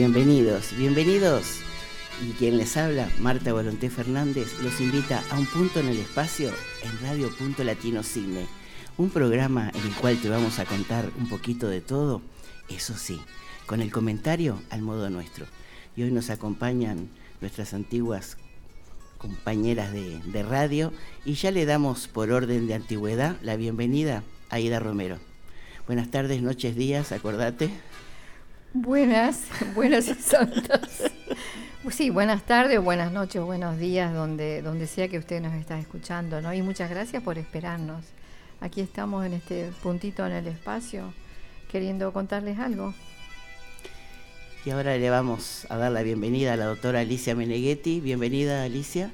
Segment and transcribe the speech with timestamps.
[0.00, 1.60] bienvenidos, bienvenidos.
[2.26, 6.50] Y quien les habla, Marta Volonté Fernández, los invita a un punto en el espacio
[6.82, 8.46] en Radio Punto Latino Cine.
[8.96, 12.22] Un programa en el cual te vamos a contar un poquito de todo,
[12.70, 13.20] eso sí,
[13.66, 15.44] con el comentario al modo nuestro.
[15.94, 17.10] Y hoy nos acompañan
[17.42, 18.38] nuestras antiguas
[19.18, 20.94] compañeras de, de radio
[21.26, 25.18] y ya le damos por orden de antigüedad la bienvenida a Ida Romero.
[25.86, 27.68] Buenas tardes, noches, días, acordate.
[28.72, 29.42] Buenas,
[29.74, 31.10] buenas y santas.
[31.90, 36.40] Sí, buenas tardes, buenas noches, buenos días, donde, donde sea que usted nos está escuchando,
[36.40, 36.54] ¿no?
[36.54, 38.04] Y muchas gracias por esperarnos.
[38.60, 41.12] Aquí estamos en este puntito en el espacio,
[41.68, 42.94] queriendo contarles algo.
[44.64, 48.00] Y ahora le vamos a dar la bienvenida a la doctora Alicia Meneghetti.
[48.00, 49.10] Bienvenida, Alicia.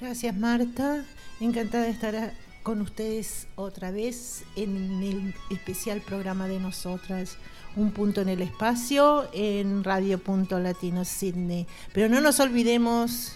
[0.00, 1.04] Gracias, Marta.
[1.40, 2.32] Encantada de estar
[2.62, 7.36] con ustedes otra vez en el especial programa de nosotras
[7.76, 11.66] un punto en el espacio en Radio Punto Latino Sydney.
[11.92, 13.32] Pero no nos olvidemos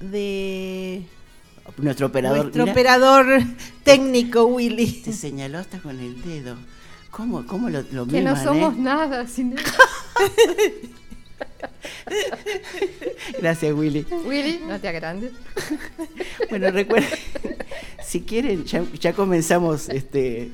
[0.00, 1.04] de
[1.76, 3.26] nuestro operador, nuestro operador
[3.84, 5.02] técnico Willy.
[5.04, 6.56] Te señaló hasta con el dedo.
[7.10, 8.78] ¿Cómo, cómo lo, lo Que no miman, somos eh?
[8.78, 9.64] nada sin él.
[13.40, 14.06] Gracias, Willy.
[14.24, 15.32] Willy, no te agrandes.
[16.50, 17.10] Bueno, recuerden,
[18.04, 20.50] si quieren, ya, ya comenzamos, este,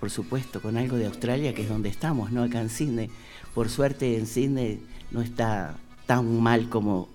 [0.00, 2.42] por supuesto, con algo de Australia, que es donde estamos, ¿no?
[2.42, 3.10] Acá en Sydney.
[3.54, 4.80] Por suerte en Sydney
[5.10, 7.08] no está tan mal como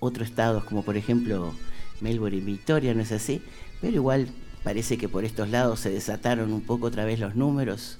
[0.00, 1.54] otros estados, como por ejemplo
[2.00, 3.42] Melbourne y Victoria, ¿no es así?
[3.80, 4.28] Pero igual
[4.62, 7.98] parece que por estos lados se desataron un poco otra vez los números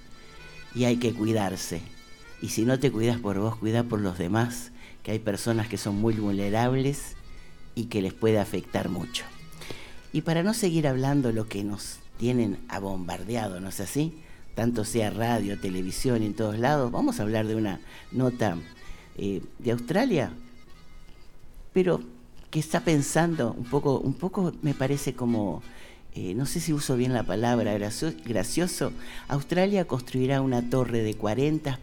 [0.75, 1.81] y hay que cuidarse.
[2.43, 4.73] Y si no te cuidas por vos, cuida por los demás,
[5.03, 7.17] que hay personas que son muy vulnerables
[7.75, 9.25] y que les puede afectar mucho.
[10.13, 14.15] Y para no seguir hablando lo que nos tienen abombardeado, ¿no es así?
[14.55, 17.81] Tanto sea radio, televisión en todos lados, vamos a hablar de una
[18.13, 18.57] nota
[19.17, 20.33] eh, de Australia,
[21.73, 22.01] pero
[22.55, 25.61] que está pensando un poco, un poco me parece como,
[26.15, 28.93] eh, no sé si uso bien la palabra, gracio- gracioso.
[29.27, 31.81] Australia construirá una torre de 40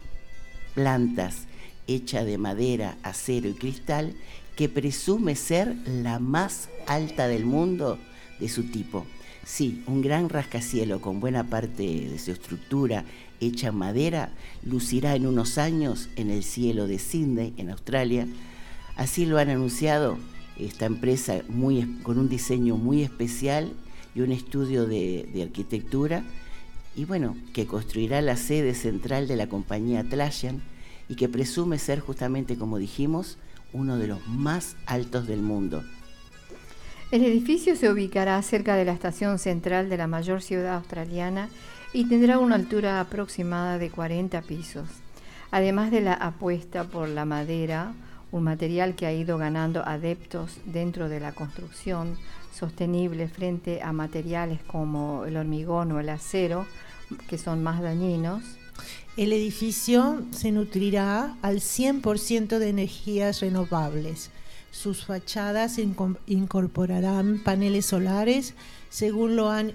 [0.74, 1.42] plantas
[1.88, 4.14] hecha de madera, acero y cristal
[4.56, 7.98] que presume ser la más alta del mundo
[8.40, 9.04] de su tipo.
[9.44, 13.04] Sí, un gran rascacielo con buena parte de su estructura
[13.40, 14.30] hecha en madera
[14.64, 18.26] lucirá en unos años en el cielo de Sydney, en Australia.
[18.96, 20.16] Así lo han anunciado
[20.58, 21.42] esta empresa
[22.02, 23.72] con un diseño muy especial
[24.14, 26.24] y un estudio de, de arquitectura.
[26.94, 30.62] Y bueno, que construirá la sede central de la compañía Atlassian
[31.08, 33.38] y que presume ser justamente, como dijimos,
[33.72, 35.82] uno de los más altos del mundo.
[37.10, 41.50] El edificio se ubicará cerca de la estación central de la mayor ciudad australiana
[41.92, 44.88] y tendrá una altura aproximada de 40 pisos.
[45.50, 47.92] Además de la apuesta por la madera,
[48.32, 52.16] un material que ha ido ganando adeptos dentro de la construcción
[52.52, 56.66] sostenible frente a materiales como el hormigón o el acero,
[57.28, 58.42] que son más dañinos,
[59.16, 64.30] El edificio se nutrirá al 100% de energías renovables.
[64.70, 65.78] Sus fachadas
[66.26, 68.54] incorporarán paneles solares,
[68.88, 69.74] según lo han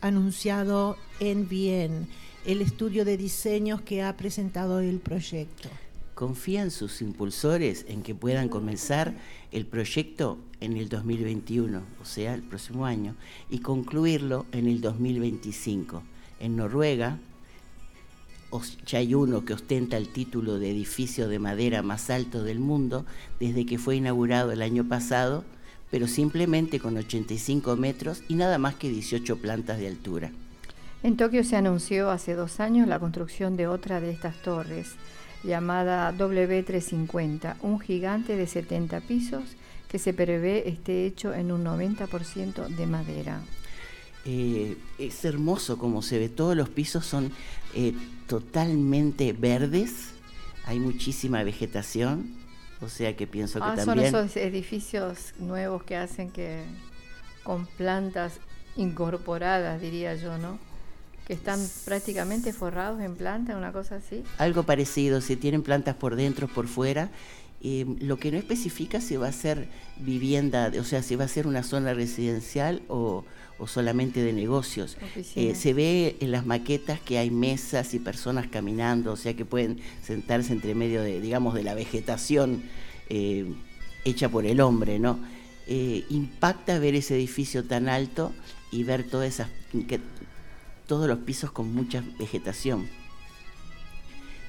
[0.00, 2.06] anunciado en Bien,
[2.46, 5.68] el estudio de diseños que ha presentado el proyecto.
[6.20, 9.14] Confían sus impulsores en que puedan comenzar
[9.52, 13.14] el proyecto en el 2021, o sea, el próximo año,
[13.48, 16.02] y concluirlo en el 2025.
[16.40, 17.16] En Noruega,
[18.84, 23.06] ya hay uno que ostenta el título de edificio de madera más alto del mundo
[23.38, 25.42] desde que fue inaugurado el año pasado,
[25.90, 30.32] pero simplemente con 85 metros y nada más que 18 plantas de altura.
[31.02, 34.96] En Tokio se anunció hace dos años la construcción de otra de estas torres,
[35.42, 39.44] llamada W350, un gigante de 70 pisos
[39.88, 43.40] que se prevé esté hecho en un 90% de madera.
[44.24, 47.32] Eh, es hermoso como se ve, todos los pisos son
[47.74, 47.94] eh,
[48.26, 50.10] totalmente verdes,
[50.66, 52.34] hay muchísima vegetación,
[52.82, 54.10] o sea que pienso que ah, también...
[54.10, 56.62] Son esos edificios nuevos que hacen que
[57.42, 58.34] con plantas
[58.76, 60.58] incorporadas, diría yo, ¿no?
[61.26, 64.22] Que están prácticamente forrados en plantas, una cosa así.
[64.38, 67.10] Algo parecido, si tienen plantas por dentro, por fuera,
[67.62, 69.68] eh, lo que no especifica si va a ser
[69.98, 73.24] vivienda, o sea, si va a ser una zona residencial o,
[73.66, 74.96] solamente de negocios.
[75.36, 79.44] Eh, se ve en las maquetas que hay mesas y personas caminando, o sea que
[79.44, 82.62] pueden sentarse entre medio de, digamos, de la vegetación
[83.10, 83.52] eh,
[84.06, 85.20] hecha por el hombre, ¿no?
[85.68, 88.32] impacta ver ese edificio tan alto
[88.72, 89.48] y ver todas esas,
[89.86, 90.00] que,
[90.90, 92.88] todos los pisos con mucha vegetación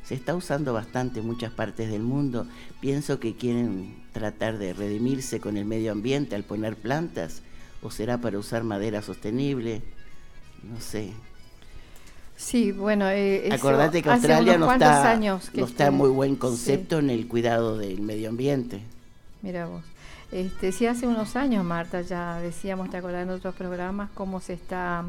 [0.03, 2.47] se está usando bastante en muchas partes del mundo.
[2.79, 7.43] Pienso que quieren tratar de redimirse con el medio ambiente al poner plantas,
[7.83, 9.83] o será para usar madera sostenible,
[10.63, 11.11] no sé.
[12.35, 17.11] Sí, bueno, eh, acordate que Australia no está, años no está muy buen concepto en
[17.11, 18.81] el cuidado del medio ambiente.
[19.43, 19.83] Mira vos.
[20.31, 24.53] Este, sí, hace unos años, Marta, ya decíamos, te acordás en otros programas, cómo se
[24.53, 25.05] está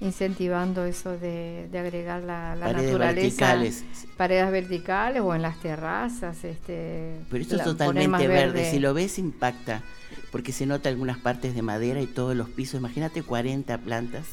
[0.00, 3.84] incentivando eso de, agregar la, naturaleza, verticales.
[4.16, 6.44] paredes verticales o en las terrazas.
[6.44, 8.70] Este, Pero esto es totalmente verde.
[8.70, 9.82] si lo ves impacta,
[10.30, 14.26] porque se nota algunas partes de madera y todos los pisos, imagínate 40 plantas,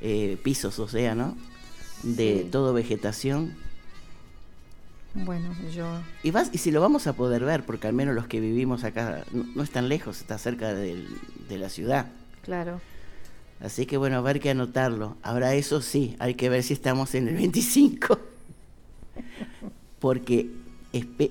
[0.00, 1.36] eh, pisos, o sea, ¿no?
[2.02, 3.54] De todo vegetación.
[5.12, 5.86] Bueno, yo...
[6.22, 8.84] Y, vas, y si lo vamos a poder ver, porque al menos los que vivimos
[8.84, 11.06] acá no, no es tan lejos, está cerca de
[11.48, 12.06] la ciudad.
[12.42, 12.80] Claro.
[13.60, 15.16] Así que bueno, a ver que anotarlo.
[15.22, 18.18] Ahora eso sí, hay que ver si estamos en el 25.
[20.00, 20.50] Porque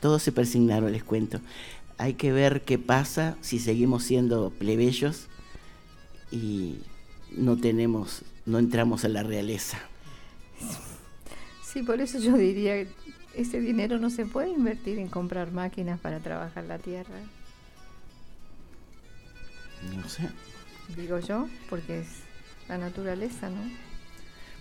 [0.00, 1.40] todos se persignaron, les cuento.
[1.98, 5.26] Hay que ver qué pasa si seguimos siendo plebeyos
[6.30, 6.78] y
[7.36, 9.78] no tenemos, no entramos en la realeza.
[11.62, 12.86] Sí, por eso yo diría,
[13.34, 17.20] ese dinero no se puede invertir en comprar máquinas para trabajar la tierra.
[19.96, 20.28] No sé.
[20.96, 22.08] Digo yo, porque es
[22.68, 23.90] la naturaleza, ¿no?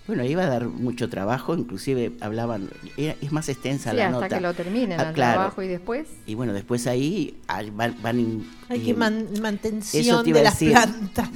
[0.09, 2.67] Bueno, iba a dar mucho trabajo, inclusive hablaban,
[2.97, 6.07] es más extensa la hasta que lo terminen ah, el trabajo y después.
[6.25, 7.37] Y bueno, después ahí
[7.73, 8.43] van...
[8.69, 11.29] Hay que mantención de las plantas.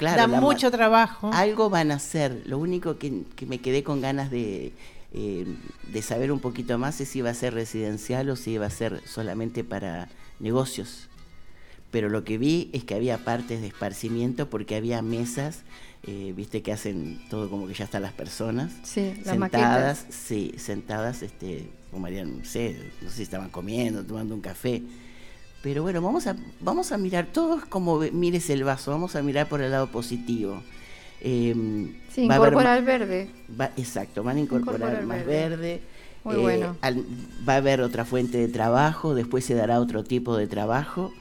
[0.00, 1.30] da mucho trabajo.
[1.32, 2.42] Algo van a hacer.
[2.46, 4.72] Lo único que, me quedé con ganas de,
[5.12, 5.46] eh,
[5.92, 8.70] de saber un poquito más es si iba a ser residencial o si iba a
[8.70, 10.08] ser solamente para
[10.40, 11.07] negocios
[11.90, 15.62] pero lo que vi es que había partes de esparcimiento porque había mesas,
[16.06, 21.22] eh, viste que hacen todo como que ya están las personas sí, sentadas, sí, sentadas,
[21.22, 24.82] este, como harían, no sé, no sé si estaban comiendo, tomando un café.
[25.62, 29.48] Pero bueno, vamos a, vamos a mirar, todos como mires el vaso, vamos a mirar
[29.48, 30.62] por el lado positivo.
[31.20, 31.54] Eh,
[32.12, 33.28] sí, incorporar verde.
[33.76, 35.80] exacto, van a incorporar, más verde.
[36.22, 36.76] Muy bueno.
[36.82, 37.04] Eh,
[37.48, 41.12] va a haber otra fuente de trabajo, después se dará otro tipo de trabajo.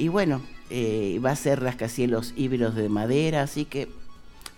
[0.00, 0.40] Y bueno,
[0.70, 3.86] eh, va a ser rascacielos híbridos de madera, así que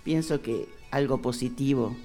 [0.05, 1.97] pienso que algo positivo.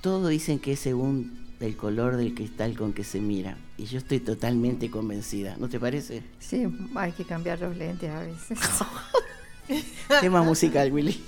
[0.00, 3.56] Todo dicen que es según el color del cristal con que se mira.
[3.78, 5.54] Y yo estoy totalmente convencida.
[5.60, 6.24] ¿No te parece?
[6.40, 6.66] Sí,
[6.96, 8.58] hay que cambiar los lentes a veces.
[10.20, 11.22] Tema musical, Willy.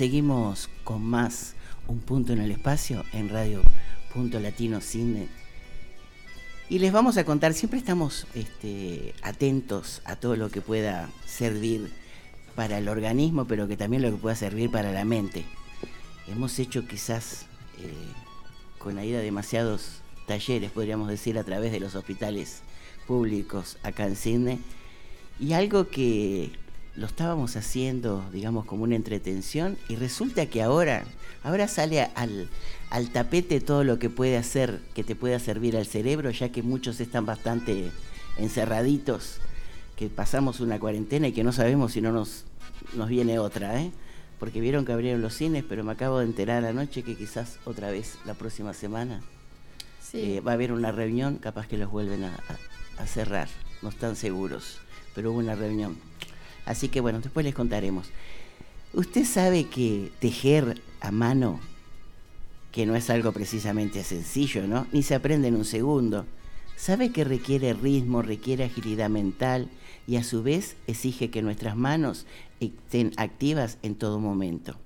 [0.00, 1.52] Seguimos con más
[1.86, 3.60] Un Punto en el Espacio en Radio
[4.14, 5.28] Punto Latino Cine.
[6.70, 11.92] Y les vamos a contar, siempre estamos este, atentos a todo lo que pueda servir
[12.54, 15.44] para el organismo, pero que también lo que pueda servir para la mente.
[16.28, 17.44] Hemos hecho quizás
[17.78, 17.92] eh,
[18.78, 22.62] con la ida demasiados talleres, podríamos decir, a través de los hospitales
[23.06, 24.60] públicos acá en Cine.
[25.38, 26.52] Y algo que
[26.96, 31.04] lo estábamos haciendo, digamos, como una entretención y resulta que ahora,
[31.42, 32.48] ahora sale al,
[32.90, 36.62] al tapete todo lo que puede hacer, que te pueda servir al cerebro, ya que
[36.62, 37.90] muchos están bastante
[38.38, 39.38] encerraditos,
[39.96, 42.44] que pasamos una cuarentena y que no sabemos si no nos,
[42.94, 43.92] nos viene otra, ¿eh?
[44.38, 47.90] Porque vieron que abrieron los cines, pero me acabo de enterar anoche que quizás otra
[47.90, 49.20] vez la próxima semana
[50.14, 52.38] eh, va a haber una reunión, capaz que los vuelven a,
[52.96, 53.48] a cerrar,
[53.82, 54.78] no están seguros,
[55.14, 55.98] pero hubo una reunión.
[56.66, 58.08] Así que bueno, después les contaremos.
[58.92, 61.60] Usted sabe que tejer a mano,
[62.72, 64.86] que no es algo precisamente sencillo, ¿no?
[64.92, 66.26] Ni se aprende en un segundo.
[66.76, 69.68] Sabe que requiere ritmo, requiere agilidad mental
[70.06, 72.26] y a su vez exige que nuestras manos
[72.58, 74.76] estén activas en todo momento.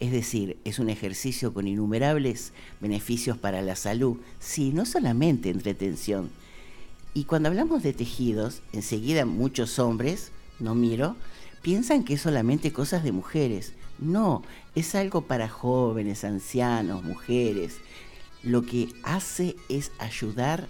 [0.00, 6.30] Es decir, es un ejercicio con innumerables beneficios para la salud, sí, no solamente entretención.
[7.14, 11.16] Y cuando hablamos de tejidos, enseguida muchos hombres no miro,
[11.62, 13.72] piensan que es solamente cosas de mujeres.
[13.98, 14.42] No,
[14.74, 17.78] es algo para jóvenes, ancianos, mujeres.
[18.42, 20.68] Lo que hace es ayudar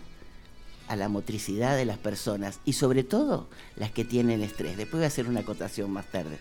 [0.88, 4.76] a la motricidad de las personas y sobre todo las que tienen estrés.
[4.76, 6.38] Después voy a hacer una acotación más tarde.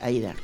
[0.00, 0.34] Aida.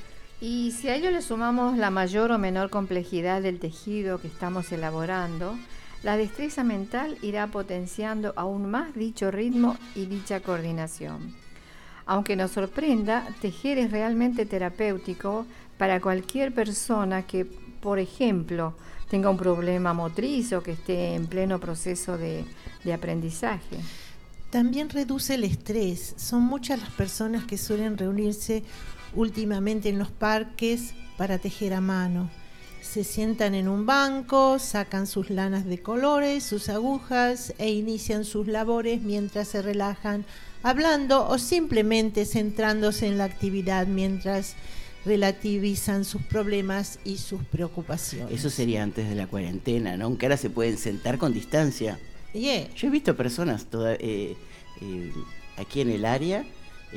[0.41, 4.71] Y si a ello le sumamos la mayor o menor complejidad del tejido que estamos
[4.73, 5.57] elaborando,
[6.03, 11.44] la destreza mental irá potenciando aún más dicho ritmo y dicha coordinación.
[12.07, 15.47] Aunque nos sorprenda, tejer es realmente terapéutico
[15.79, 18.75] para cualquier persona que, por ejemplo,
[19.09, 22.45] tenga un problema motriz o que esté en pleno proceso de,
[22.93, 23.79] aprendizaje.
[24.51, 26.15] También reduce el estrés.
[26.17, 28.63] Son muchas las personas que suelen reunirse
[29.15, 32.31] últimamente en los parques para tejer a mano.
[32.83, 38.47] Se sientan en un banco, sacan sus lanas de colores, sus agujas e inician sus
[38.47, 40.27] labores mientras se relajan
[40.65, 44.57] hablando o simplemente centrándose en la actividad mientras
[45.05, 48.33] relativizan sus problemas y sus preocupaciones.
[48.33, 50.07] Eso sería antes de la cuarentena, ¿no?
[50.07, 52.01] Aunque ahora se pueden sentar con distancia.
[52.33, 54.37] Yo he visto personas toda, eh,
[54.81, 55.13] eh,
[55.59, 56.45] aquí en el área,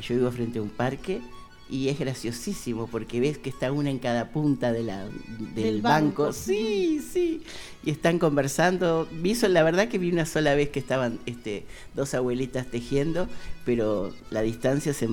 [0.01, 1.21] yo vivo frente a un parque
[1.69, 5.05] y es graciosísimo porque ves que está una en cada punta de la,
[5.53, 6.31] del, banco.
[6.31, 7.41] Sí, sí.
[7.83, 9.07] Y están conversando.
[9.12, 13.27] Vi la verdad que vi una sola vez que estaban este, dos abuelitas tejiendo,
[13.65, 15.07] pero la distancia se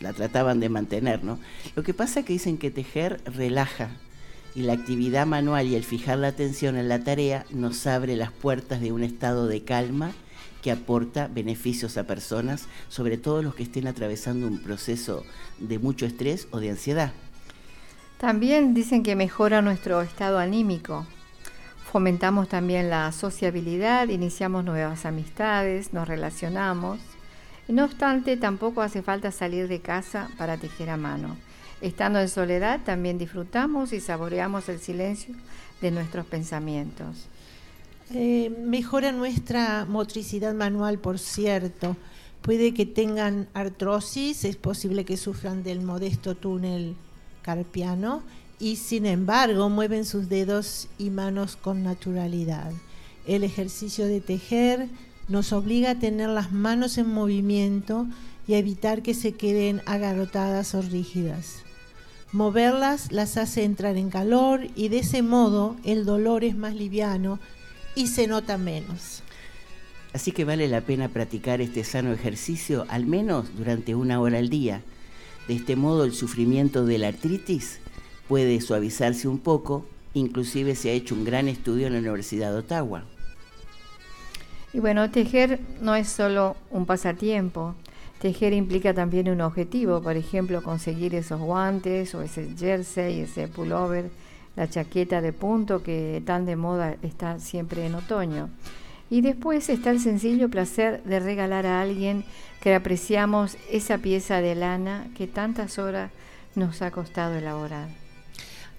[0.00, 1.38] la trataban de mantener, ¿no?
[1.76, 3.90] Lo que pasa es que dicen que tejer relaja
[4.54, 8.32] y la actividad manual y el fijar la atención en la tarea nos abre las
[8.32, 10.12] puertas de un estado de calma
[10.62, 15.24] que aporta beneficios a personas, sobre todo los que estén atravesando un proceso
[15.58, 17.12] de mucho estrés o de ansiedad.
[18.18, 21.06] También dicen que mejora nuestro estado anímico.
[21.90, 27.00] Fomentamos también la sociabilidad, iniciamos nuevas amistades, nos relacionamos.
[27.66, 31.36] No obstante, tampoco hace falta salir de casa para tejer a mano.
[31.80, 35.34] Estando en soledad, también disfrutamos y saboreamos el silencio
[35.80, 37.29] de nuestros pensamientos.
[38.12, 41.96] Eh, mejora nuestra motricidad manual, por cierto.
[42.42, 46.96] Puede que tengan artrosis, es posible que sufran del modesto túnel
[47.42, 48.22] carpiano
[48.58, 52.72] y sin embargo mueven sus dedos y manos con naturalidad.
[53.26, 54.88] El ejercicio de tejer
[55.28, 58.06] nos obliga a tener las manos en movimiento
[58.48, 61.62] y a evitar que se queden agarrotadas o rígidas.
[62.32, 67.38] Moverlas las hace entrar en calor y de ese modo el dolor es más liviano
[67.94, 69.22] y se nota menos.
[70.12, 74.48] Así que vale la pena practicar este sano ejercicio al menos durante una hora al
[74.48, 74.82] día.
[75.46, 77.78] De este modo el sufrimiento de la artritis
[78.28, 82.58] puede suavizarse un poco, inclusive se ha hecho un gran estudio en la Universidad de
[82.58, 83.04] Ottawa.
[84.72, 87.74] Y bueno, tejer no es solo un pasatiempo,
[88.20, 94.10] tejer implica también un objetivo, por ejemplo, conseguir esos guantes o ese jersey, ese pullover,
[94.56, 98.50] la chaqueta de punto que tan de moda está siempre en otoño.
[99.08, 102.24] Y después está el sencillo placer de regalar a alguien
[102.60, 106.10] que apreciamos esa pieza de lana que tantas horas
[106.54, 107.88] nos ha costado elaborar.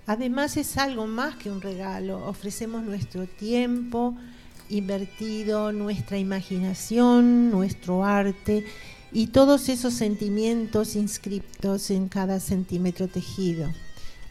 [0.08, 4.16] Además es algo más que un regalo, ofrecemos nuestro tiempo
[4.70, 8.66] invertido, nuestra imaginación, nuestro arte
[9.12, 13.70] y todos esos sentimientos inscriptos en cada centímetro tejido.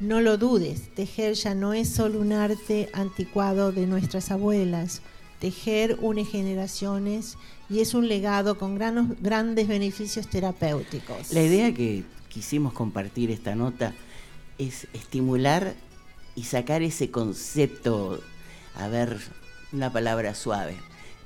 [0.00, 5.02] No lo dudes, tejer ya no es solo un arte anticuado de nuestras abuelas.
[5.40, 7.36] Tejer une generaciones
[7.68, 11.32] y es un legado con grandes beneficios terapéuticos.
[11.34, 13.92] La idea que quisimos compartir esta nota
[14.56, 15.74] es estimular
[16.34, 18.20] y sacar ese concepto,
[18.76, 19.18] a ver,
[19.70, 20.76] una palabra suave,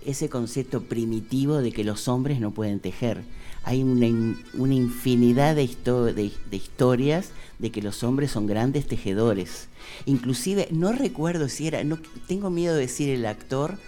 [0.04, 3.22] ese concepto primitivo de que los hombres no pueden tejer.
[3.64, 5.66] Hay una, infinidad de,
[6.14, 9.68] de, historias de que los hombres son grandes tejedores.
[10.07, 11.98] Inclusive, no recuerdo si era, no
[12.29, 13.79] tengo miedo de decir el actor,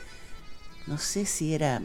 [0.87, 1.83] no sé si era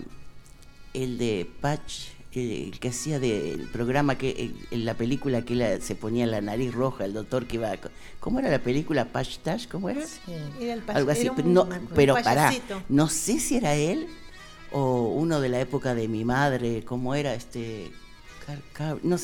[0.94, 6.26] el de Patch, el, que hacía del programa, que en la película que se ponía
[6.28, 7.74] la nariz roja, el doctor que iba...
[8.20, 9.06] ¿Cómo era la película?
[9.06, 10.02] Patch Tash, ¿cómo era?
[10.60, 12.54] era el Algo así, pero, no, pero pará,
[12.88, 14.08] no sé si era él
[14.72, 17.92] o uno de la época de mi madre, ¿cómo era este?
[19.04, 19.18] No,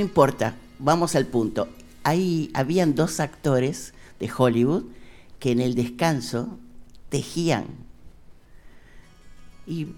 [0.00, 1.68] importa, vamos al punto.
[2.02, 4.84] Ahí habían dos actores de Hollywood
[5.38, 6.58] que en el descanso
[7.08, 7.66] tejían.
[9.66, 9.88] Y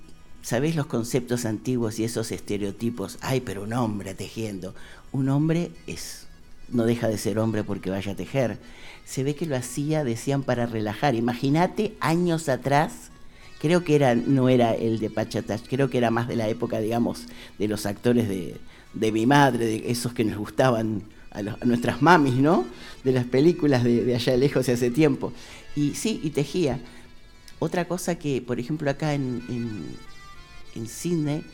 [0.42, 3.18] sabéis los conceptos antiguos y esos estereotipos.
[3.20, 4.74] Ay, pero un hombre tejiendo.
[5.12, 6.26] Un hombre es
[6.72, 8.58] no deja de ser hombre porque vaya a tejer.
[9.04, 11.14] Se ve que lo hacía, decían, para relajar.
[11.14, 13.10] Imagínate años atrás,
[13.62, 16.80] creo que era, no era el de Pachatash, creo que era más de la época,
[16.80, 17.24] digamos,
[17.58, 18.56] de los actores de,
[18.92, 22.66] de mi madre, de esos que nos gustaban a, nuestras mamis, ¿no?
[23.04, 25.32] De las películas de, allá lejos de hace tiempo.
[25.74, 26.80] Y sí, y tejía.
[27.58, 29.40] Otra cosa que, por ejemplo, acá en
[30.74, 31.44] en Sydney,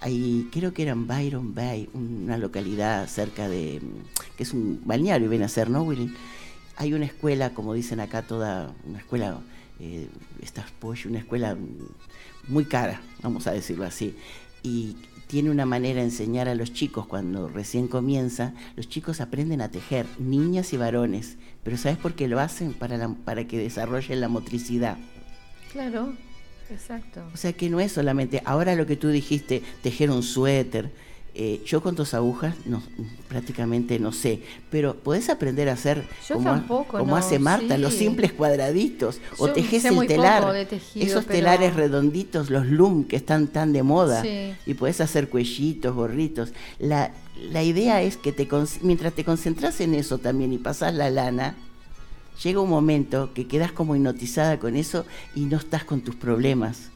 [0.00, 3.80] hay, creo que era en Byron Bay, una localidad cerca de,
[4.36, 6.14] que es un balneario, viene a ser, ¿no, Willy?
[6.76, 9.40] Hay una escuela, como dicen acá, toda, una escuela,
[9.80, 10.08] eh,
[11.06, 11.56] una escuela
[12.48, 14.16] muy cara, vamos a decirlo así,
[14.62, 19.60] y tiene una manera de enseñar a los chicos cuando recién comienza, los chicos aprenden
[19.60, 22.72] a tejer, niñas y varones, pero ¿sabes por qué lo hacen?
[22.72, 24.96] Para, para que desarrollen la motricidad.
[25.72, 26.14] Claro.
[26.70, 27.22] Exacto.
[27.32, 30.90] O sea que no es solamente, ahora lo que tú dijiste, tejer un suéter.
[31.40, 32.82] Eh, yo con tus agujas no,
[33.28, 39.20] prácticamente no sé, pero podés aprender a hacer como, como hace Marta, los simples cuadraditos,
[39.38, 44.24] o tejes el telar, esos telares redonditos, los loom que están tan de moda,
[44.66, 46.52] y podés hacer cuellitos, gorritos.
[46.80, 47.12] La,
[47.52, 48.48] la idea es que te,
[48.82, 51.54] mientras te concentras en eso también y pasas la lana,
[52.42, 56.90] llega un momento que quedas como hipnotizada con eso y no estás con tus problemas,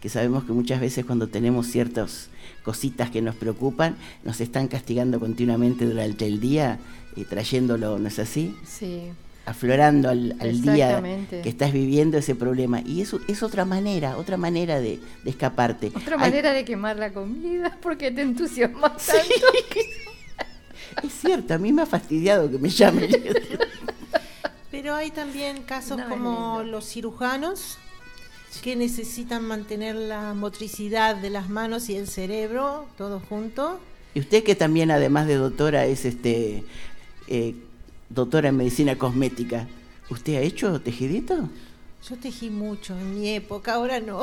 [0.00, 2.30] que sabemos que muchas veces cuando tenemos ciertas
[2.64, 6.78] cositas que nos preocupan, nos están castigando continuamente durante el día,
[7.16, 8.56] eh, trayéndolo, ¿no es así?
[8.66, 9.02] Sí.
[9.46, 12.80] Aflorando al, día que estás viviendo ese problema.
[12.80, 15.92] Y eso es otra manera, otra manera de, escaparte.
[15.94, 19.46] Otra manera de quemar la comida, porque te entusiasmas tanto.
[21.02, 23.10] es cierto, a mí me ha fastidiado que me llamen.
[24.70, 27.78] Pero hay también casos como los cirujanos
[28.62, 33.80] que necesitan mantener la motricidad de las manos y el cerebro todo junto.
[34.14, 36.64] Y usted que también además de doctora es este
[37.26, 37.54] eh,
[38.08, 39.66] doctora en medicina cosmética,
[40.10, 41.48] ¿usted ha hecho tejidito?
[42.08, 44.22] Yo tejí mucho en mi época, ahora no.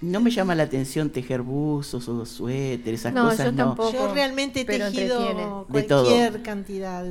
[0.00, 3.56] no me llama la atención tejer buzos o suéteres, esas cosas yo no.
[3.56, 7.04] Tampoco, yo realmente he tejido cualquier cantidad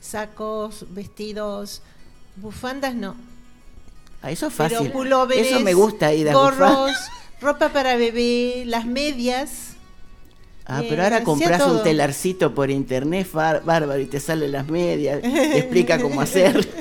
[0.00, 1.82] sacos, vestidos,
[2.36, 3.14] bufandas no.
[4.22, 4.92] Ah, eso es fácil.
[5.34, 6.92] eso me gusta ir a gorros,
[7.40, 9.74] ropa para bebé, las medias.
[10.66, 14.68] Ah, Eh, pero ahora hacía compras un telarcito por internet, bárbaro, y te salen las
[14.68, 16.68] medias, te explica cómo hacer.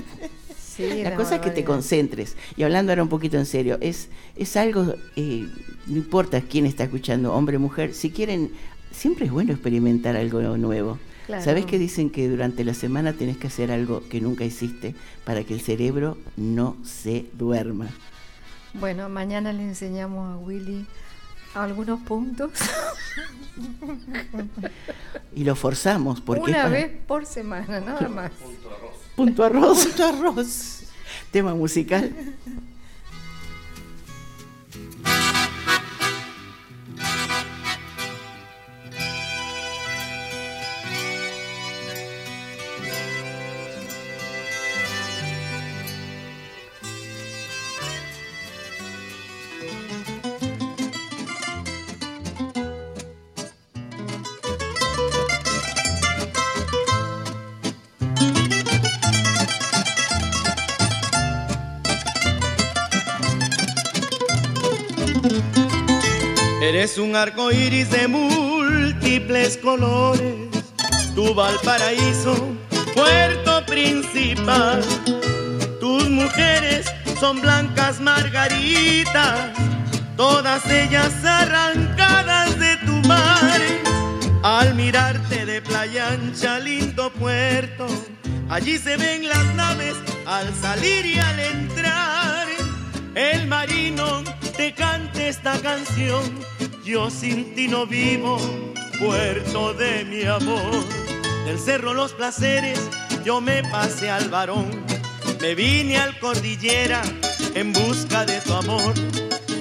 [0.79, 2.37] Sí, La cosa es que te concentres.
[2.55, 5.45] Y hablando ahora un poquito en serio, es, es algo, eh,
[5.87, 8.51] no importa quién está escuchando, hombre o mujer, si quieren,
[8.89, 10.97] siempre es bueno experimentar algo nuevo.
[11.29, 11.43] Claro.
[11.43, 15.43] ¿Sabés que dicen que durante la semana tenés que hacer algo que nunca hiciste para
[15.43, 17.87] que el cerebro no se duerma?
[18.73, 20.87] Bueno, mañana le enseñamos a Willy
[21.53, 22.49] algunos puntos.
[25.35, 28.31] Y lo forzamos porque Una vez por semana, nada más.
[29.15, 30.83] punto arroz, Punto arroz.
[31.31, 32.11] tema musical.
[66.79, 70.47] Eres un arco iris de múltiples colores,
[71.13, 72.55] tu Valparaíso,
[72.95, 74.81] puerto principal.
[75.81, 76.85] Tus mujeres
[77.19, 79.49] son blancas margaritas,
[80.15, 83.59] todas ellas arrancadas de tu mar.
[84.41, 87.87] Al mirarte de playa ancha, lindo puerto,
[88.47, 92.47] allí se ven las naves al salir y al entrar.
[93.15, 94.23] El marino
[94.55, 96.38] te canta esta canción,
[96.89, 98.39] yo sin ti no vivo,
[98.99, 100.83] puerto de mi amor.
[101.45, 102.79] Del cerro Los Placeres
[103.23, 104.71] yo me pasé al varón,
[105.39, 107.03] me vine al cordillera
[107.53, 108.93] en busca de tu amor.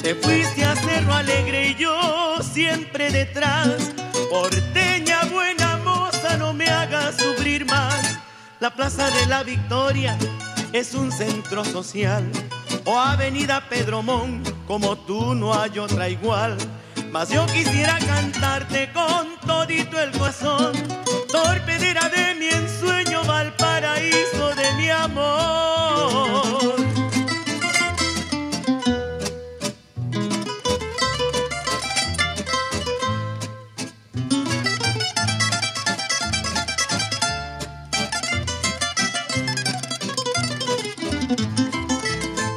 [0.02, 3.92] Te fuiste a Cerro Alegre y yo siempre detrás.
[4.30, 8.18] Porteña buena moza, no me hagas sufrir más.
[8.58, 10.16] La Plaza de la Victoria
[10.72, 12.24] es un centro social.
[12.86, 16.56] O Avenida Pedromón, como tú no hay otra igual.
[17.10, 20.72] Mas yo quisiera cantarte con todito el corazón.
[21.32, 26.74] Torpedera de mi ensueño, Valparaíso de mi amor.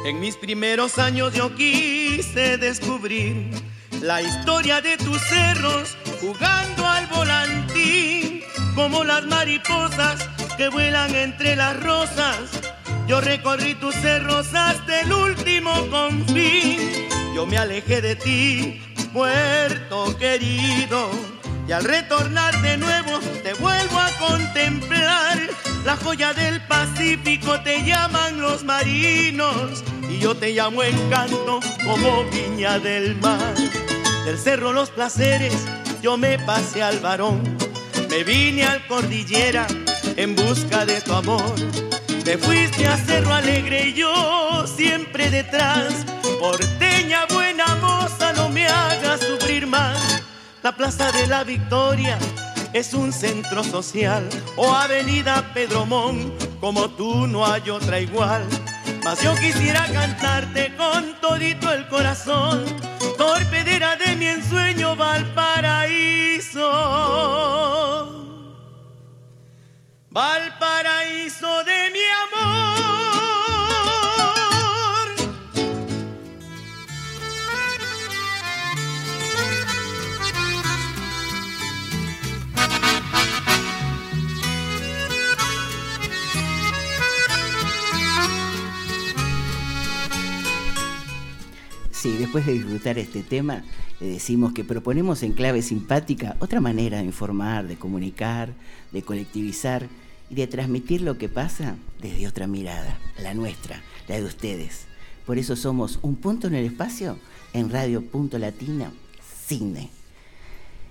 [0.04, 3.61] En mis primeros años yo quise descubrir
[4.02, 8.42] la historia de tus cerros jugando al volantín,
[8.74, 12.36] como las mariposas que vuelan entre las rosas.
[13.06, 17.08] Yo recorrí tus cerros hasta el último confín.
[17.34, 18.80] Yo me alejé de ti,
[19.12, 21.10] puerto querido.
[21.68, 25.38] Y al retornar de nuevo te vuelvo a contemplar.
[25.84, 29.84] La joya del Pacífico te llaman los marinos.
[30.10, 33.54] Y yo te llamo encanto como viña del mar.
[34.24, 35.54] Del cerro Los Placeres
[36.00, 37.42] yo me pasé al varón.
[38.08, 39.66] Me vine al cordillera
[40.16, 41.54] en busca de tu amor.
[42.24, 46.06] Te fuiste a Cerro Alegre y yo siempre detrás.
[46.38, 50.22] Porteña buena moza, no me hagas sufrir más.
[50.62, 52.18] La Plaza de la Victoria
[52.72, 54.28] es un centro social.
[54.56, 58.46] O Avenida Pedromón, como tú no hay otra igual.
[59.04, 62.64] Mas yo quisiera cantarte con todito el corazón.
[63.18, 66.60] Torpedera de mi ensueño, Valparaíso.
[70.10, 73.31] Valparaíso de mi amor.
[92.02, 93.62] Sí, después de disfrutar este tema,
[94.00, 98.54] le decimos que proponemos en clave simpática otra manera de informar, de comunicar,
[98.90, 99.86] de colectivizar
[100.28, 104.86] y de transmitir lo que pasa desde otra mirada, la nuestra, la de ustedes.
[105.24, 107.18] Por eso somos un punto en el espacio
[107.52, 108.90] en Radio Punto Latina
[109.46, 109.88] Cine.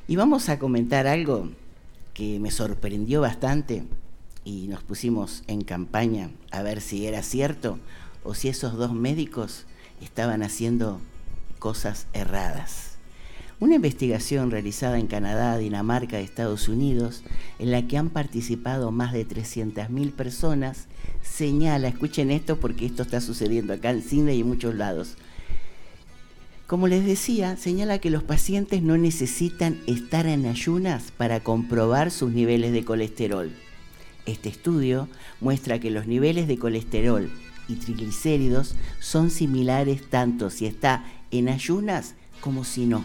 [0.07, 1.49] Y vamos a comentar algo
[2.13, 3.83] que me sorprendió bastante
[4.45, 7.79] y nos pusimos en campaña a ver si era cierto
[8.23, 9.65] o si esos dos médicos
[10.01, 10.99] estaban haciendo
[11.59, 12.91] cosas erradas.
[13.61, 17.21] Una investigación realizada en Canadá, Dinamarca y Estados Unidos,
[17.59, 20.87] en la que han participado más de 300.000 personas,
[21.21, 25.15] señala, escuchen esto porque esto está sucediendo acá en cine y en muchos lados,
[26.65, 32.31] Como les decía, señala que los pacientes no necesitan estar en ayunas para comprobar sus
[32.31, 33.51] niveles de colesterol.
[34.25, 35.07] Este estudio
[35.41, 37.29] muestra que los niveles de colesterol
[37.71, 43.03] y triglicéridos son similares tanto si está en ayunas como si no.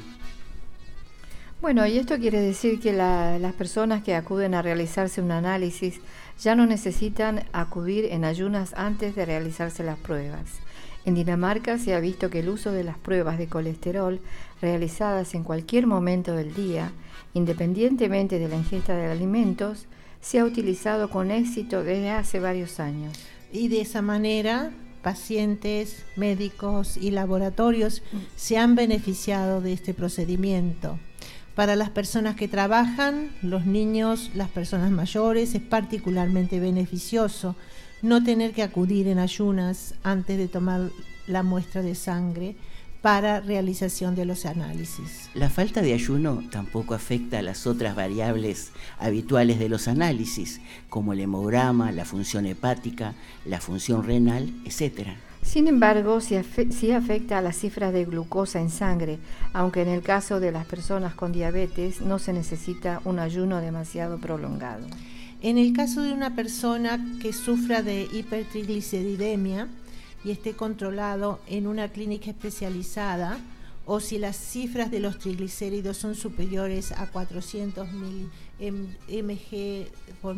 [1.62, 6.00] Bueno, y esto quiere decir que las personas que acuden a realizarse un análisis
[6.38, 10.44] ya no necesitan acudir en ayunas antes de realizarse las pruebas.
[11.06, 14.20] En Dinamarca se ha visto que el uso de las pruebas de colesterol
[14.60, 16.92] realizadas en cualquier momento del día,
[17.32, 19.86] independientemente de la ingesta de alimentos,
[20.20, 23.16] se ha utilizado con éxito desde hace varios años.
[23.52, 24.70] Y de esa manera,
[25.02, 28.02] pacientes, médicos y laboratorios
[28.36, 30.98] se han beneficiado de este procedimiento.
[31.54, 37.56] Para las personas que trabajan, los niños, las personas mayores, es particularmente beneficioso
[38.02, 40.90] no tener que acudir en ayunas antes de tomar
[41.26, 42.56] la muestra de sangre
[43.06, 45.30] para realización de los análisis.
[45.32, 51.12] La falta de ayuno tampoco afecta a las otras variables habituales de los análisis, como
[51.12, 53.14] el hemograma, la función hepática,
[53.44, 55.10] la función renal, etc.
[55.40, 56.34] Sin embargo, sí,
[56.90, 59.20] afecta a las cifras de glucosa en sangre,
[59.52, 64.18] aunque en el caso de las personas con diabetes no se necesita un ayuno demasiado
[64.18, 64.84] prolongado.
[65.42, 69.68] En el caso de una persona que sufra de hipertrigliceridemia
[70.26, 73.38] y esté controlado en una clínica especializada,
[73.86, 79.86] o si las cifras de los triglicéridos son superiores a 400 mg
[80.20, 80.36] por,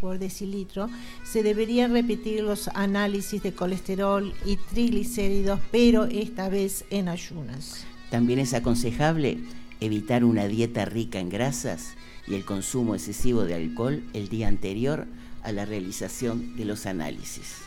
[0.00, 0.88] por decilitro,
[1.24, 7.84] se deberían repetir los análisis de colesterol y triglicéridos, pero esta vez en ayunas.
[8.10, 9.40] También es aconsejable
[9.80, 11.94] evitar una dieta rica en grasas
[12.28, 15.08] y el consumo excesivo de alcohol el día anterior
[15.42, 17.65] a la realización de los análisis.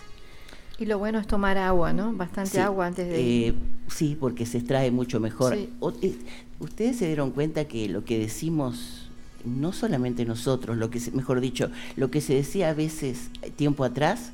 [0.79, 2.13] Y lo bueno es tomar agua, ¿no?
[2.13, 3.47] Bastante agua antes de...
[3.47, 3.53] Eh,
[3.87, 5.53] sí, porque se extrae mucho mejor.
[5.55, 5.69] Eh,
[6.59, 9.09] ustedes se dieron cuenta que lo que decimos,
[9.43, 14.31] no solamente nosotros, lo que mejor dicho, lo que se decía a veces tiempo atrás,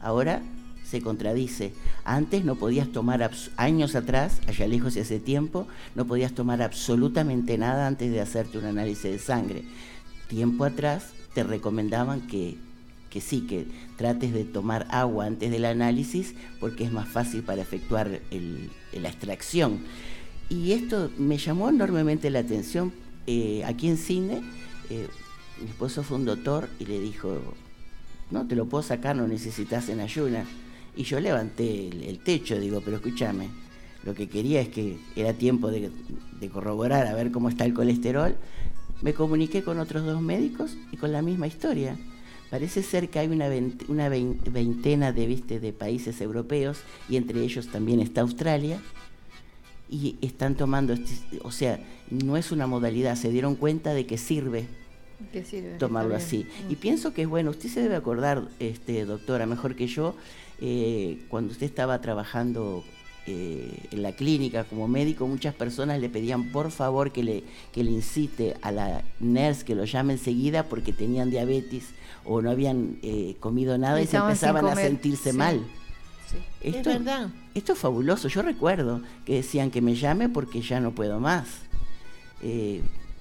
[0.00, 0.42] ahora
[0.84, 1.72] se contradice.
[2.04, 7.56] Antes no podías tomar, años atrás, allá lejos y hace tiempo, no podías tomar absolutamente
[7.56, 9.64] nada antes de hacerte un análisis de sangre.
[10.28, 12.58] Tiempo atrás te recomendaban que,
[13.10, 13.66] que sí, que
[13.96, 18.20] trates de tomar agua antes del análisis porque es más fácil para efectuar
[18.92, 19.80] la extracción.
[20.50, 22.92] Y esto me llamó enormemente la atención.
[23.26, 24.42] Eh, aquí en Cine,
[24.90, 25.06] eh,
[25.62, 27.40] mi esposo fue un doctor y le dijo,
[28.30, 30.46] no, te lo puedo sacar, no necesitas en ayunas
[30.98, 33.48] y yo levanté el, techo, digo, pero escúchame,
[34.02, 35.92] lo que quería es que era tiempo de,
[36.52, 38.34] corroborar a ver cómo está el colesterol.
[39.00, 41.96] Me comuniqué con otros dos médicos y con la misma historia.
[42.50, 43.48] Parece ser que hay una,
[43.88, 45.60] una veintena de, ¿viste?
[45.60, 48.80] de países europeos y entre ellos también está Australia
[49.90, 51.80] y están tomando, este, o sea,
[52.10, 54.66] no es una modalidad, se dieron cuenta de que sirve,
[55.78, 56.46] tomarlo así.
[56.68, 60.14] Y pienso que es bueno, usted se debe acordar, este, doctora, mejor que yo,
[60.60, 62.84] eh, cuando usted estaba trabajando
[63.28, 67.84] eh, en la clínica como médico, muchas personas le pedían por favor que le, que
[67.84, 71.84] le incite a la nurse que lo llame enseguida porque tenían diabetes
[72.24, 75.64] o no habían eh, comido nada y, se empezaban a sentirse mal.
[76.60, 77.30] Esto, es verdad.
[77.54, 78.28] Esto es fabuloso.
[78.28, 81.48] Yo recuerdo que decían que me llame porque ya no puedo más.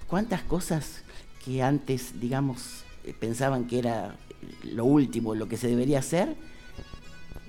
[0.08, 1.04] ¿Cuántas cosas
[1.46, 2.84] que antes, digamos,
[3.20, 4.15] pensaban que era
[4.63, 6.36] lo último, lo que se debería hacer?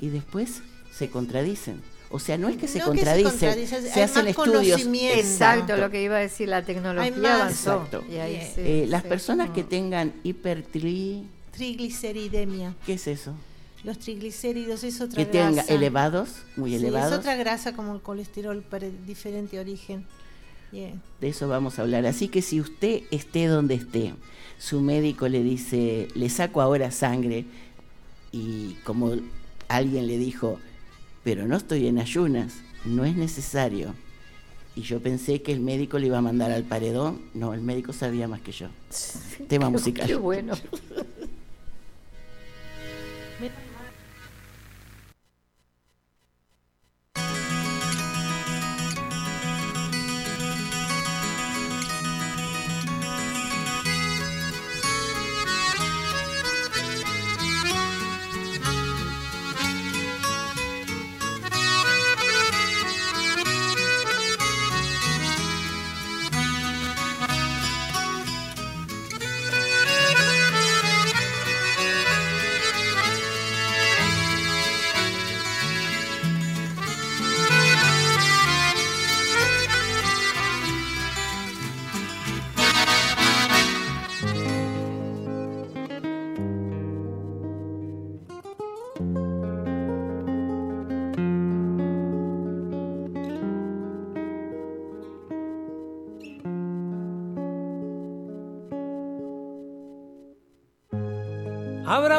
[0.00, 1.82] y después se contradicen.
[2.10, 4.80] O sea, no es que se contradicen, se, hacen estudios.
[5.14, 7.86] Exacto, lo que iba a decir, la tecnología avanzó.
[8.10, 12.74] Eh, las personas que tengan hipertrigliceridemia.
[12.86, 13.34] ¿Qué es eso?
[13.84, 15.30] Los triglicéridos es otra grasa.
[15.30, 17.12] Que tengan elevados, muy elevados.
[17.12, 20.06] Es otra grasa como el colesterol, pero de diferente origen.
[20.72, 22.06] De eso vamos a hablar.
[22.06, 24.14] Así que si usted esté donde esté,
[24.58, 27.46] su médico le dice, le saco ahora sangre,
[28.32, 29.12] y como
[29.68, 30.58] alguien le dijo,
[31.24, 32.54] pero no estoy en ayunas,
[32.84, 33.94] no es necesario.
[34.76, 37.20] Y yo pensé que el médico le iba a mandar al paredón.
[37.34, 38.68] No, el médico sabía más que yo.
[39.48, 40.06] Tema musical.
[40.06, 40.54] Qué bueno.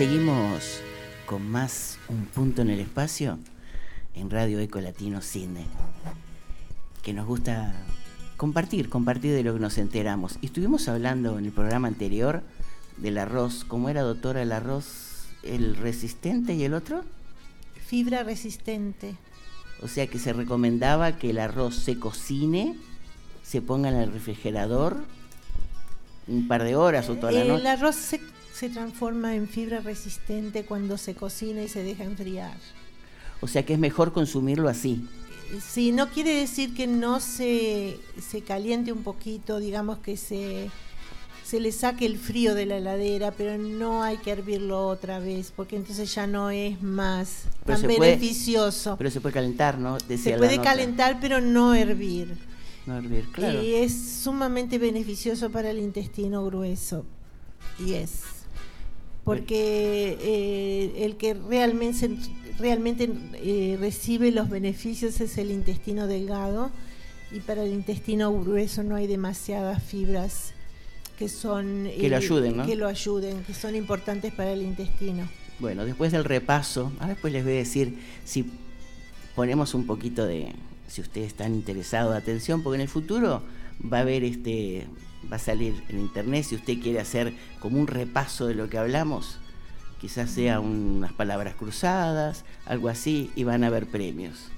[0.00, 0.80] Seguimos
[1.26, 3.38] con más Un Punto en el Espacio
[4.14, 5.66] en Radio Eco Latino Cine,
[7.02, 7.74] que nos gusta
[8.38, 10.38] compartir, compartir de lo que nos enteramos.
[10.40, 12.42] Y estuvimos hablando en el programa anterior
[12.96, 15.26] del arroz, ¿cómo era doctora el arroz?
[15.42, 17.04] ¿El resistente y el otro?
[17.86, 19.16] Fibra resistente.
[19.82, 22.74] O sea que se recomendaba que el arroz se cocine,
[23.42, 24.96] se ponga en el refrigerador
[26.26, 27.68] un par de horas o toda la El noche.
[27.68, 28.18] arroz se,
[28.60, 32.52] se transforma en fibra resistente cuando se cocina y se deja enfriar.
[33.40, 35.02] O sea que es mejor consumirlo así.
[35.66, 40.70] Sí, no quiere decir que no se, se caliente un poquito, digamos que se,
[41.42, 45.54] se le saque el frío de la heladera, pero no hay que hervirlo otra vez,
[45.56, 48.96] porque entonces ya no es más Pero tan se puede- beneficioso.
[48.98, 49.96] Pero se puede calentar, ¿no?
[50.06, 50.68] Decía se puede nota.
[50.68, 52.36] calentar, pero no hervir.
[52.84, 53.62] No hervir, claro.
[53.62, 57.06] Y es sumamente beneficioso para el intestino grueso.
[57.78, 58.20] Y es.
[59.24, 62.10] Porque eh, el que realmente,
[62.58, 66.70] realmente eh, recibe los beneficios es el intestino delgado
[67.30, 70.52] y para el intestino grueso no hay demasiadas fibras
[71.18, 72.66] que son que lo ayuden, ¿no?
[72.66, 75.28] que lo ayuden, que son importantes para el intestino.
[75.58, 78.50] Bueno, después del repaso, ahora después les voy a decir si
[79.36, 80.54] ponemos un poquito de,
[80.88, 83.42] si ustedes están interesados, de atención, porque en el futuro
[83.80, 84.86] va a haber este,
[85.30, 88.78] va a salir en internet si usted quiere hacer como un repaso de lo que
[88.78, 89.38] hablamos,
[90.00, 94.48] quizás sea unas palabras cruzadas, algo así, y van a haber premios.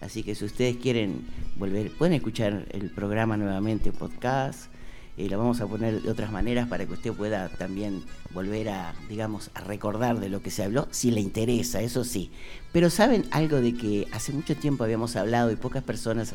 [0.00, 1.24] Así que si ustedes quieren
[1.56, 4.72] volver, pueden escuchar el programa nuevamente en podcast,
[5.18, 8.02] eh, lo vamos a poner de otras maneras para que usted pueda también
[8.32, 12.30] volver a, digamos, a recordar de lo que se habló, si le interesa, eso sí.
[12.72, 16.32] Pero saben algo de que hace mucho tiempo habíamos hablado y pocas personas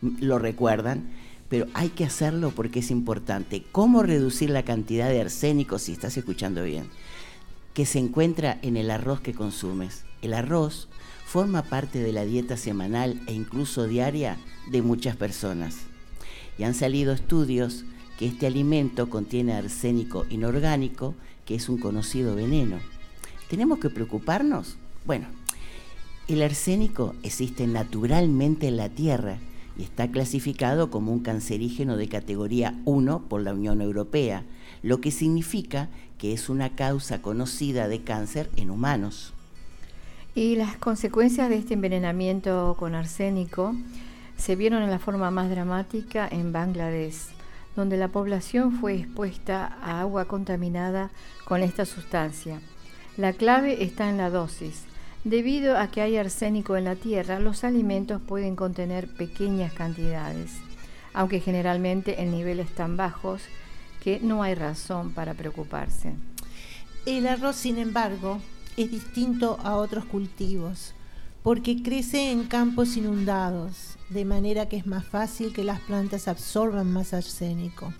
[0.00, 1.10] lo recuerdan,
[1.48, 3.64] pero hay que hacerlo porque es importante.
[3.72, 6.88] ¿Cómo reducir la cantidad de arsénico, si estás escuchando bien,
[7.74, 10.04] que se encuentra en el arroz que consumes?
[10.22, 10.88] El arroz
[11.26, 14.38] forma parte de la dieta semanal e incluso diaria
[14.70, 15.76] de muchas personas.
[16.58, 17.84] Y han salido estudios
[18.18, 21.14] que este alimento contiene arsénico inorgánico,
[21.44, 22.78] que es un conocido veneno.
[23.50, 24.76] ¿Tenemos que preocuparnos?
[25.04, 25.26] Bueno,
[26.28, 29.38] el arsénico existe naturalmente en la Tierra
[29.76, 34.44] y está clasificado como un cancerígeno de categoría 1 por la Unión Europea,
[34.82, 39.32] lo que significa que es una causa conocida de cáncer en humanos.
[40.34, 43.74] Y las consecuencias de este envenenamiento con arsénico
[44.36, 47.34] se vieron en la forma más dramática en Bangladesh
[47.76, 51.10] donde la población fue expuesta a agua contaminada
[51.44, 52.60] con esta sustancia.
[53.16, 54.84] La clave está en la dosis.
[55.24, 60.50] Debido a que hay arsénico en la tierra, los alimentos pueden contener pequeñas cantidades,
[61.14, 63.40] aunque generalmente en niveles tan bajos
[64.02, 66.12] que no hay razón para preocuparse.
[67.06, 68.38] El arroz, sin embargo,
[68.76, 70.92] es distinto a otros cultivos
[71.42, 76.92] porque crece en campos inundados, de manera que es más fácil que las plantas absorban
[76.92, 77.94] más arsénico.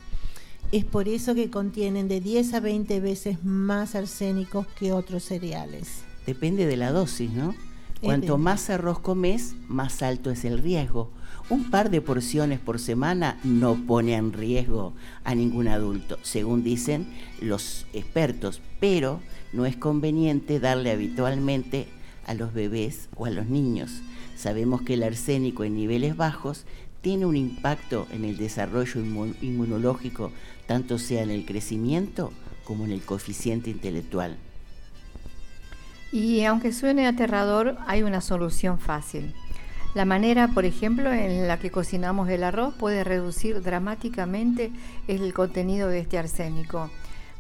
[0.73, 6.05] Es por eso que contienen de 10 a 20 veces más arsénico que otros cereales.
[6.27, 7.55] Depende de la dosis, ¿no?
[8.01, 11.11] Cuanto más arroz comes, más alto es el riesgo.
[11.49, 14.93] Un par de porciones por semana no pone en riesgo
[15.25, 17.07] a ningún adulto, según dicen
[17.41, 19.21] los expertos, pero
[19.55, 21.87] no es conveniente darle habitualmente
[22.27, 24.03] a los bebés o a los niños.
[24.37, 26.67] Sabemos que el arsénico en niveles bajos
[27.01, 29.03] tiene un impacto en el desarrollo
[29.41, 30.31] inmunológico,
[30.67, 32.33] tanto sea en el crecimiento
[32.65, 34.37] como en el coeficiente intelectual.
[36.15, 39.35] Y aunque suene aterrador, hay una solución fácil.
[39.95, 44.71] La manera, por ejemplo, en la que cocinamos el arroz puede reducir dramáticamente
[45.09, 46.89] el contenido de este arsénico.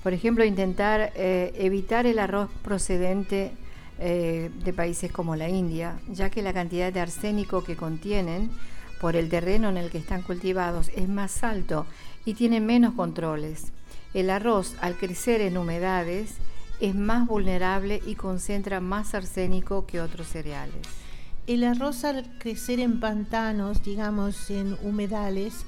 [0.02, 3.52] Por ejemplo, intentar eh, evitar el arroz procedente
[4.00, 8.50] eh, de países como la India, ya que la cantidad de arsénico que contienen
[9.00, 11.86] por el terreno en el que están cultivados es más alto
[12.24, 13.66] y tienen menos controles.
[14.14, 16.38] El arroz, al crecer en humedades,
[16.84, 20.86] es más vulnerable y concentra más arsénico que otros cereales.
[21.46, 25.64] El arroz al crecer en pantanos, digamos en humedales,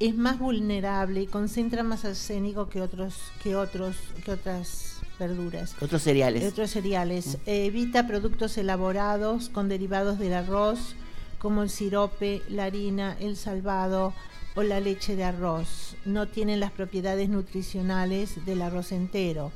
[0.00, 5.76] es más vulnerable y concentra más arsénico que otros que otros que otras verduras.
[5.82, 6.44] Otros cereales.
[6.50, 7.38] Otros cereales.
[7.46, 7.50] Mm.
[7.50, 10.96] evita productos elaborados con derivados del arroz,
[11.38, 14.14] como el sirope, la harina, el salvado
[14.54, 15.96] o la leche de arroz.
[16.06, 19.52] No tienen las propiedades nutricionales del arroz entero.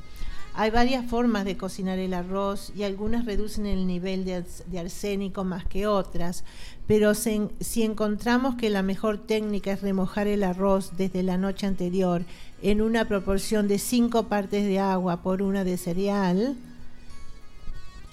[0.61, 4.43] Hay varias formas de cocinar el arroz y algunas reducen el nivel de,
[4.77, 6.43] arsénico más que otras,
[6.85, 12.25] pero si encontramos que la mejor técnica es remojar el arroz desde la noche anterior
[12.61, 16.57] en una proporción de cinco partes de agua por una de cereal,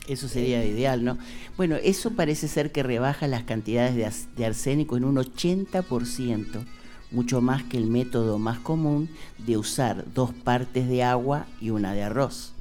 [0.06, 1.18] eso sería ideal, ¿no?
[1.56, 6.64] Bueno, eso parece ser que rebaja las cantidades de, de arsénico en un 80%
[7.10, 11.92] mucho más que el método más común de usar dos partes de agua y una
[11.92, 12.52] de arroz.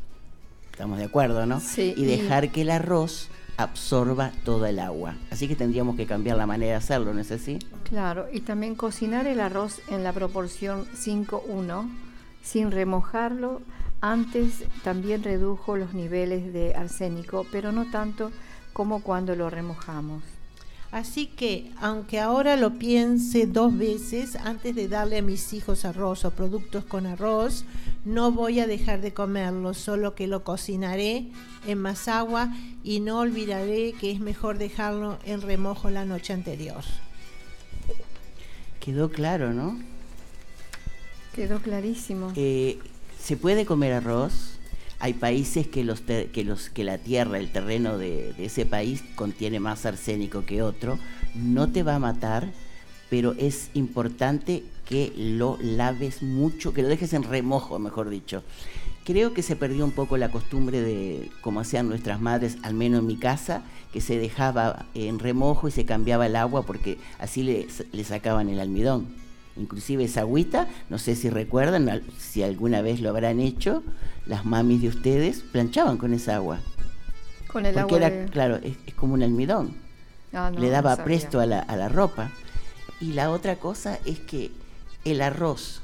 [0.71, 1.59] Estamos de acuerdo, ¿no?
[1.59, 1.93] Sí.
[1.95, 5.15] Y dejar que el arroz absorba toda el agua.
[5.31, 7.59] Así que tendríamos que cambiar la manera de hacerlo, ¿no es así?
[7.83, 11.89] Claro, y también cocinar el arroz en la proporción 5-1
[12.43, 13.61] sin remojarlo.
[14.01, 18.31] Antes también redujo los niveles de arsénico, pero no tanto
[18.73, 20.21] como cuando lo remojamos.
[20.95, 26.23] Así que, aunque ahora lo piense dos veces antes de darle a mis hijos arroz
[26.23, 27.65] o productos con arroz,
[28.05, 31.25] no voy a dejar de comerlo, solo que lo cocinaré
[31.67, 36.85] en más agua y no olvidaré que es mejor dejarlo en remojo la noche anterior.
[38.79, 39.77] Quedó claro, ¿no?
[41.35, 42.31] Quedó clarísimo.
[42.37, 42.79] Eh,
[43.21, 44.54] ¿Se puede comer arroz?
[45.05, 49.59] Hay países que, los que, los, que la tierra, el terreno de, ese país contiene
[49.59, 50.97] más arsénico que otro,
[51.35, 52.51] no te va a matar,
[53.07, 58.41] pero es importante que lo laves mucho, que lo dejes en remojo, mejor dicho.
[59.03, 63.01] Creo que se perdió un poco la costumbre de, como hacían nuestras madres, al menos
[63.01, 63.61] en mi casa,
[63.93, 68.49] que se dejaba en remojo y se cambiaba el agua porque así le, le sacaban
[68.49, 69.05] el almidón.
[69.57, 73.83] Inclusive esa agüita, no sé si recuerdan, si alguna vez lo habrán hecho,
[74.25, 76.59] las mamis de ustedes planchaban con esa agua.
[77.47, 78.07] Con el porque agua.
[78.07, 79.73] era, claro, es, es como un almidón.
[80.33, 82.31] Ah, no, le daba no presto a la, a la ropa.
[82.99, 84.51] Y la otra cosa es que
[85.05, 85.81] el arroz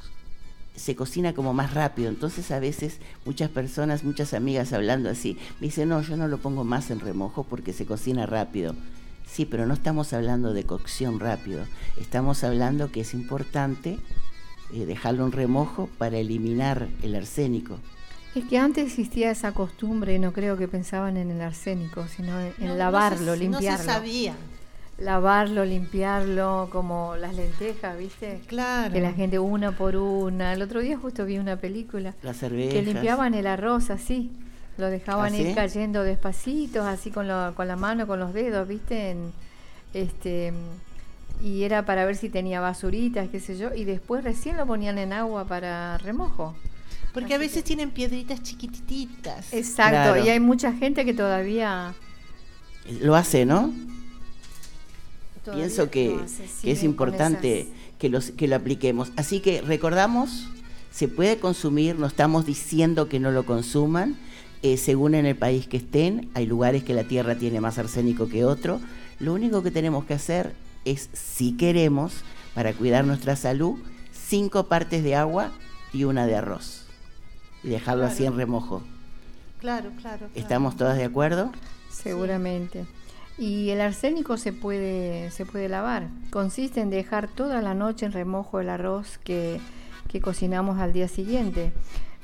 [0.76, 5.66] se cocina como más rápido, entonces a veces muchas personas, muchas amigas hablando así, me
[5.66, 8.74] dicen, no, yo no lo pongo más en remojo porque se cocina rápido.
[9.32, 11.64] Sí, pero no estamos hablando de cocción rápido,
[11.98, 13.98] estamos hablando que es importante
[14.74, 17.78] eh, dejarlo en remojo para eliminar el arsénico.
[18.34, 22.46] Es que antes existía esa costumbre, no creo que pensaban en el arsénico, sino en,
[22.58, 23.70] en No, no lavarlo, se- limpiarlo.
[23.70, 24.34] No se sabía.
[24.98, 28.40] Lavarlo, limpiarlo, como las lentejas, ¿viste?
[28.46, 28.92] Claro.
[28.92, 30.52] Que la gente una por una.
[30.52, 32.74] El otro día justo vi una película Las cervezas.
[32.74, 34.30] que limpiaban el arroz así.
[34.78, 35.54] Lo dejaban ¿Ah, ir sí?
[35.54, 39.10] cayendo despacitos, así con, lo- con la mano, con los dedos, ¿viste?
[39.10, 39.32] En,
[39.94, 40.52] este,
[41.42, 43.74] y era para ver si tenía basuritas, qué sé yo.
[43.74, 46.54] Y después recién lo ponían en agua para remojo.
[47.12, 49.52] Porque a veces tienen piedritas chiquititas.
[49.52, 50.24] Exacto, Claro.
[50.24, 51.92] y hay mucha gente que todavía...
[53.02, 53.72] Lo hace, ¿no?
[55.44, 56.18] todavía Pienso que,
[56.62, 59.12] es importante esas- que, los, que lo apliquemos.
[59.16, 60.48] Así que recordamos,
[60.90, 64.16] se puede consumir, no estamos diciendo que no lo consuman,
[64.62, 68.28] eh, según en el país que estén, hay lugares que la tierra tiene más arsénico
[68.28, 68.80] que otro.
[69.18, 70.54] Lo único que tenemos que hacer
[70.84, 72.22] es, si queremos,
[72.54, 73.78] para cuidar nuestra salud,
[74.12, 75.52] cinco partes de agua
[75.92, 76.86] y una de arroz.
[77.64, 78.82] Y dejarlo así en remojo.
[79.58, 80.18] Claro, claro.
[80.18, 80.30] claro.
[80.34, 81.52] ¿Estamos todas de acuerdo?
[81.90, 82.84] Seguramente.
[83.38, 86.08] Y el arsénico se puede, se puede lavar.
[86.30, 89.60] Consiste en dejar toda la noche en remojo el arroz que,
[90.08, 91.72] que cocinamos al día siguiente.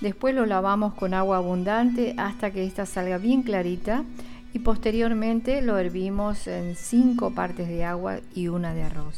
[0.01, 4.05] Después lo lavamos con agua abundante hasta que ésta salga bien clarita
[4.55, 9.17] y posteriormente lo hervimos en cinco partes de agua y una de arroz.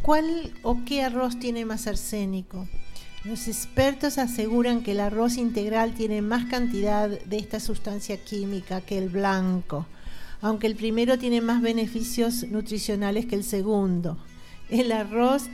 [0.00, 2.68] ¿Cuál o qué arroz tiene más arsénico?
[3.24, 8.98] Los expertos aseguran que el arroz integral tiene más cantidad de esta sustancia química que
[8.98, 9.86] el blanco,
[10.40, 14.18] aunque el primero tiene más beneficios nutricionales que el segundo.
[14.70, 15.44] El arroz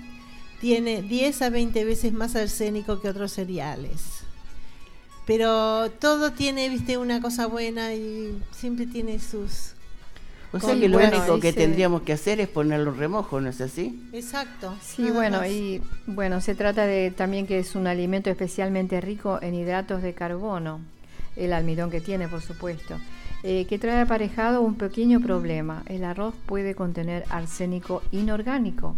[0.60, 4.22] tiene 10 a 20 veces más arsénico que otros cereales.
[5.26, 9.72] Pero todo tiene, viste, una cosa buena y siempre tiene sus...
[10.50, 13.50] O sea que lo bueno, único que tendríamos que hacer es ponerlo en remojo, ¿no
[13.50, 14.08] es así?
[14.14, 14.74] Exacto.
[14.80, 15.50] Sí, bueno, más.
[15.50, 20.14] y bueno, se trata de también que es un alimento especialmente rico en hidratos de
[20.14, 20.80] carbono,
[21.36, 22.98] el almidón que tiene, por supuesto,
[23.42, 25.82] eh, que trae aparejado un pequeño problema.
[25.84, 28.96] El arroz puede contener arsénico inorgánico,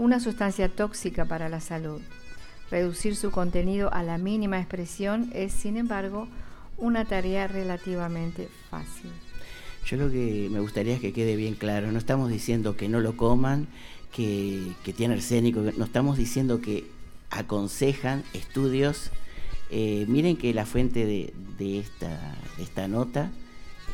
[0.00, 2.00] una sustancia tóxica para la salud.
[2.70, 6.26] Reducir su contenido a la mínima expresión es, sin embargo,
[6.78, 9.10] una tarea relativamente fácil.
[9.84, 13.00] Yo lo que me gustaría es que quede bien claro, no estamos diciendo que no
[13.00, 13.68] lo coman,
[14.10, 16.86] que, tiene arsénico, no estamos diciendo que
[17.28, 19.10] aconsejan estudios.
[19.70, 21.84] Eh, miren que la fuente de
[22.58, 23.30] esta nota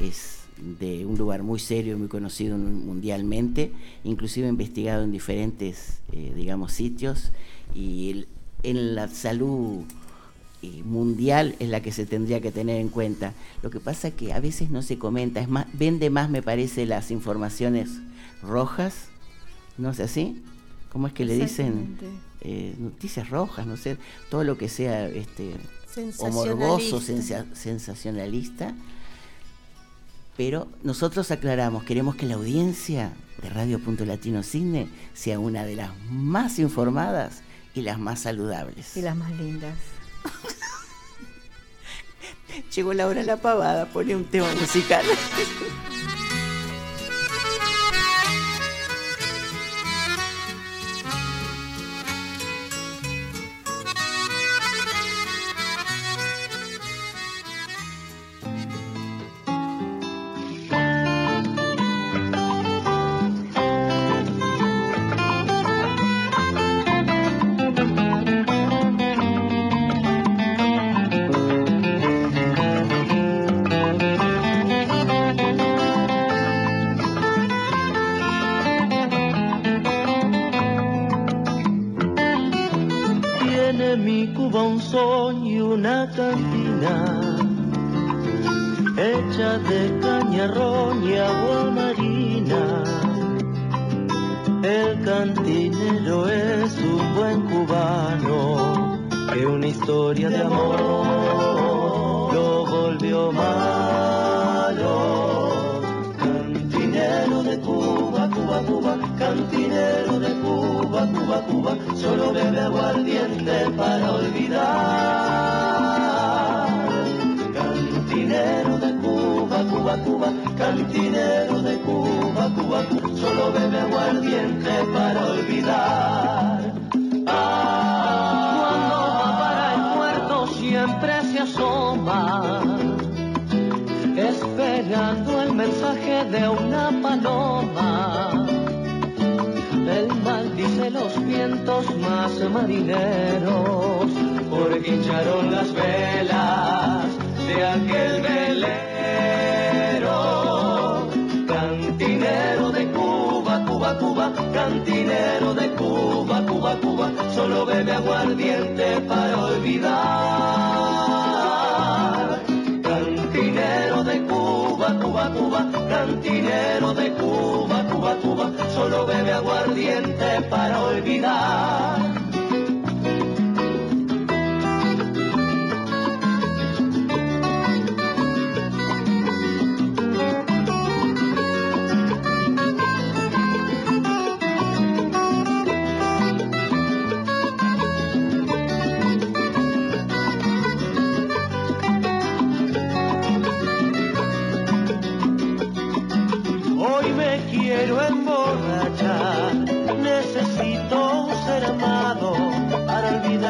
[0.01, 0.46] es
[0.79, 3.73] de un lugar muy serio, muy conocido mundialmente,
[4.05, 7.31] inclusive investigado en diferentes, eh, digamos, sitios,
[7.75, 8.29] y el-
[8.63, 9.85] en la salud
[10.63, 13.35] eh, mundial es la que se tendría que tener en cuenta.
[13.63, 16.87] Lo que pasa que a veces no se comenta, es más, vende más, me parece,
[16.87, 17.91] las informaciones
[18.43, 19.09] rojas,
[19.77, 20.43] ¿no es así?
[20.91, 21.97] ¿Cómo es que le dicen
[22.41, 23.99] eh, noticias rojas, no sé,
[24.31, 25.53] todo lo que sea este
[26.19, 28.75] o morboso, sensa- sensacionalista?
[30.37, 33.13] Pero nosotros aclaramos, queremos que la audiencia
[33.43, 37.43] de Radio Punto Latino Cine sea una de las más informadas
[37.75, 38.97] y las más saludables.
[38.97, 39.77] Y las más lindas.
[42.75, 45.05] Llegó la hora de la pavada, pone un tema musical.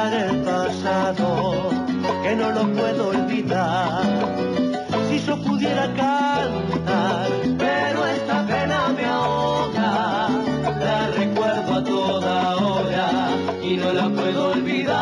[0.05, 1.71] el pasado,
[2.23, 4.05] que no lo puedo olvidar.
[5.09, 10.29] Si yo pudiera cantar, pero esta pena me ahoga,
[10.81, 13.31] la recuerdo a toda hora
[13.63, 14.97] y no la puedo olvidar.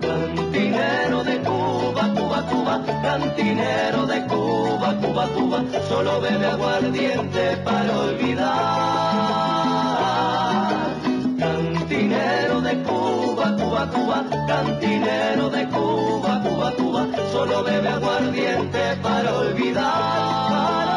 [0.00, 8.95] Cantinero de Cuba, Cuba, Cuba, cantinero de Cuba, Cuba, Cuba, solo bebe aguardiente para olvidar.
[13.92, 20.95] Cuba, cantinero de Cuba, Cuba, Cuba, solo bebe aguardiente para olvidar.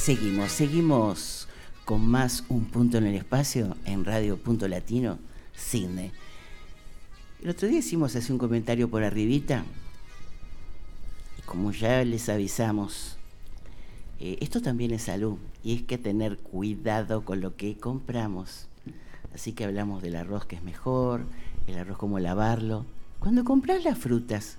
[0.00, 1.46] Seguimos, seguimos
[1.84, 5.18] con más Un Punto en el Espacio en Radio Punto Latino,
[5.54, 6.10] Cine.
[7.42, 9.62] El otro día hicimos así un comentario por arribita,
[11.38, 13.18] y como ya les avisamos,
[14.20, 18.68] eh, esto también es salud, y es que tener cuidado con lo que compramos.
[19.34, 21.24] Así que hablamos del arroz que es mejor,
[21.66, 22.86] el arroz cómo lavarlo.
[23.18, 24.56] Cuando compras las frutas,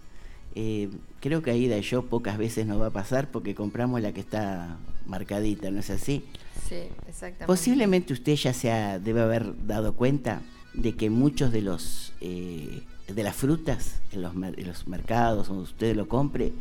[0.54, 4.14] eh, creo que Aida y yo pocas veces nos va a pasar porque compramos la
[4.14, 6.24] que está marcadita, ¿no es así?
[6.68, 6.76] Sí,
[7.08, 7.45] exactamente.
[7.47, 10.41] Posiblemente usted ya se ha- debe haber dado cuenta
[10.74, 12.82] de que muchos de los eh,
[13.14, 16.54] de las frutas en los, en los mercados donde usted lo compre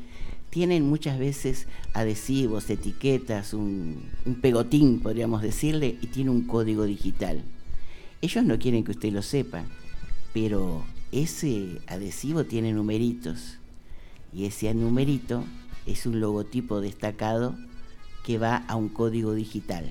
[0.49, 7.45] tienen muchas veces adhesivos, etiquetas, un, un pegotín, podríamos decirle, y tiene un código digital.
[8.21, 9.63] Ellos no quieren que usted lo sepa,
[10.35, 10.83] pero
[11.13, 13.59] ese adhesivo tiene numeritos
[14.35, 15.45] y ese numerito
[15.87, 17.55] es un logotipo destacado
[18.39, 19.91] va a un código digital.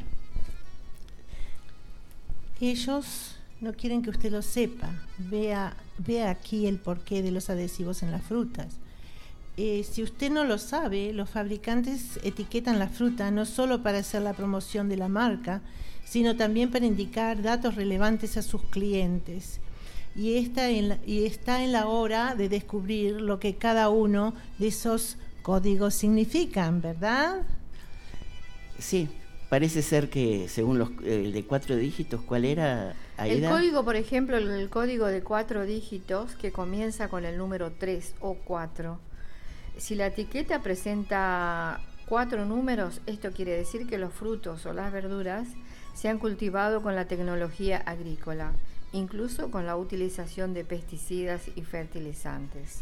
[2.61, 4.89] Ellos no quieren que usted lo sepa.
[5.17, 8.67] Vea, vea aquí el porqué de los adhesivos en las frutas.
[9.57, 14.21] Eh, si usted no lo sabe, los fabricantes etiquetan la fruta no solo para hacer
[14.21, 15.61] la promoción de la marca,
[16.05, 19.59] sino también para indicar datos relevantes a sus clientes.
[20.15, 26.81] Y está en la hora de descubrir lo que cada uno de esos códigos significan,
[26.81, 27.41] ¿verdad?
[28.79, 29.09] Sí,
[29.49, 32.95] parece ser que según los, el de cuatro dígitos, ¿cuál era?
[33.17, 37.71] El código, por ejemplo, el, el código de cuatro dígitos que comienza con el número
[37.77, 38.99] 3 o 4.
[39.77, 45.47] Si la etiqueta presenta cuatro números, esto quiere decir que los frutos o las verduras
[45.93, 48.53] se han cultivado con la tecnología agrícola,
[48.93, 52.81] incluso con la utilización de pesticidas y fertilizantes.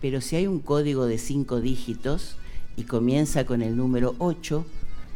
[0.00, 2.36] Pero si hay un código de cinco dígitos
[2.76, 4.66] y comienza con el número 8,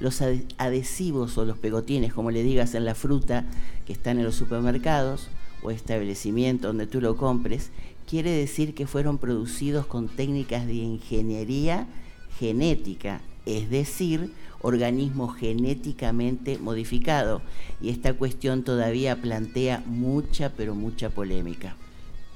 [0.00, 0.22] los
[0.58, 3.44] adhesivos o los pegotines, como le digas en la fruta
[3.86, 5.28] que están en los supermercados,
[5.62, 7.70] o establecimiento donde tú lo compres,
[8.08, 11.86] quiere decir que fueron producidos con técnicas de ingeniería
[12.38, 14.32] genética, es decir,
[14.62, 17.42] organismo genéticamente modificado.
[17.80, 21.76] Y esta cuestión todavía plantea mucha, pero mucha polémica.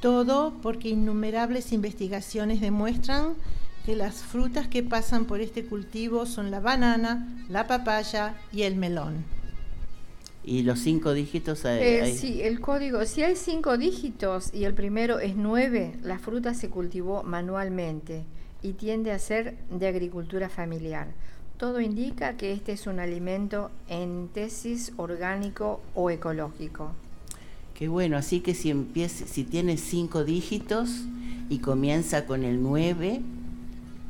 [0.00, 3.34] Todo porque innumerables investigaciones demuestran
[3.84, 8.76] que las frutas que pasan por este cultivo son la banana, la papaya y el
[8.76, 9.24] melón.
[10.42, 11.64] ¿Y los cinco dígitos?
[11.64, 16.52] Eh, sí, el código, si hay cinco dígitos y el primero es nueve, la fruta
[16.54, 18.24] se cultivó manualmente
[18.62, 21.08] y tiende a ser de agricultura familiar.
[21.56, 26.92] Todo indica que este es un alimento en tesis orgánico o ecológico.
[27.74, 30.90] Qué bueno, así que si, empieza, si tiene cinco dígitos
[31.48, 33.20] y comienza con el nueve,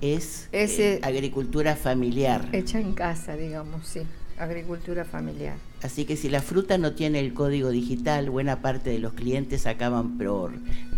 [0.01, 2.49] es eh, agricultura familiar.
[2.53, 4.01] Hecha en casa, digamos, sí,
[4.39, 5.57] agricultura familiar.
[5.83, 9.67] Así que si la fruta no tiene el código digital, buena parte de los clientes
[9.67, 10.53] acaban por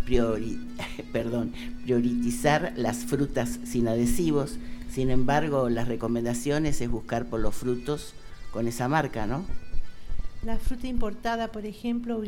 [1.13, 4.57] perdón, priorizar las frutas sin adhesivos.
[4.91, 8.15] Sin embargo, las recomendaciones es buscar por los frutos
[8.53, 9.45] con esa marca, ¿no?
[10.45, 12.23] La fruta importada, por ejemplo,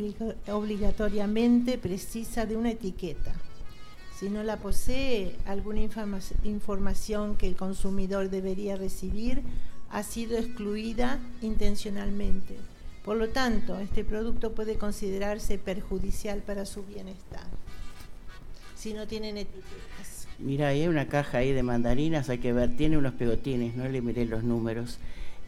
[0.49, 3.33] obligatoriamente precisa de una etiqueta.
[4.19, 5.81] Si no la posee, alguna
[6.43, 9.43] información que el consumidor debería recibir
[9.91, 12.57] ha sido excluida intencionalmente.
[13.05, 17.47] Por lo tanto, este producto puede considerarse perjudicial para su bienestar
[18.79, 20.29] si no tienen etiquetas.
[20.39, 24.01] Mira, hay una caja ahí de mandarinas, hay que ver, tiene unos pegotines, no le
[24.01, 24.99] miré los números.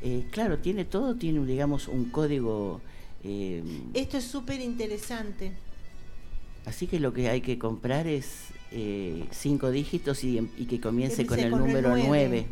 [0.02, 2.80] Eh, claro, tiene todo, tiene, digamos, un código...
[3.22, 3.62] Eh,
[3.94, 5.52] Esto es súper interesante.
[6.66, 11.38] Así que lo que hay que comprar es eh, cinco dígitos y, que comience con
[11.38, 12.46] el número 9.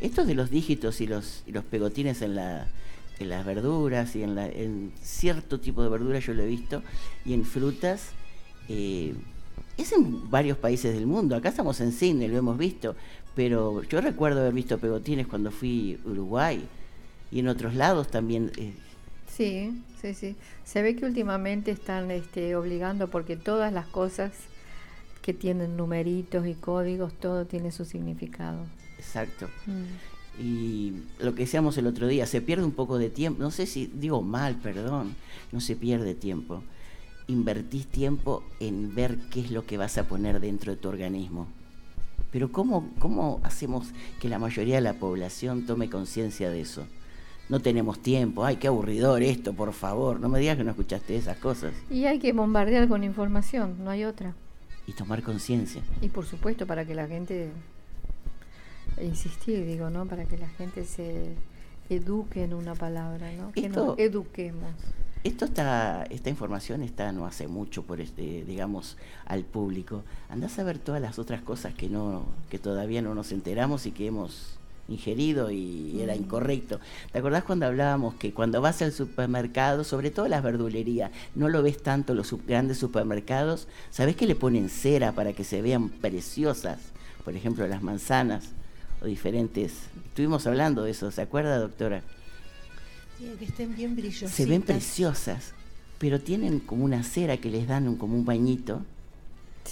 [0.00, 2.68] Esto de los dígitos y los, los pegotines en, la,
[3.18, 6.82] en las verduras y en, la, en cierto tipo de verduras yo lo he visto
[7.24, 8.10] y en frutas
[8.68, 9.14] eh,
[9.76, 11.36] es en varios países del mundo.
[11.36, 12.94] Acá estamos en Sydney, lo hemos visto,
[13.34, 16.62] pero yo recuerdo haber visto pegotines cuando fui a Uruguay
[17.30, 18.52] y en otros lados también.
[18.56, 18.72] Eh.
[19.28, 20.36] Sí, sí, sí.
[20.64, 24.32] Se ve que últimamente están este, obligando porque todas las cosas
[25.28, 28.60] que tienen numeritos y códigos, todo tiene su significado.
[28.96, 29.46] Exacto.
[29.66, 30.42] Mm.
[30.42, 33.66] Y lo que decíamos el otro día, se pierde un poco de tiempo, no sé
[33.66, 35.16] si digo mal, perdón,
[35.52, 36.62] no se pierde tiempo.
[37.26, 41.46] Invertís tiempo en ver qué es lo que vas a poner dentro de tu organismo.
[42.32, 43.88] Pero ¿cómo, cómo hacemos
[44.20, 46.86] que la mayoría de la población tome conciencia de eso?
[47.50, 51.16] No tenemos tiempo, ay, qué aburridor esto, por favor, no me digas que no escuchaste
[51.16, 51.74] esas cosas.
[51.90, 54.34] Y hay que bombardear con información, no hay otra.
[54.88, 55.82] Y tomar conciencia.
[56.02, 57.50] Y por supuesto, para que la gente
[59.00, 60.06] insistir, digo, ¿no?
[60.06, 61.34] Para que la gente se
[61.90, 63.52] eduque en una palabra, ¿no?
[63.52, 64.72] Que nos eduquemos.
[65.24, 70.04] Esto está, esta información está no hace mucho por este, digamos, al público.
[70.28, 73.92] Andás a ver todas las otras cosas que no, que todavía no nos enteramos y
[73.92, 74.57] que hemos
[74.88, 76.80] ingerido y era incorrecto.
[77.12, 81.62] ¿Te acordás cuando hablábamos que cuando vas al supermercado, sobre todo las verdulerías, no lo
[81.62, 86.78] ves tanto los grandes supermercados, ¿sabés que le ponen cera para que se vean preciosas?
[87.24, 88.50] Por ejemplo, las manzanas
[89.02, 89.74] o diferentes.
[90.06, 92.02] Estuvimos hablando de eso, ¿se acuerda, doctora?
[93.18, 94.30] Sí, que estén bien brillosas.
[94.30, 95.52] Se ven preciosas,
[95.98, 98.82] pero tienen como una cera que les dan un, como un bañito.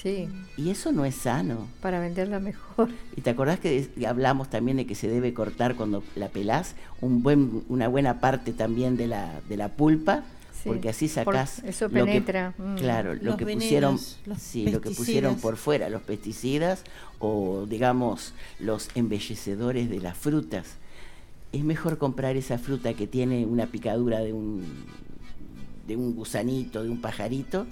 [0.03, 0.29] Sí.
[0.57, 1.69] Y eso no es sano.
[1.81, 2.91] Para venderla mejor.
[3.17, 7.23] ¿Y te acordás que hablamos también de que se debe cortar cuando la pelás un
[7.23, 10.25] buen, una buena parte también de la, de la pulpa?
[10.65, 12.75] porque así sacás eso penetra mm.
[12.75, 14.01] claro lo que pusieron
[14.37, 16.83] sí lo que pusieron por fuera los pesticidas
[17.21, 20.75] o digamos los embellecedores de las frutas
[21.53, 24.65] es mejor comprar esa fruta que tiene una picadura de un
[25.87, 27.67] de un gusanito de un pajarito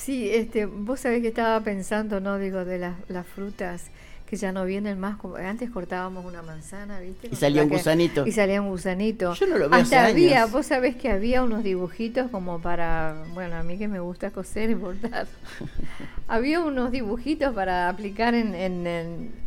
[0.00, 3.90] sí este vos sabés que estaba pensando no digo de las, las frutas
[4.30, 5.16] que ya no vienen más.
[5.16, 7.28] Como, antes cortábamos una manzana, ¿viste?
[7.32, 8.24] Y salía un gusanito.
[8.24, 9.34] Y salía un gusanito.
[9.34, 13.56] Yo no lo veo Hasta había, vos sabés que había unos dibujitos como para, bueno,
[13.56, 15.26] a mí que me gusta coser y bordar.
[16.28, 18.86] había unos dibujitos para aplicar en, en,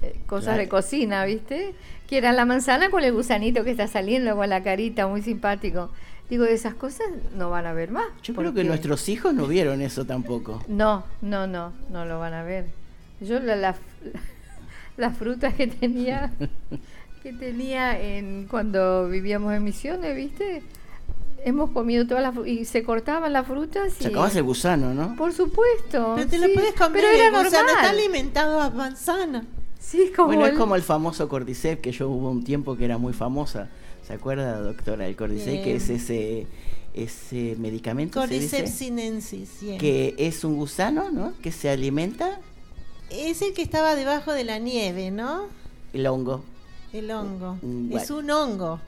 [0.02, 1.74] eh, cosas de cocina, ¿viste?
[2.10, 5.92] Que era la manzana con el gusanito que está saliendo con la carita, muy simpático.
[6.30, 7.08] Digo, esas cosas
[7.38, 8.06] no van a ver más.
[8.24, 10.64] Yo creo que nuestros hijos no vieron eso tampoco.
[10.68, 12.66] No, no, no, no lo van a ver.
[13.22, 13.76] Yo la, la
[14.98, 16.32] las frutas que tenía
[17.24, 20.62] que tenía en cuando vivíamos en Misiones, ¿viste?
[21.46, 25.16] Hemos comido todas las y se cortaban las frutas y sacabas el gusano, ¿no?
[25.16, 26.14] Por supuesto.
[26.16, 29.46] Pero te lo puedes comer, pero era el gusano está alimentado a manzana.
[29.80, 32.98] Sí, como bueno, es como el famoso cordyceps que yo hubo un tiempo que era
[32.98, 33.70] muy famosa.
[34.08, 35.08] ¿Se acuerda, doctora?
[35.08, 36.48] El cordyceps que es ese
[36.94, 38.20] ese medicamento.
[38.20, 39.78] Cordyceps sinensis, sí.
[39.80, 41.34] que es un gusano, ¿no?
[41.42, 42.40] Que se alimenta
[43.10, 45.46] Es el que estaba debajo de la nieve, ¿no?
[45.94, 46.44] el hongo,
[46.92, 47.58] El hongo.
[47.64, 48.80] Un Es un hongo.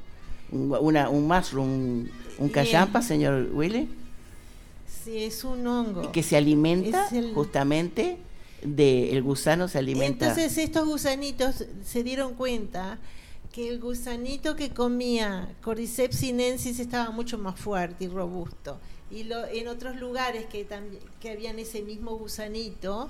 [0.52, 2.08] un, una, un mushroom,
[2.40, 3.88] un cayampa, señor Willy,
[5.04, 6.12] Sí, es un hongo.
[6.12, 8.18] que se alimenta el- justamente
[8.64, 10.28] de el gusano se alimenta.
[10.30, 12.98] Entonces estos gusanitos se dieron cuenta
[13.56, 18.78] que el gusanito que comía Cordyceps sinensis estaba mucho más fuerte y robusto.
[19.10, 23.10] Y lo, en otros lugares que, también, que habían ese mismo gusanito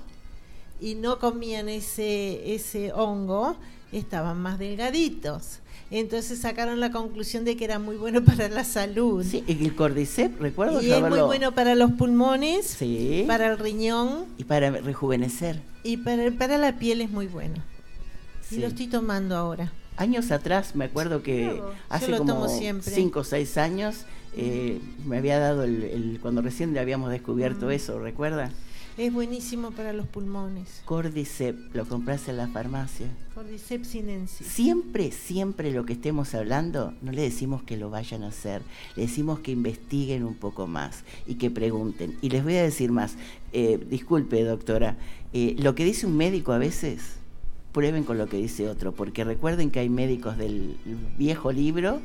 [0.80, 3.56] y no comían ese, ese hongo,
[3.90, 5.58] estaban más delgaditos.
[5.90, 9.26] Entonces sacaron la conclusión de que era muy bueno para la salud.
[9.28, 13.24] Sí, y el cordyceps, recuerdo y es muy bueno para los pulmones, Sí.
[13.26, 15.60] para el riñón y para rejuvenecer.
[15.82, 17.56] y para, para la piel es muy bueno.
[18.48, 18.56] Sí.
[18.56, 19.72] Y lo estoy tomando ahora.
[19.96, 22.92] Años atrás, me acuerdo que hace lo como tomo siempre.
[22.92, 24.04] cinco o seis años,
[24.36, 27.12] eh, me había dado el, el- cuando recién le habíamos Mm.
[27.12, 28.50] descubierto eso, ¿recuerda?
[28.98, 30.80] Es buenísimo para los pulmones.
[30.86, 33.06] Cordyceps, lo compraste en la farmacia.
[33.34, 34.46] Cordyceps sinensis.
[34.46, 38.62] Siempre, siempre lo que estemos hablando, no le decimos que lo vayan a hacer,
[38.96, 42.16] le decimos que investiguen un poco más y que pregunten.
[42.22, 43.16] Y les voy a decir más,
[43.52, 44.96] eh, disculpe doctora,
[45.34, 47.02] eh, lo que dice un médico a veces,
[47.76, 50.78] prueben con lo que dice otro, porque recuerden que hay médicos del
[51.18, 52.00] viejo libro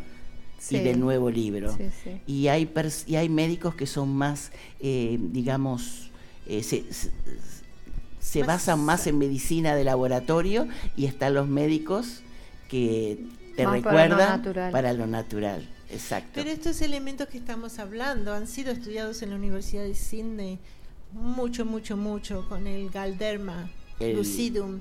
[0.60, 0.76] Sí.
[0.76, 1.74] y del nuevo libro.
[1.78, 2.22] Sí, sí.
[2.28, 4.52] Y, hay pers- y hay médicos que son más,
[4.82, 6.12] eh, digamos,
[6.46, 7.10] eh, se, se-
[8.20, 10.68] se Más- basan más en medicina de laboratorio
[10.98, 12.22] y están los médicos
[12.68, 13.18] que
[13.56, 14.72] te Más para lo recuerdan natural.
[14.74, 15.70] para lo natural.
[15.90, 16.32] Exacto.
[16.36, 20.60] Pero estos elementos que estamos hablando han sido estudiados en la Universidad de Sydney
[21.14, 23.70] mucho, mucho, mucho con el Galderma
[24.02, 24.80] El- lucidum.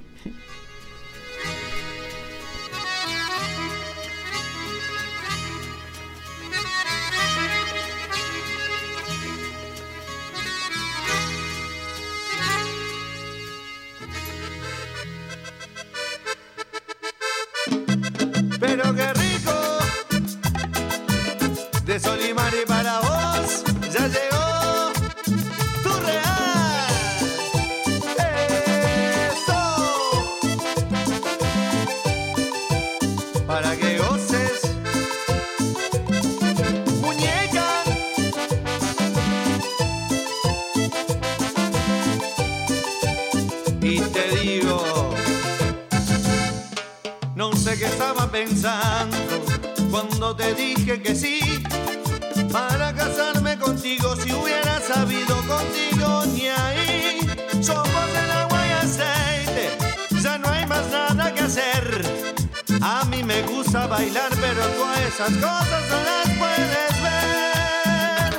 [63.93, 68.31] Bailar, pero tú a esas cosas no las puedes ver.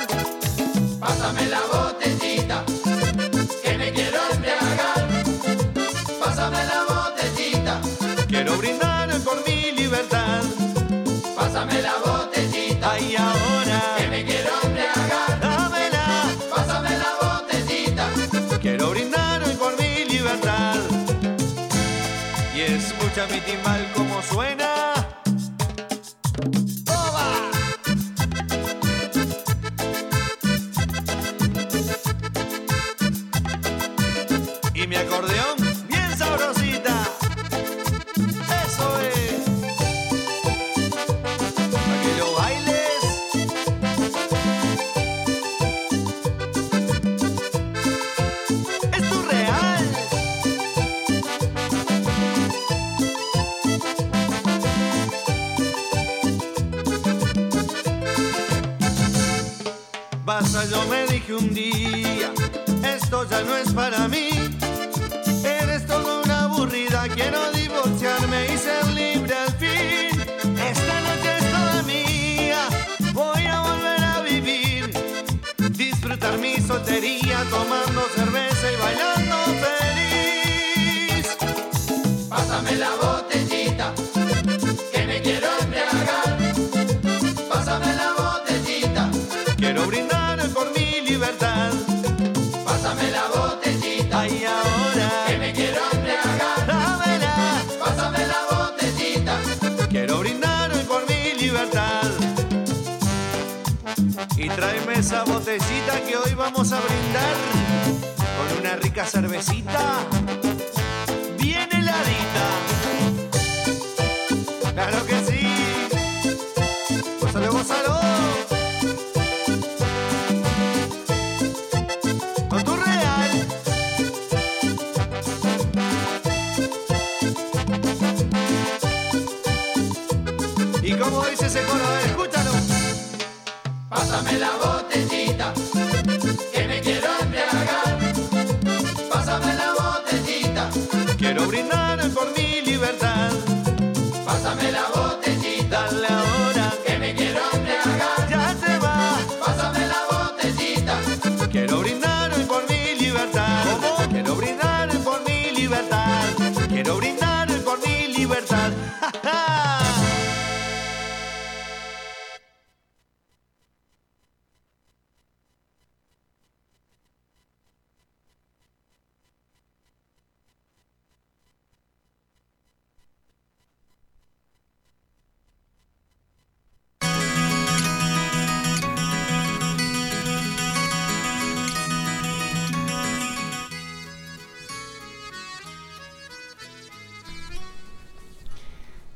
[0.98, 2.64] Pásame la botellita,
[3.62, 5.02] que me quiero embriagar.
[6.22, 7.80] Pásame la botellita,
[8.26, 10.42] Quiero brindar por mi libertad.
[11.36, 15.40] pásame la botellita, Ay, ahora, que me quiero embriagar.
[15.40, 16.06] dámela.
[16.54, 18.04] Pásame la botellita,
[18.60, 20.76] Quiero brindar hoy por mi libertad.
[22.56, 24.73] Y escucha mi timbal como suena.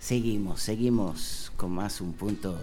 [0.09, 2.59] Seguimos, seguimos con más un punto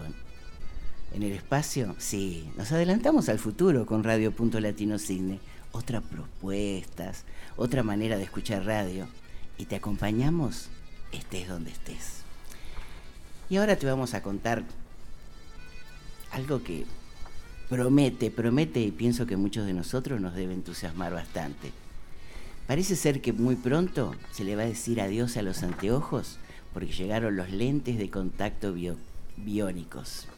[1.14, 1.94] en el espacio.
[1.96, 5.38] Sí, nos adelantamos al futuro con Radio Punto Latino Cine.
[5.70, 7.22] Otras propuestas,
[7.56, 9.06] otra manera de escuchar radio.
[9.58, 10.70] Y te acompañamos
[11.12, 12.22] estés donde estés.
[13.48, 14.64] Y ahora te vamos a contar
[16.32, 16.84] algo que
[17.68, 21.70] promete, promete y pienso que muchos de nosotros nos debe entusiasmar bastante.
[22.66, 26.40] Parece ser que muy pronto se le va a decir adiós a los anteojos
[26.76, 28.98] porque llegaron los lentes de contacto bio-
[29.38, 30.28] biónicos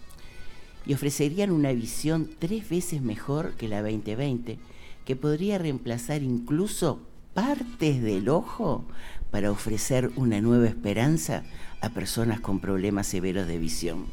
[0.87, 4.57] y ofrecerían una visión tres veces mejor que la 2020
[5.05, 7.01] que podría reemplazar incluso
[7.35, 8.85] partes del ojo
[9.33, 11.43] para ofrecer una nueva esperanza
[11.81, 14.05] a personas con problemas severos de visión.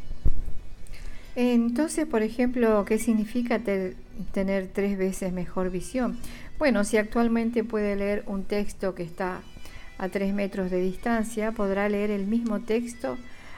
[1.36, 3.96] Entonces, por ejemplo, ¿qué significa te-
[4.32, 6.18] tener tres veces mejor visión?
[6.58, 9.42] Bueno, si actualmente puede leer un texto que está
[9.98, 13.18] a 3 metros de distancia, podrá leer el mismo texto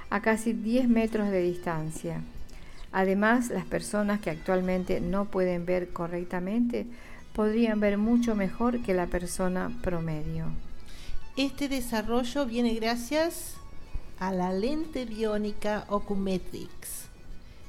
[0.09, 2.21] a casi 10 metros de distancia.
[2.91, 6.85] Además, las personas que actualmente no pueden ver correctamente
[7.33, 10.45] podrían ver mucho mejor que la persona promedio.
[11.35, 13.53] Este desarrollo viene gracias
[14.19, 17.05] a la lente biónica Ocumetrix.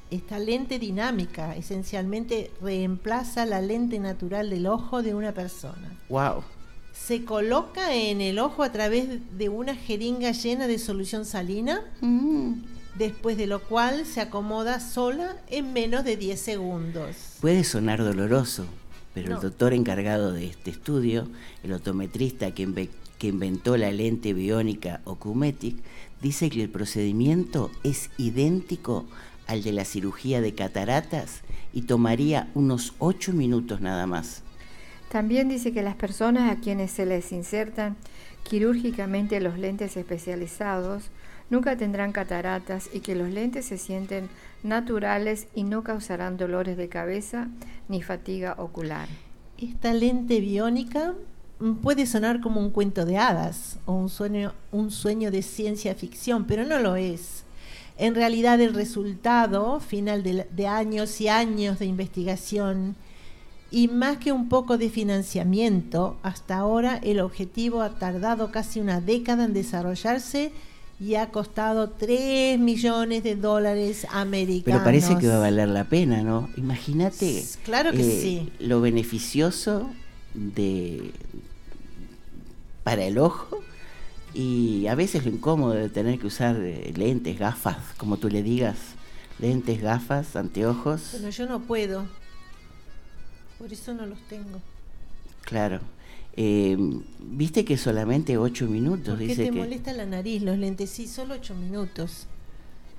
[0.09, 5.91] Esta lente dinámica esencialmente reemplaza la lente natural del ojo de una persona.
[6.09, 6.43] ¡Wow!
[7.05, 11.81] Se coloca en el ojo a través de una jeringa llena de solución salina,
[12.97, 17.15] después de lo cual se acomoda sola en menos de 10 segundos.
[17.41, 18.65] Puede sonar doloroso,
[19.15, 19.35] pero No.
[19.37, 21.27] el doctor encargado de este estudio,
[21.63, 25.77] el optometrista que, inve- que inventó la lente biónica Ocumetic,
[26.21, 29.05] dice que el procedimiento es idéntico
[29.47, 31.41] al de la cirugía de cataratas
[31.73, 34.43] y tomaría unos 8 minutos nada más.
[35.09, 37.97] También dice que las personas a quienes se les insertan
[38.43, 41.09] quirúrgicamente los lentes especializados
[41.49, 44.29] nunca tendrán cataratas y que los lentes se sienten
[44.63, 47.47] naturales y no causarán dolores de cabeza
[47.87, 49.07] ni fatiga ocular.
[49.57, 51.15] Esta lente biónica
[51.59, 55.95] mm, puede sonar como un cuento de hadas o un sueño, un sueño de ciencia
[55.95, 57.43] ficción, pero no lo es.
[57.97, 62.95] En realidad el resultado final de, años y años de investigación
[63.71, 68.99] y más que un poco de financiamiento, hasta ahora el objetivo ha tardado casi una
[69.01, 70.51] década en desarrollarse
[70.99, 74.63] y ha costado 3 millones de dólares americanos.
[74.65, 76.49] Pero parece que va a valer la pena, ¿no?
[76.57, 78.51] Imagínate S- claro que sí.
[78.59, 79.89] lo beneficioso
[80.33, 81.11] de
[82.83, 83.61] para el ojo
[84.33, 88.43] y a veces lo incómodo de tener que usar eh, lentes, gafas, como tú le
[88.43, 88.77] digas,
[89.39, 91.09] lentes, gafas, anteojos.
[91.13, 92.05] Bueno, yo no puedo.
[93.59, 94.59] Por eso no los tengo.
[95.43, 95.81] Claro.
[96.35, 96.77] Eh,
[97.19, 100.89] Viste que solamente ocho minutos, ¿Por qué dice te que molesta la nariz los lentes?
[100.89, 102.27] Sí, solo ocho minutos.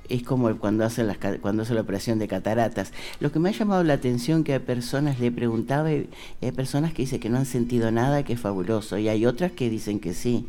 [0.08, 2.92] es como cuando hace las cuando hace la operación de cataratas.
[3.20, 6.08] Lo que me ha llamado la atención que a personas le preguntaba y
[6.42, 9.52] hay personas que dicen que no han sentido nada, que es fabuloso, y hay otras
[9.52, 10.48] que dicen que sí,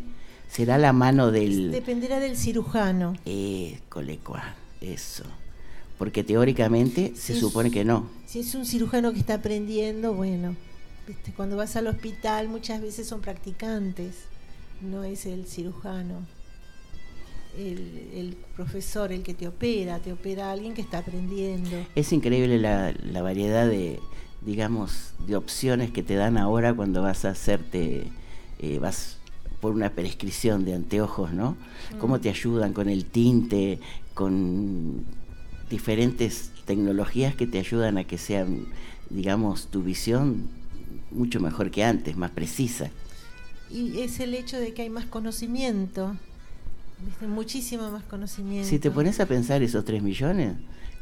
[0.49, 1.71] será la mano del...
[1.71, 3.13] Dependerá del cirujano.
[3.25, 5.23] Eh, colecua, eso.
[6.01, 8.09] Porque teóricamente se supone que no.
[8.25, 10.55] Si es un cirujano que está aprendiendo, bueno,
[11.35, 14.15] cuando vas al hospital muchas veces son practicantes,
[14.81, 16.25] no es el cirujano.
[17.55, 21.69] El, el profesor el que te opera, te opera alguien que está aprendiendo.
[21.93, 23.99] Es increíble la, la variedad de,
[24.43, 28.07] digamos, de opciones que te dan ahora cuando vas a hacerte,
[28.57, 29.17] eh, vas
[29.59, 31.57] por una prescripción de anteojos, ¿no?
[31.99, 33.79] Cómo te ayudan con el tinte,
[34.15, 35.20] con
[35.71, 38.67] diferentes tecnologías que te ayudan a que sean,
[39.09, 40.49] digamos, tu visión
[41.09, 42.91] mucho mejor que antes, más precisa.
[43.71, 46.15] Y es el hecho de que hay más conocimiento,
[47.03, 47.27] ¿viste?
[47.27, 48.67] muchísimo más conocimiento.
[48.67, 50.55] Si te pones a pensar esos 3 millones,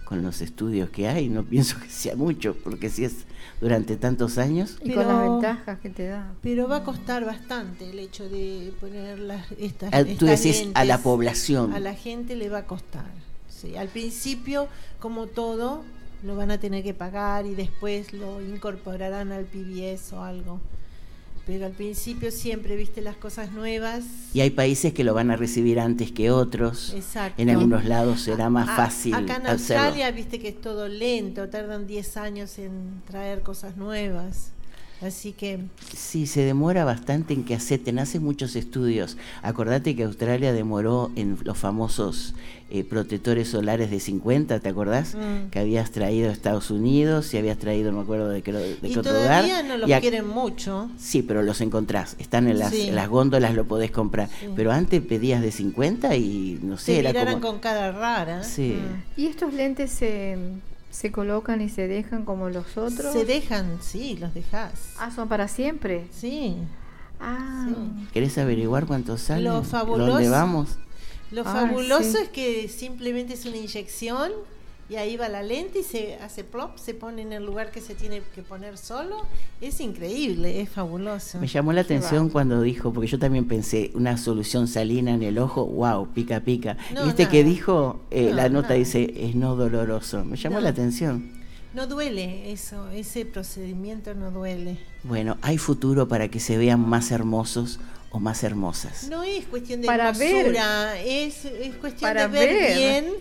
[0.05, 3.25] con los estudios que hay, no pienso que sea mucho, porque si es
[3.61, 6.31] durante tantos años, Y con las ventajas que te da.
[6.41, 10.67] Pero va a costar bastante el hecho de poner las, estas, ah, tú estas decís
[10.73, 11.73] a la población.
[11.73, 13.28] A la gente le va a costar.
[13.59, 14.67] Sí, al principio,
[14.99, 15.83] como todo,
[16.23, 20.59] lo van a tener que pagar y después lo incorporarán al PBS o algo.
[21.45, 24.03] Pero al principio siempre, viste, las cosas nuevas.
[24.35, 26.93] Y hay países que lo van a recibir antes que otros.
[26.93, 27.41] Exacto.
[27.41, 29.51] En algunos lados será más A- fácil Acá en hacerlo.
[29.83, 34.51] Australia, viste que es todo lento, tardan 10 años en traer cosas nuevas.
[35.01, 35.59] Así que
[35.95, 37.99] Sí, se demora bastante en que acepten.
[37.99, 39.17] Hace muchos estudios.
[39.41, 42.33] Acordate que Australia demoró en los famosos
[42.69, 45.15] eh, protectores solares de 50, ¿te acordás?
[45.15, 45.49] Mm.
[45.51, 48.77] Que habías traído a Estados Unidos y habías traído, no me acuerdo de qué, de
[48.81, 49.43] y qué otro lugar.
[49.45, 50.89] todavía no los Y quieren mucho.
[50.99, 52.15] Sí, pero los encontrás.
[52.19, 52.89] Están en las, Sí.
[52.89, 54.27] en las góndolas, lo podés comprar.
[54.39, 54.47] Sí.
[54.55, 57.53] Pero antes pedías de 50 y no sé, Se era miraran como...
[57.53, 58.43] con cara rara.
[58.43, 58.77] Sí.
[58.77, 59.19] Mm.
[59.21, 60.37] ¿Y estos lentes se,
[60.89, 63.13] se colocan y se dejan como los otros?
[63.13, 64.71] Se dejan, sí, los dejas.
[64.99, 66.07] Ah, son para siempre.
[66.11, 66.55] Sí.
[67.19, 68.07] Ah, Sí.
[68.13, 69.43] ¿Querés averiguar cuánto sale?
[69.43, 70.77] Lo fabuloso- ¿Dónde vamos?
[71.31, 72.17] Lo Ah, fabuloso sí.
[72.23, 74.31] es que simplemente es una inyección
[74.89, 77.79] y ahí va la lente y se hace plop, se pone en el lugar que
[77.79, 79.17] se tiene que poner solo.
[79.61, 81.39] Es increíble, es fabuloso.
[81.39, 85.37] Me llamó la atención cuando dijo, porque yo también pensé, una solución salina en el
[85.37, 86.75] ojo, wow, pica, pica.
[86.93, 87.31] No, y este nada.
[87.31, 88.79] que dijo, eh, No, la nota nada.
[88.79, 90.25] dice, es no doloroso.
[90.25, 90.61] Me llamó No.
[90.61, 91.31] la atención.
[91.71, 94.79] No duele eso, ese procedimiento no duele.
[95.03, 97.79] Bueno, hay futuro para que se vean más hermosos
[98.09, 99.07] o más hermosas.
[99.07, 100.55] No es cuestión de Para ver.
[101.05, 102.75] es, es cuestión Para de ver, ver.
[102.77, 103.13] bien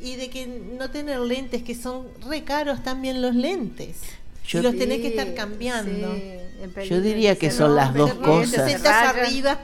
[0.00, 3.98] y de que no tener lentes, que son re caros también los lentes.
[4.46, 6.14] Yo- y los tenés que estar cambiando.
[6.14, 6.22] sí,
[6.62, 8.82] en Yo diría que son las dos cosas.
[8.82, 9.58] Te arriba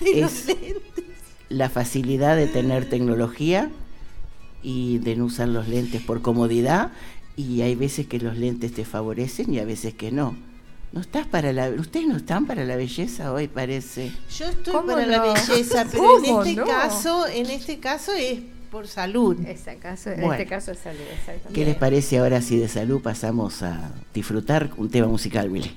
[0.00, 0.82] de los Es- lentes.
[1.50, 3.70] La facilidad de tener tecnología
[4.62, 6.90] y de no usar los lentes por comodidad
[7.36, 10.36] y hay veces que los lentes te favorecen y a veces que no.
[10.92, 14.12] No estás para la ustedes no están para la belleza hoy parece.
[14.38, 16.64] Yo estoy ¿Cómo para la belleza, pero en ¿Cómo este no?
[16.66, 18.40] caso, en este caso es
[18.74, 19.36] por salud.
[19.80, 21.52] Caso, en este caso es salud, exactamente.
[21.52, 25.76] ¿Qué les parece ahora si de salud pasamos a disfrutar un tema musical, Willy?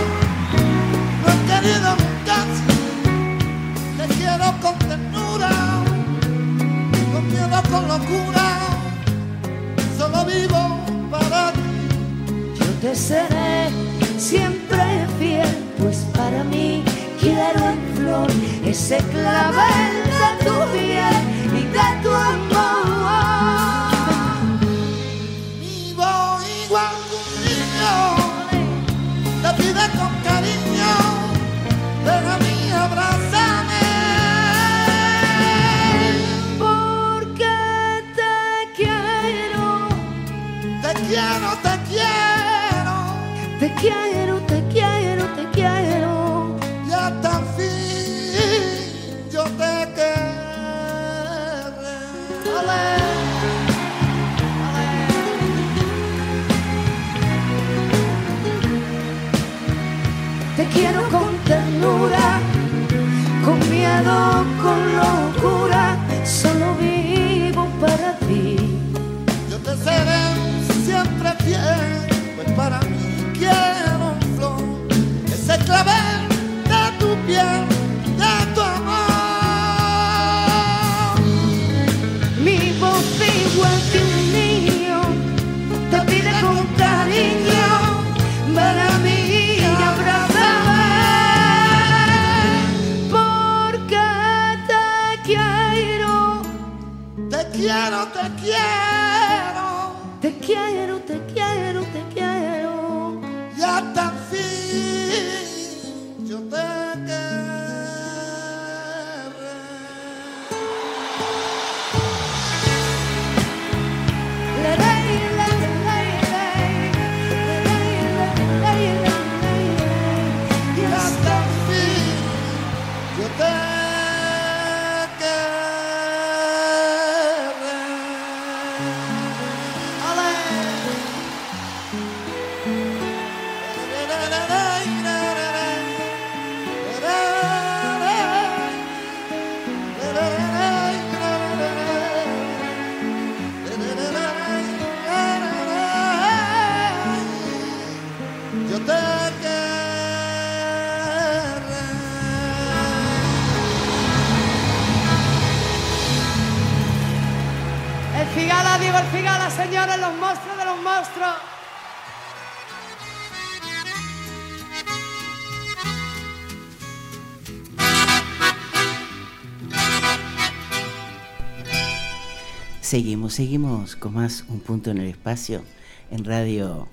[172.95, 175.63] Seguimos, seguimos con más Un Punto en el Espacio
[176.09, 176.89] en Radio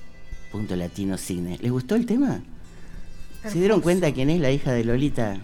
[0.52, 1.58] Punto Latino Cine.
[1.60, 2.40] ¿Les gustó el tema?
[3.42, 5.40] ¿Se dieron cuenta quién es la hija de Lolita,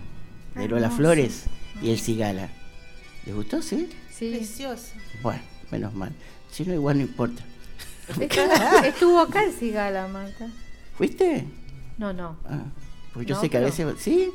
[0.54, 0.96] de Lola Hermoso.
[0.96, 1.44] Flores
[1.82, 2.50] y el Cigala?
[3.26, 3.88] ¿Les gustó, sí?
[4.12, 4.32] Sí.
[4.36, 4.92] Precioso.
[5.24, 6.12] Bueno, menos mal.
[6.52, 7.42] Si no, igual no importa.
[8.84, 10.46] Estuvo, acá el Cigala, Marta.
[10.96, 11.48] ¿Fuiste?
[11.98, 12.36] No, no.
[12.48, 12.62] Ah,
[13.12, 13.92] porque yo No, sé que a veces...
[13.98, 14.30] ¿Sí?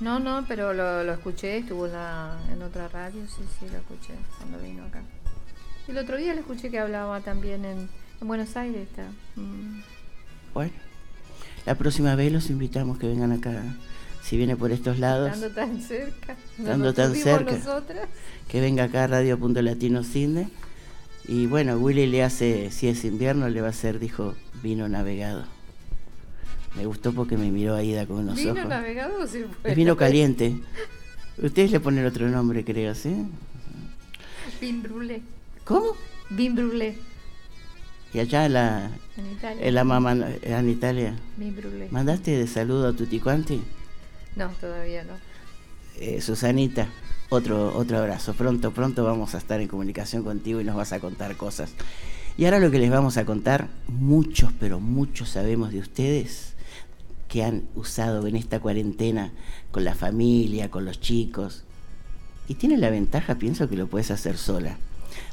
[0.00, 3.76] No, no, pero lo, lo escuché, estuvo en, la- en otra radio, sí, sí, lo
[3.76, 5.02] escuché cuando vino acá.
[5.88, 7.88] El otro día le escuché que hablaba también en,
[8.20, 8.82] en Buenos Aires.
[8.88, 9.04] Está.
[9.36, 9.82] Mm.
[10.54, 10.72] Bueno.
[11.66, 13.62] La próxima vez los invitamos que vengan acá.
[14.22, 16.36] Si viene por estos lados, Estando tan cerca.
[16.58, 17.52] Estando tan cerca.
[17.52, 18.08] nosotras.
[18.48, 20.48] que venga acá a Radio Punto Latino Cine.
[21.26, 25.44] Y bueno, Willy le hace, si es invierno, le va a hacer, dijo, vino navegado.
[26.74, 28.66] Me gustó porque me miró Aida con unos ¿Vino ojos.
[28.66, 29.70] navegado o se fue?
[29.70, 30.58] Es vino caliente.
[31.36, 33.26] Ustedes le ponen otro nombre, creo, ¿sí?
[34.60, 34.82] Vin.
[35.68, 35.96] ¿Cómo?
[36.30, 36.96] Vin brûlé.
[38.14, 39.66] Y allá en la, En Italia.
[39.66, 40.12] en la mamá,
[40.42, 41.14] en Italia.
[41.36, 41.88] Vin brûlé.
[41.90, 43.60] ¿Mandaste de saludo a Tutti Quanti?
[44.34, 45.12] No, todavía no.
[46.00, 46.88] Eh, Susanita,
[47.28, 48.32] otro, otro abrazo.
[48.32, 51.74] Pronto, pronto vamos a estar en comunicación contigo y nos vas a contar cosas.
[52.38, 56.54] Y ahora lo que les vamos a contar, muchos, pero muchos sabemos de ustedes
[57.28, 59.32] que han usado en esta cuarentena
[59.70, 61.64] con la familia, con los chicos.
[62.46, 64.78] Y tiene la ventaja, pienso, que lo puedes hacer sola.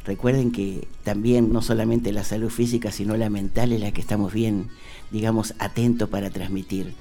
[0.05, 4.33] Recuerden que también no solamente la salud física, sino la mental es la que estamos
[4.33, 4.67] bien,
[5.11, 6.93] digamos, atentos para transmitir.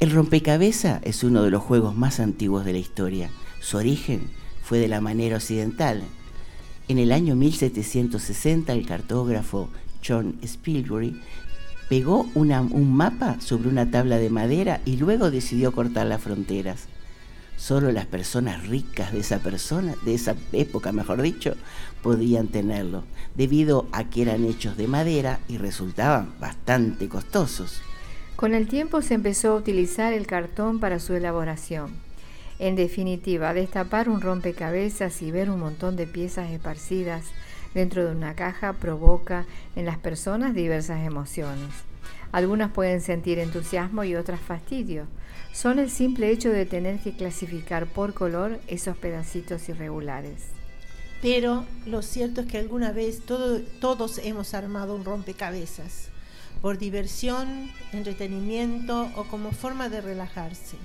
[0.00, 3.30] El rompecabezas es uno de los juegos más antiguos de la historia.
[3.60, 4.30] Su origen
[4.62, 6.02] fue de la manera occidental.
[6.88, 9.70] En el año 1760 el cartógrafo
[10.06, 11.20] John Spilsbury
[11.88, 16.88] pegó un mapa sobre una tabla de madera y luego decidió cortar las fronteras.
[17.56, 21.54] Solo las personas ricas de esa persona, de esa época, mejor dicho,
[22.02, 23.04] podían tenerlo,
[23.34, 27.80] debido a que eran hechos de madera y resultaban bastante costosos.
[28.36, 31.92] Con el tiempo se empezó a utilizar el cartón para su elaboración.
[32.58, 37.24] En definitiva, destapar un rompecabezas y ver un montón de piezas esparcidas
[37.74, 41.70] dentro de una caja provoca en las personas diversas emociones.
[42.32, 45.06] Algunas pueden sentir entusiasmo y otras fastidio.
[45.54, 50.42] Son el simple hecho de tener que clasificar por color esos pedacitos irregulares.
[51.22, 56.08] Pero lo cierto es que alguna vez todo- todos hemos armado un rompecabezas,
[56.60, 60.76] por diversión, entretenimiento o como forma de relajarse.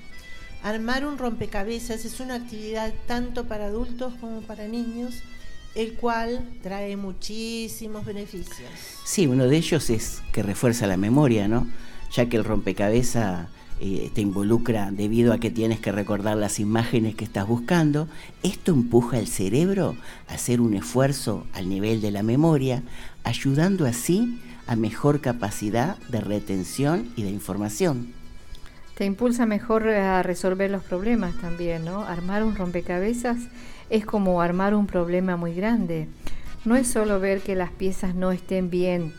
[0.62, 5.16] Armar un rompecabezas es una actividad tanto para adultos como para niños,
[5.74, 8.70] el cual trae muchísimos beneficios.
[9.06, 11.68] Sí, uno de ellos es que refuerza la memoria, ¿no?
[12.14, 13.48] Ya que el rompecabezas
[13.82, 18.10] eh, te involucra debido a que tienes que recordar las imágenes que estás buscando,
[18.44, 19.96] esto empuja al cerebro
[20.28, 22.84] a hacer un esfuerzo al nivel de la memoria,
[23.24, 28.14] ayudando así a mejor capacidad de retención y de información.
[28.96, 32.04] Te impulsa mejor a resolver los problemas también, ¿no?
[32.04, 33.38] Armar un rompecabezas
[33.90, 36.10] es como armar un problema muy grande.
[36.66, 39.14] No es solo ver que las piezas no estén bien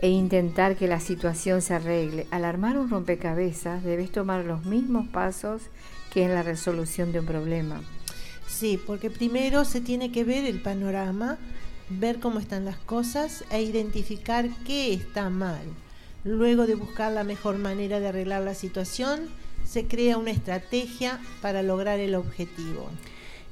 [0.00, 2.26] e intentar que la situación se arregle.
[2.30, 5.62] Al armar un rompecabezas debes tomar los mismos pasos
[6.12, 7.80] que en la resolución de un problema.
[8.46, 11.38] Sí, porque primero se tiene que ver el panorama,
[11.90, 15.62] ver cómo están las cosas e identificar qué está mal.
[16.24, 19.20] Luego de buscar la mejor manera de arreglar la situación,
[19.64, 22.88] se crea una estrategia para lograr el objetivo.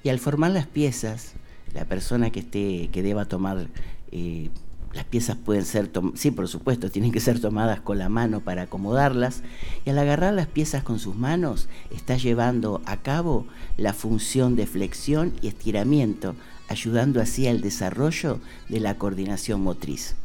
[0.02, 1.34] Y al formar las piezas,
[1.74, 3.68] la persona que esté, que deba tomar
[4.12, 4.50] eh,
[4.96, 8.62] las piezas pueden ser, sí, por supuesto, tienen que ser tomadas con la mano para
[8.62, 9.42] acomodarlas.
[9.84, 13.46] Y al agarrar las piezas con sus manos, está llevando a cabo
[13.76, 16.34] la función de flexión y estiramiento,
[16.68, 18.40] ayudando así al desarrollo
[18.70, 20.16] de la coordinación motriz.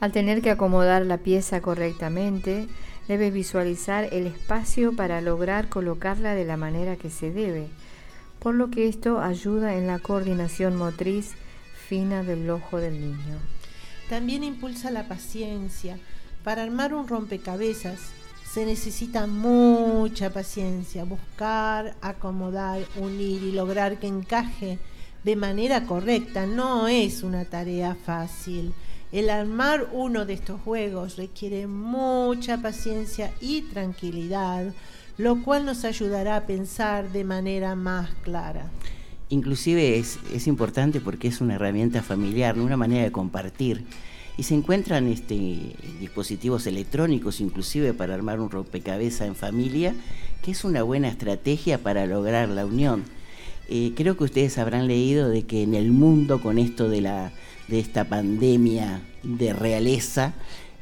[0.00, 2.66] Al tener que acomodar la pieza correctamente,
[3.06, 7.68] debe visualizar el espacio para lograr colocarla de la manera que se debe,
[8.40, 11.34] por lo que esto ayuda en la coordinación motriz
[11.86, 13.38] fina del ojo del niño.
[14.10, 15.96] También impulsa la paciencia.
[16.42, 18.10] Para armar un rompecabezas
[18.44, 24.80] se necesita mucha paciencia, buscar, acomodar, unir y lograr que encaje
[25.22, 28.74] de manera correcta no es una tarea fácil.
[29.12, 34.74] El armar uno de estos juegos requiere mucha paciencia y tranquilidad,
[35.18, 38.72] lo cual nos ayudará a pensar de manera más clara.
[39.30, 43.84] Inclusive es, es importante porque es una herramienta familiar, una manera de compartir.
[44.36, 49.94] Y se encuentran este, dispositivos electrónicos inclusive para armar un rompecabezas en familia,
[50.42, 53.04] que es una buena estrategia para lograr la unión.
[53.68, 57.32] Eh, creo que ustedes habrán leído de que en el mundo con esto de la
[57.70, 60.34] de esta pandemia de realeza,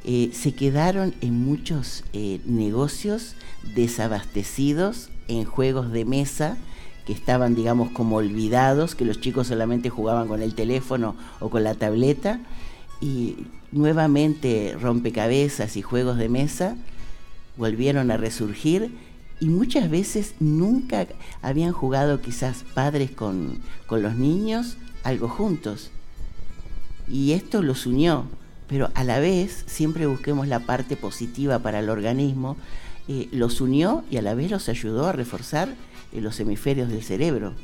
[0.04, 3.34] eh, se quedaron en muchos eh, negocios
[3.74, 6.56] desabastecidos en juegos de mesa
[7.08, 11.64] que estaban, digamos, como olvidados, que los chicos solamente jugaban con el teléfono o con
[11.64, 12.38] la tableta,
[13.00, 16.76] y nuevamente rompecabezas y juegos de mesa
[17.56, 18.94] volvieron a resurgir
[19.40, 21.06] y muchas veces nunca
[21.40, 25.90] habían jugado quizás padres con, con los niños algo juntos.
[27.08, 28.26] Y esto los unió,
[28.66, 32.58] pero a la vez siempre busquemos la parte positiva para el organismo,
[33.08, 35.74] eh, los unió y a la vez los ayudó a reforzar
[36.12, 37.54] eh, los hemisferios del cerebro.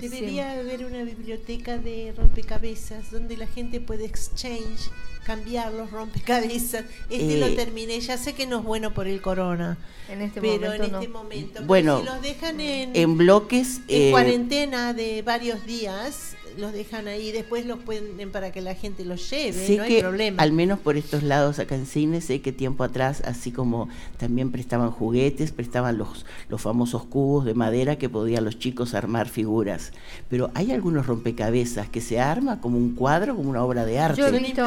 [0.00, 4.90] Debería haber una biblioteca de rompecabezas donde la gente puede exchange,
[5.24, 6.84] cambiar los rompecabezas.
[7.08, 9.78] Este lo eh, terminé, ya sé que no es bueno por el corona.
[10.10, 11.62] En este pero en este momento.
[11.64, 13.80] Bueno, si los dejan en, en bloques.
[13.88, 19.04] En cuarentena de varios días, los dejan ahí, después los pueden para que la gente
[19.04, 20.42] los lleve, no hay problema.
[20.42, 23.88] Al menos por estos lados acá en cine, sé que tiempo atrás, así como
[24.18, 29.28] también prestaban juguetes, prestaban los, los famosos cubos de madera que podían los chicos armar
[29.28, 29.92] figuras.
[30.28, 34.20] Pero hay algunos rompecabezas que se arma como un cuadro, como una obra de arte.
[34.20, 34.66] Yo he visto,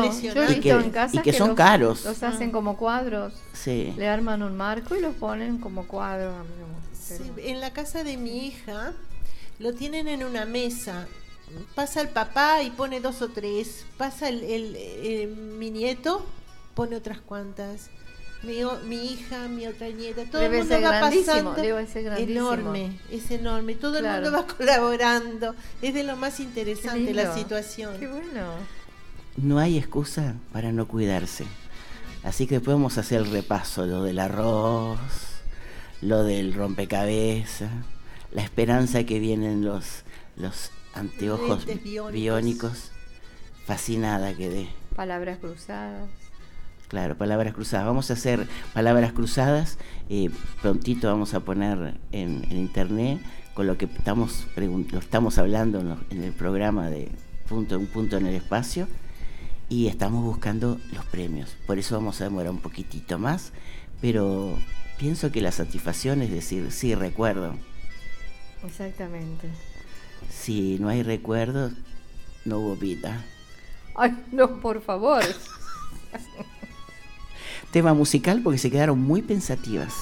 [0.49, 2.05] y que, en casa y que, son caros.
[2.05, 3.33] Los hacen como cuadros.
[3.53, 3.93] Sí.
[3.97, 6.33] Le arman un marco y los ponen como cuadros.
[7.37, 8.93] en la casa de mi hija
[9.59, 11.07] lo tienen en una mesa
[11.75, 16.25] pasa el papá y pone dos o tres, pasa el, el, mi nieto,
[16.75, 17.89] pone otras cuantas.
[18.41, 21.57] Mi, mi, hija, mi otra nieta, todo el mundo va pasando.
[21.57, 23.75] enorme, es enorme.
[23.75, 25.55] Todo el mundo va colaborando.
[25.81, 27.97] Es de lo más interesante la situación.
[27.99, 28.53] Qué bueno.
[29.35, 31.45] No hay excusa para no cuidarse.
[32.23, 34.99] Así que podemos hacer el repaso, lo del arroz,
[36.01, 37.69] lo del rompecabezas,
[38.31, 40.03] la esperanza que vienen los,
[40.35, 41.65] los anteojos
[42.11, 42.91] biónicos.
[43.65, 44.69] Fascinada quedé.
[44.95, 46.09] Palabras cruzadas.
[46.87, 47.85] Claro, palabras cruzadas.
[47.85, 49.77] Vamos a hacer palabras cruzadas.
[50.09, 53.21] Eh, prontito vamos a poner en, internet
[53.53, 57.09] con lo que estamos, lo estamos hablando en, el programa de
[57.47, 58.87] punto, Un Punto en el Espacio.
[59.69, 61.55] Y estamos buscando los premios.
[61.67, 63.53] Por eso vamos a demorar un poquitito más.
[64.01, 64.57] Pero
[64.97, 67.53] pienso que la satisfacción es decir, sí, recuerdo.
[68.65, 69.49] Exactamente
[70.29, 71.73] si no hay recuerdos,
[72.45, 73.23] no hubo vida.
[73.95, 75.23] Ay, no, por favor.
[77.71, 79.93] Tema musical porque se quedaron muy pensativas.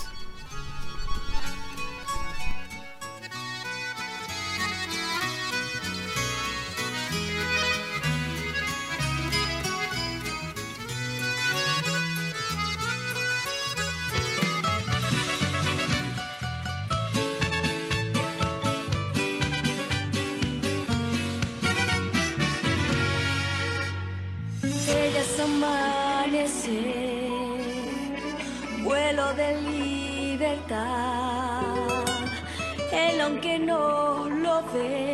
[34.61, 35.06] No lo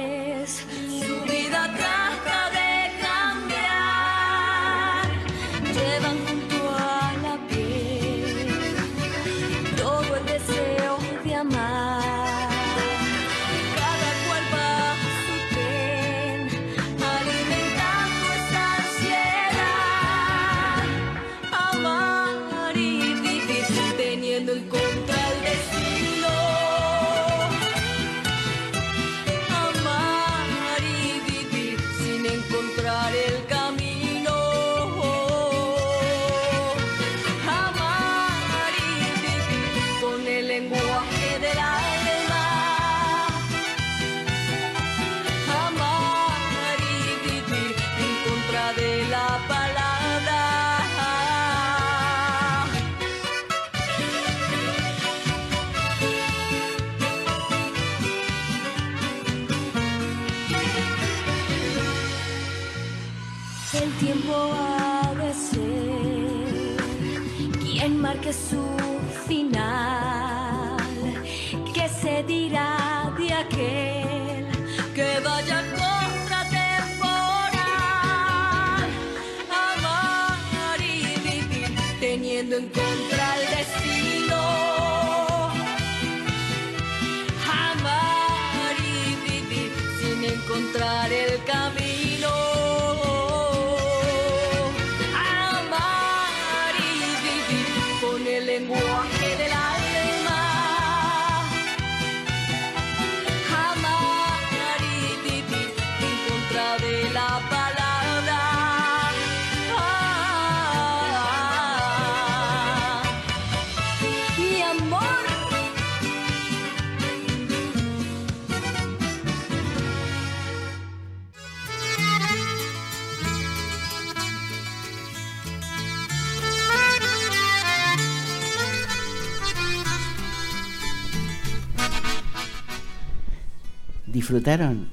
[134.24, 134.88] ¿Disfrutaron?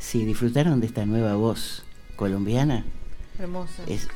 [0.00, 1.84] Sí, disfrutaron de esta nueva voz
[2.16, 2.84] colombiana.
[3.38, 3.84] Hermosa.
[3.86, 4.08] Es,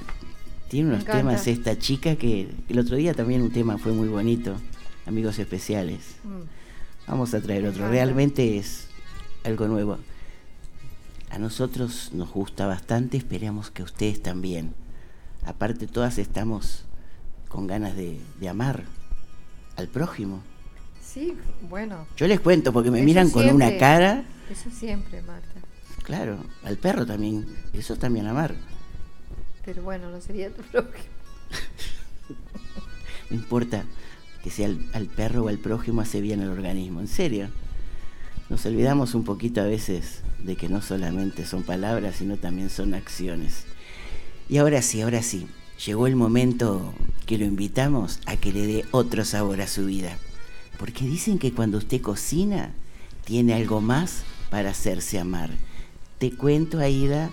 [0.67, 4.57] tiene unos temas esta chica que el otro día también un tema fue muy bonito,
[5.07, 6.17] amigos especiales.
[6.25, 7.07] Mm.
[7.07, 8.89] Vamos a traer otro, realmente es
[9.45, 9.99] algo nuevo.
[11.31, 14.75] A nosotros nos gusta bastante, esperamos que a ustedes también.
[15.49, 16.85] Aparte todas estamos
[17.49, 18.85] con ganas de, de amar
[19.77, 20.43] al prójimo.
[21.03, 21.35] Sí,
[21.71, 22.07] bueno.
[22.19, 25.61] Yo les cuento porque me miran con una cara, Eso siempre, Marta.
[26.03, 28.55] claro, al perro también, eso es también amar.
[29.65, 30.93] Pero bueno, no sería tu prójimo.
[33.31, 33.85] No importa
[34.43, 37.01] que sea al, al perro o al prójimo, hace bien al organismo.
[37.01, 37.49] En serio.
[38.49, 42.95] Nos olvidamos un poquito a veces de que no solamente son palabras, sino también son
[42.95, 43.65] acciones.
[44.49, 45.47] Y ahora sí, ahora sí,
[45.85, 46.93] llegó el momento
[47.27, 50.17] que lo invitamos a que le dé otro sabor a su vida.
[50.79, 52.73] Porque dicen que cuando usted cocina,
[53.25, 55.51] tiene algo más para hacerse amar.
[56.19, 57.31] Te cuento, Aida,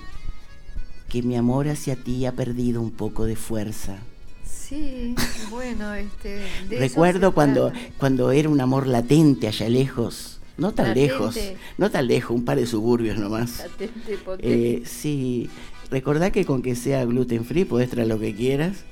[1.09, 3.99] que mi amor hacia ti ha perdido un poco de fuerza.
[4.45, 5.15] Sí,
[5.51, 6.41] bueno, este.
[6.69, 7.87] de Recuerdo cuando, trata.
[7.97, 11.07] cuando era un amor latente allá lejos, no tan Latente.
[11.13, 11.37] lejos,
[11.77, 13.59] no tan lejos, un par de suburbios nomás.
[13.59, 14.17] Latente.
[14.39, 15.49] Eh, sí,
[15.95, 18.83] recordá que con que sea gluten free podés traer lo que quieras.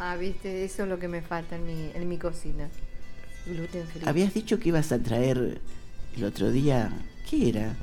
[0.00, 2.68] Ah, viste, eso es lo que me falta en mi, en mi cocina.
[3.46, 4.02] Gluten free.
[4.08, 5.60] Habías dicho que ibas a traer
[6.16, 6.90] el otro día,
[7.30, 7.76] ¿qué era?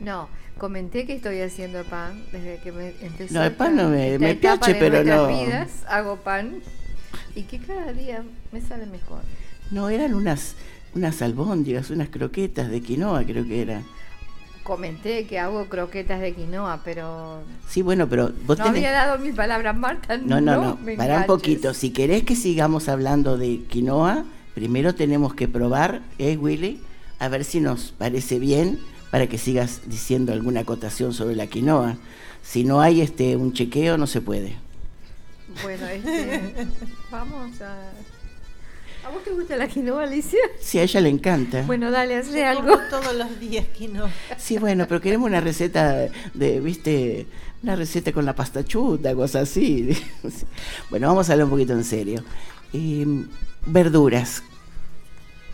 [0.00, 0.28] No,
[0.58, 3.32] comenté que estoy haciendo pan desde que me empezó.
[3.34, 4.34] No, el pan no me- me
[4.74, 5.28] de pero no.
[5.28, 6.56] vidas, hago pan
[7.34, 9.22] y que cada día me sale mejor.
[9.70, 10.54] No, eran unas,
[10.94, 13.82] unas albóndigas, unas croquetas de quinoa, creo que era.
[14.68, 19.18] Comenté que hago croquetas de quinoa, pero Sí, bueno, pero vos no tenés- había dado
[19.18, 20.18] mi palabra, Marta.
[20.18, 21.72] No, no, no, me para un poquito.
[21.72, 24.24] Si querés que sigamos hablando de quinoa,
[24.54, 26.82] primero tenemos que probar, ¿eh, Willy?
[27.18, 28.78] A ver si nos parece bien
[29.10, 31.96] para que sigas diciendo alguna acotación sobre la quinoa.
[32.42, 34.54] Si no hay este un chequeo, no se puede.
[35.62, 36.52] Bueno, este,
[37.10, 37.90] vamos a.
[39.08, 40.38] ¿A vos te gusta la quinoa, Alicia?
[40.60, 41.62] Sí, a ella le encanta.
[41.62, 42.62] Bueno, dale, hazle Yo algo.
[42.72, 44.04] como todos los días que no.
[44.36, 47.26] Sí, bueno, pero queremos una receta de, viste,
[47.62, 49.96] una receta con la pasta chuta, cosas así.
[50.90, 52.22] Bueno, vamos a hablar un poquito en serio.
[52.74, 53.06] Eh,
[53.64, 54.42] verduras.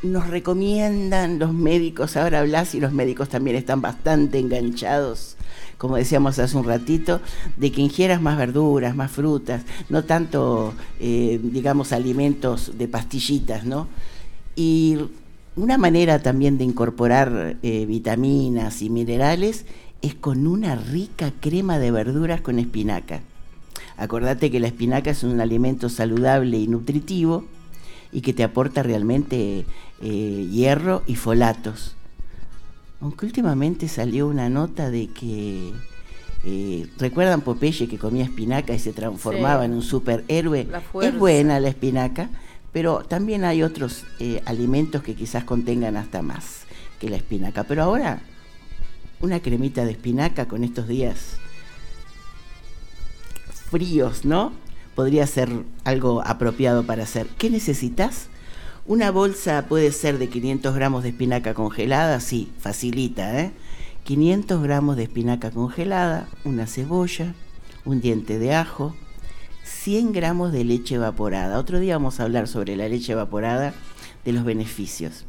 [0.03, 5.37] nos recomiendan los médicos, ahora hablas y los médicos también están bastante enganchados,
[5.85, 7.21] como decíamos hace un ratito,
[7.59, 13.87] de que ingieras más verduras, más frutas, no tanto, eh, digamos, alimentos de pastillitas, ¿no?
[14.57, 14.97] Y
[15.57, 19.67] una manera también de incorporar eh, vitaminas y minerales
[20.01, 23.21] es con una rica crema de verduras con espinaca.
[23.99, 27.45] Acordate que la espinaca es un alimento saludable y nutritivo
[28.11, 29.67] y que te aporta realmente
[30.01, 31.95] eh, hierro y folatos.
[33.05, 35.75] Aunque últimamente salió una nota de que
[36.43, 40.67] eh, ¿Recuerdan Popeye que comía espinaca y se transformaba en un superhéroe?
[41.03, 42.31] Es buena la espinaca,
[42.73, 46.63] pero también hay otros eh, alimentos que quizás contengan hasta más
[46.99, 47.65] que la espinaca.
[47.65, 48.23] Pero ahora,
[49.21, 51.37] una cremita de espinaca con estos días
[53.71, 54.55] fríos, ¿no?
[54.95, 55.51] Podría ser
[55.85, 57.27] algo apropiado para hacer.
[57.37, 58.29] ¿Qué necesitas?
[58.87, 63.51] Una bolsa puede ser de 500 gramos de espinaca congelada, sí, facilita, ¿eh?
[64.03, 67.33] 500 gramos de espinaca congelada, una cebolla,
[67.87, 68.95] un diente de ajo,
[69.65, 71.59] 100 gramos de leche evaporada.
[71.59, 73.73] Otro día vamos a hablar sobre la leche evaporada,
[74.23, 75.25] de los beneficios.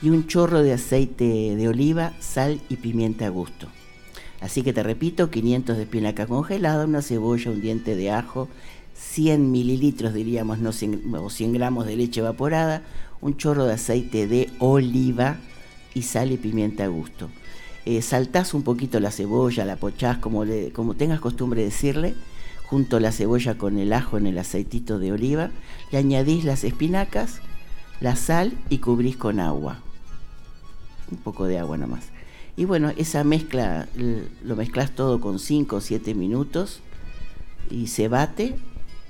[0.00, 3.68] Y un chorro de aceite de oliva, sal y pimienta a gusto.
[4.40, 8.48] Así que te repito, 500 de espinaca congelada, una cebolla, un diente de ajo,
[8.94, 12.82] 100 mililitros diríamos, no 100, o 100 gramos de leche evaporada,
[13.20, 15.36] un chorro de aceite de oliva
[15.94, 17.28] y sal y pimienta a gusto.
[17.86, 22.14] Eh, saltás un poquito la cebolla, la pochás, como, como tengas costumbre de decirle,
[22.66, 25.50] junto la cebolla con el ajo en el aceitito de oliva,
[25.90, 27.40] le añadís las espinacas,
[28.00, 29.80] la sal y cubrís con agua.
[31.10, 32.06] Un poco de agua nomás.
[32.56, 33.88] Y bueno, esa mezcla
[34.42, 36.80] lo mezclas todo con 5 o 7 minutos
[37.70, 38.56] y se bate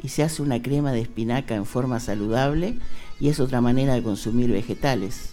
[0.04, 2.78] y se hace una crema de espinaca en forma saludable
[3.18, 5.30] y es otra manera de consumir vegetales,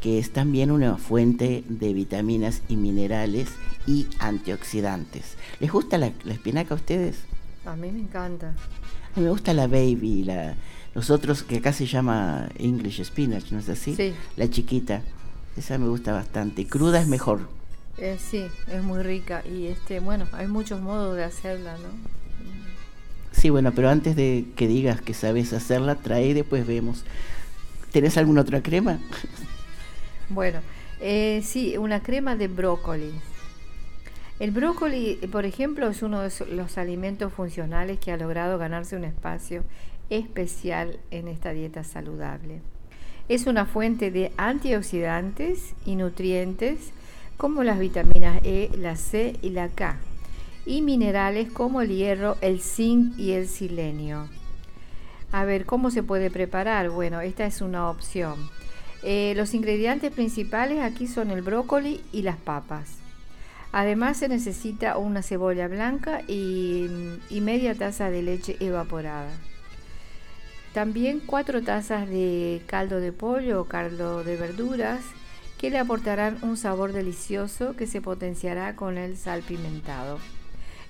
[0.00, 3.50] que es también una fuente de vitaminas y minerales
[3.86, 5.36] y antioxidantes.
[5.60, 7.18] ¿Les gusta la, espinaca a ustedes?
[7.64, 8.48] A mí me encanta.
[8.48, 10.56] A mí me gusta la baby, la,
[10.96, 13.94] nosotros que acá se llama English spinach, ¿no es así?
[13.94, 14.12] Sí.
[14.36, 15.02] La chiquita.
[15.56, 16.66] Esa me gusta bastante.
[16.66, 17.48] Cruda es mejor.
[17.98, 22.23] Eh, sí, es muy rica y este, bueno, hay muchos modos de hacerla, ¿no?
[23.36, 27.04] Sí, bueno, pero antes de que digas que sabes hacerla, trae y después vemos.
[27.92, 28.98] ¿Tenés alguna otra crema?
[30.28, 30.60] Bueno,
[31.00, 33.12] eh, sí, una crema de brócoli.
[34.40, 39.04] El brócoli, por ejemplo, es uno de los alimentos funcionales que ha logrado ganarse un
[39.04, 39.62] espacio
[40.10, 42.60] especial en esta dieta saludable.
[43.28, 46.90] Es una fuente de antioxidantes y nutrientes
[47.36, 49.98] como las vitaminas E, la C y la K,
[50.66, 54.28] y minerales como el hierro, el zinc y el selenio.
[55.32, 56.90] A ver, ¿cómo se puede preparar?
[56.90, 58.50] Bueno, esta es una opción.
[59.02, 62.98] Eh, los ingredientes principales aquí son el brócoli y las papas.
[63.72, 66.88] Además se necesita una cebolla blanca y
[67.30, 69.30] media taza de leche evaporada.
[70.72, 75.00] También cuatro tazas de caldo de pollo o caldo de verduras
[75.56, 80.18] que le aportarán un sabor delicioso que se potenciará con el salpimentado.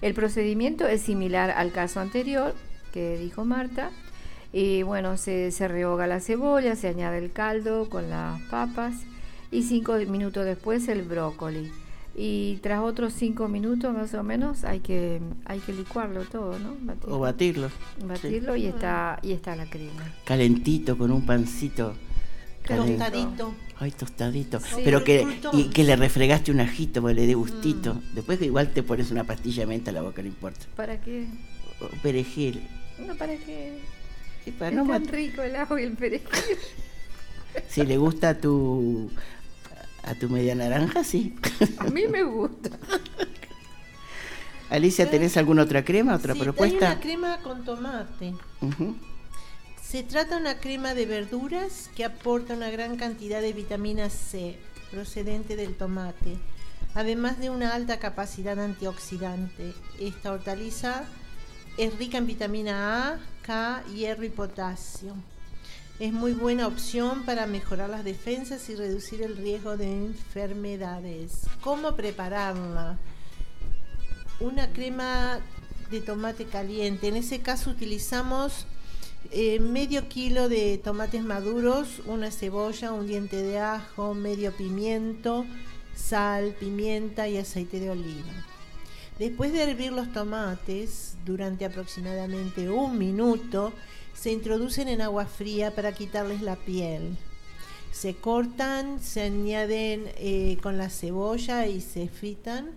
[0.04, 2.54] El procedimiento es similar al caso anterior
[2.92, 3.90] que dijo Marta.
[4.52, 8.96] Y bueno, se, se rehoga la cebolla, se añade el caldo con las papas
[9.50, 11.72] y cinco minutos después el brócoli
[12.14, 16.76] y tras otros cinco minutos más o menos hay que hay que licuarlo todo, ¿no?
[17.08, 17.70] O batirlo.
[18.04, 20.02] Batirlo y está y está la crema.
[20.26, 21.94] Calentito con un pancito.
[22.66, 23.54] Tostadito.
[23.78, 24.58] Ay, tostadito.
[24.82, 27.94] Pero que y que le refregaste un ajito para le dé gustito.
[27.94, 28.14] Mm.
[28.14, 30.66] Después igual te pones una pastilla de menta a la boca, no importa.
[30.76, 31.26] ¿Para qué?
[31.80, 32.66] O perejil.
[32.98, 33.78] No, ¿para qué?
[34.58, 36.28] para es no tan rico el ajo y el perejil.
[37.68, 39.10] si le gusta tu
[40.02, 41.34] a tu media naranja, sí.
[41.78, 42.70] A mí me gusta.
[44.70, 46.90] Alicia, ¿tenés alguna otra crema, otra propuesta?
[46.90, 48.34] Hay una crema con tomate.
[49.94, 54.58] Se trata de una crema de verduras que aporta una gran cantidad de vitamina C
[54.90, 56.36] procedente del tomate,
[56.94, 59.72] además de una alta capacidad antioxidante.
[60.00, 61.04] Esta hortaliza
[61.78, 65.14] es rica en vitamina A, K, hierro y potasio.
[66.00, 71.42] Es muy buena opción para mejorar las defensas y reducir el riesgo de enfermedades.
[71.60, 72.98] ¿Cómo prepararla?
[74.40, 75.38] Una crema
[75.92, 77.06] de tomate caliente.
[77.06, 78.66] En ese caso utilizamos
[79.30, 85.44] eh, medio kilo de tomates maduros, una cebolla, un diente de ajo, medio pimiento,
[85.94, 88.32] sal, pimienta y aceite de oliva.
[89.18, 93.72] Después de hervir los tomates durante aproximadamente un minuto,
[94.12, 97.16] se introducen en agua fría para quitarles la piel.
[97.92, 102.70] Se cortan, se añaden eh, con la cebolla y se fritan,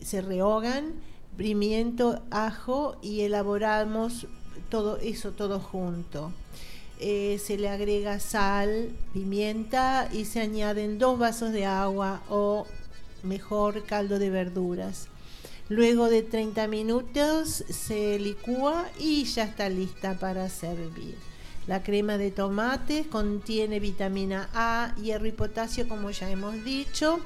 [0.00, 0.94] se rehogan,
[1.36, 4.26] pimiento, ajo y elaboramos
[4.68, 6.32] todo eso todo junto.
[7.00, 12.66] Eh, se le agrega sal, pimienta y se añaden dos vasos de agua o
[13.22, 15.06] mejor caldo de verduras.
[15.68, 21.14] Luego de 30 minutos se licúa y ya está lista para servir.
[21.66, 27.20] La crema de tomate contiene vitamina A, hierro y potasio, como ya hemos dicho.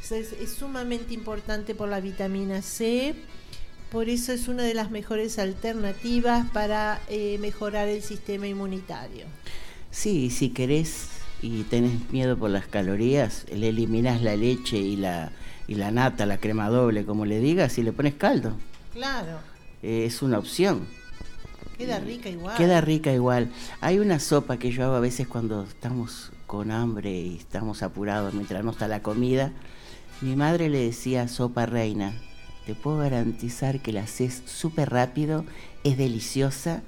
[0.00, 3.16] Es, es sumamente importante por la vitamina C.
[3.92, 9.26] Por eso es una de las mejores alternativas para eh, mejorar el sistema inmunitario.
[9.90, 11.08] Sí, si querés
[11.42, 15.30] y tenés miedo por las calorías, le eliminas la leche y la,
[15.68, 18.56] y la nata, la crema doble, como le digas, y le pones caldo.
[18.94, 19.38] Claro,
[19.82, 20.86] Eh, es una opción.
[21.76, 22.56] queda rica igual.
[22.56, 23.50] Queda rica igual.
[23.82, 28.32] Hay una sopa que yo hago a veces cuando estamos con hambre y estamos apurados
[28.32, 29.52] mientras no está la comida.
[30.22, 32.14] Mi madre le decía sopa reina.
[32.66, 35.44] Te puedo garantizar que la haces súper rápido,
[35.84, 36.82] es deliciosa.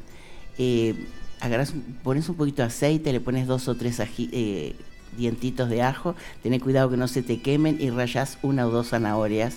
[0.59, 0.95] Eh,
[2.03, 4.77] pones un poquito de aceite, le pones dos o tres ají- eh,
[5.17, 8.89] dientitos de ajo, tenés cuidado que no se te quemen y rayás una o dos
[8.91, 9.57] zanahorias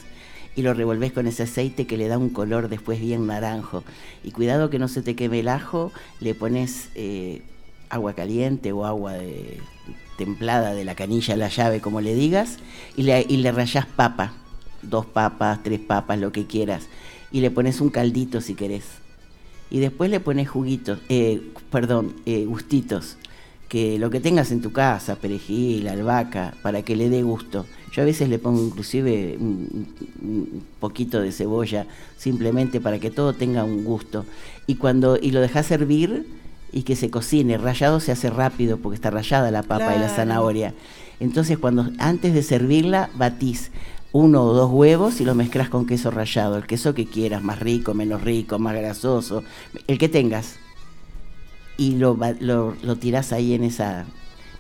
[0.56, 3.84] y lo revolvés con ese aceite que le da un color después bien naranjo.
[4.24, 7.42] Y cuidado que no se te queme el ajo, le pones eh,
[7.90, 9.60] agua caliente o agua de-
[10.18, 12.58] templada de la canilla, la llave, como le digas,
[12.96, 14.34] y le, y le rayás papa,
[14.82, 16.88] dos papas, tres papas, lo que quieras,
[17.32, 18.86] y le pones un caldito si querés.
[19.70, 21.42] Y después le pones juguitos, eh,
[21.72, 23.18] perdón, eh, gustitos,
[23.68, 27.66] que lo que tengas en tu casa, perejil, albahaca, para que le dé gusto.
[27.92, 29.88] Yo a veces le pongo inclusive un,
[30.22, 31.86] un poquito de cebolla,
[32.16, 34.26] simplemente para que todo tenga un gusto.
[34.68, 36.26] Y cuando y lo dejas hervir
[36.72, 40.10] y que se cocine, rallado se hace rápido porque está rallada la papa y la
[40.10, 40.74] zanahoria.
[41.20, 43.72] Entonces cuando antes de servirla batís
[44.14, 47.60] uno o dos huevos y lo mezclas con queso rallado, el queso que quieras, más
[47.60, 49.44] rico, menos rico, más grasoso,
[49.88, 50.56] el que tengas
[51.78, 54.06] y lo, va- lo, lo tirás ahí en, esa,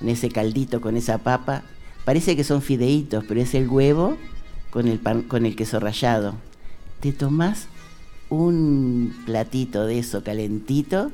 [0.01, 1.63] en ese caldito con esa papa.
[2.05, 4.17] Parece que son fideitos, pero es el huevo
[4.69, 6.35] con el, pan, con el queso rallado.
[6.99, 7.67] Te tomás
[8.29, 11.11] un platito de eso calentito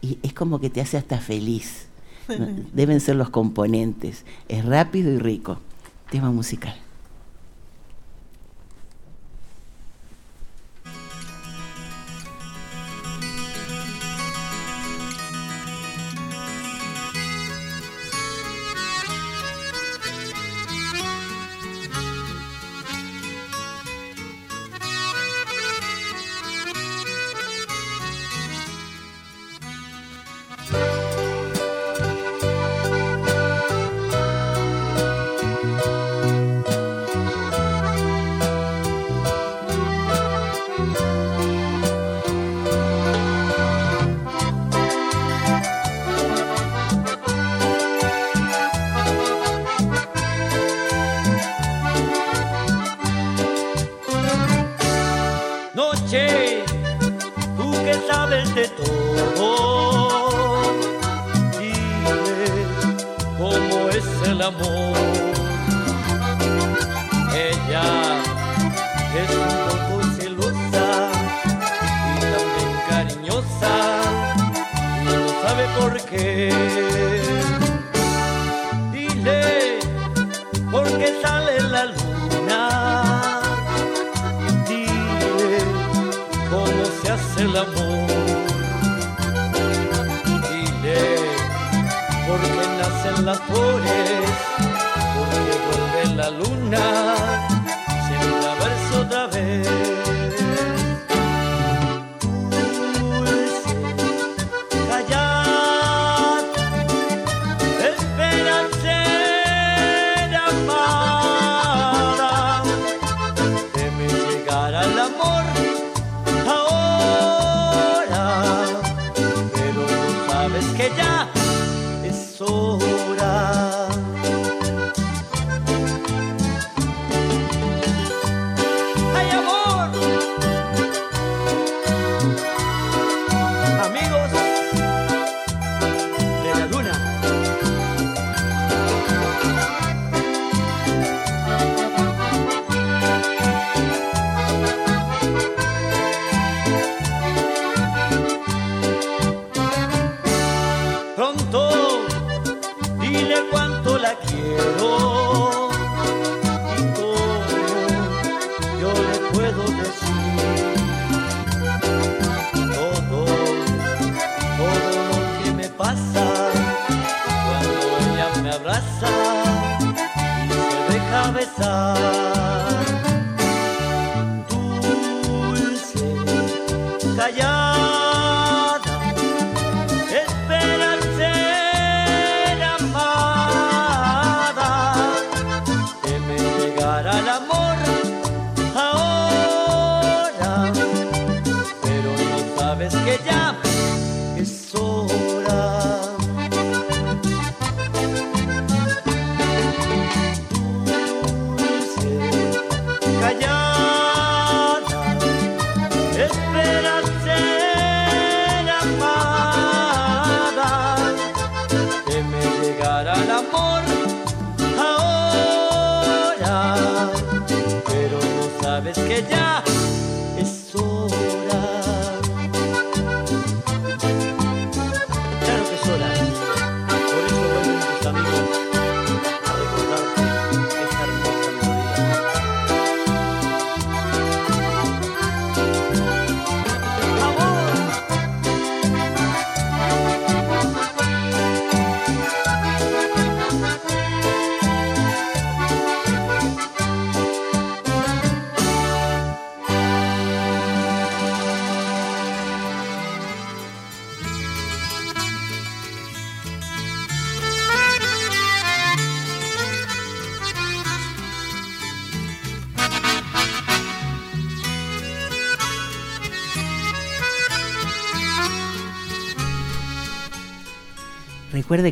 [0.00, 1.86] y es como que te hace hasta feliz.
[2.72, 4.24] Deben ser los componentes.
[4.48, 5.58] Es rápido y rico.
[6.10, 6.74] Tema musical.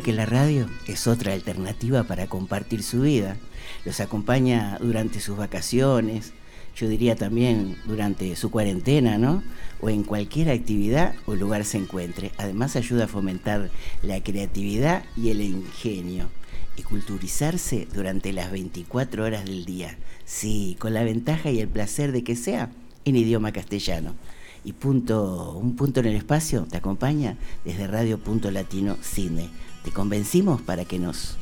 [0.03, 3.35] Que la radio es otra alternativa para compartir su vida.
[3.83, 6.31] Los acompaña durante sus vacaciones,
[6.73, 9.43] yo diría también durante su cuarentena, ¿no?
[9.81, 12.31] O en cualquier actividad o lugar se encuentre.
[12.37, 13.69] Además ayuda a fomentar
[14.01, 16.29] la creatividad y el ingenio
[16.77, 19.97] y culturizarse durante las 24 horas del día.
[20.23, 22.71] Sí, con la ventaja y el placer de que sea
[23.03, 24.15] en idioma castellano.
[24.63, 29.49] Y punto, un punto en el espacio te acompaña desde Radio Punto Latino Cine.
[29.83, 31.37] Te convencimos para que nos,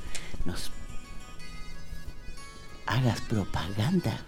[0.46, 0.72] nos
[2.86, 4.20] hagas propaganda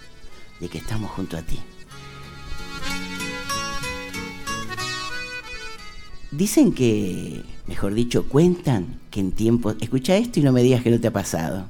[0.60, 1.60] de que estamos junto a ti.
[6.32, 10.92] Dicen que, mejor dicho, cuentan que en tiempos, escucha esto y no me digas que
[10.92, 11.66] no te ha pasado.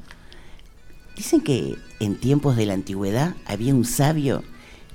[1.16, 4.44] Dicen que en tiempos de la antigüedad había un sabio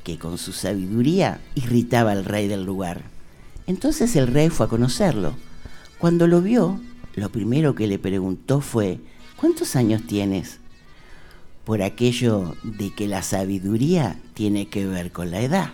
[0.02, 3.04] que con su sabiduría irritaba al rey del lugar.
[3.66, 5.34] Entonces el rey fue a conocerlo.
[5.98, 6.78] Cuando lo vio,
[7.16, 8.98] lo primero que le preguntó fue,
[9.36, 10.58] ¿cuántos años tienes?
[11.64, 15.70] Por aquello de que la sabiduría tiene que ver con la edad.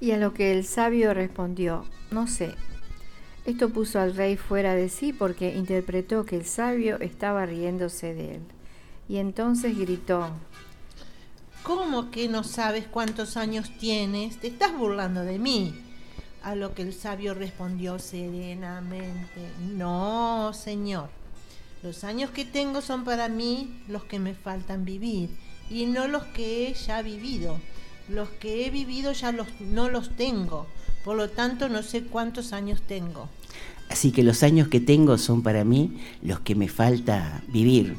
[0.00, 2.54] Y a lo que el sabio respondió, no sé.
[3.44, 8.36] Esto puso al rey fuera de sí porque interpretó que el sabio estaba riéndose de
[8.36, 8.42] él.
[9.08, 10.30] Y entonces gritó,
[11.62, 14.38] ¿Cómo que no sabes cuántos años tienes?
[14.38, 15.74] Te estás burlando de mí.
[16.42, 19.40] A lo que el sabio respondió serenamente,
[19.74, 21.10] no, señor.
[21.82, 25.30] Los años que tengo son para mí los que me faltan vivir
[25.70, 27.58] y no los que he ya vivido.
[28.08, 30.66] Los que he vivido ya los, no los tengo.
[31.04, 33.28] Por lo tanto, no sé cuántos años tengo.
[33.88, 37.96] Así que los años que tengo son para mí los que me falta vivir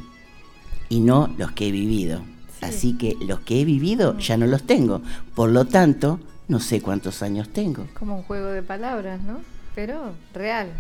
[0.89, 2.23] y no los que he vivido.
[2.61, 5.01] Así que los que he vivido ya no los tengo.
[5.35, 7.87] Por lo tanto, no sé cuántos años tengo.
[7.97, 9.39] como un juego de palabras, ¿no?
[9.75, 10.71] Pero real.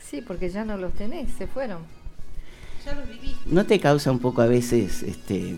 [0.00, 1.82] Sí, porque ya no los tenés, se fueron.
[2.86, 3.38] Ya los viviste.
[3.46, 5.56] ¿No te causa un poco a veces este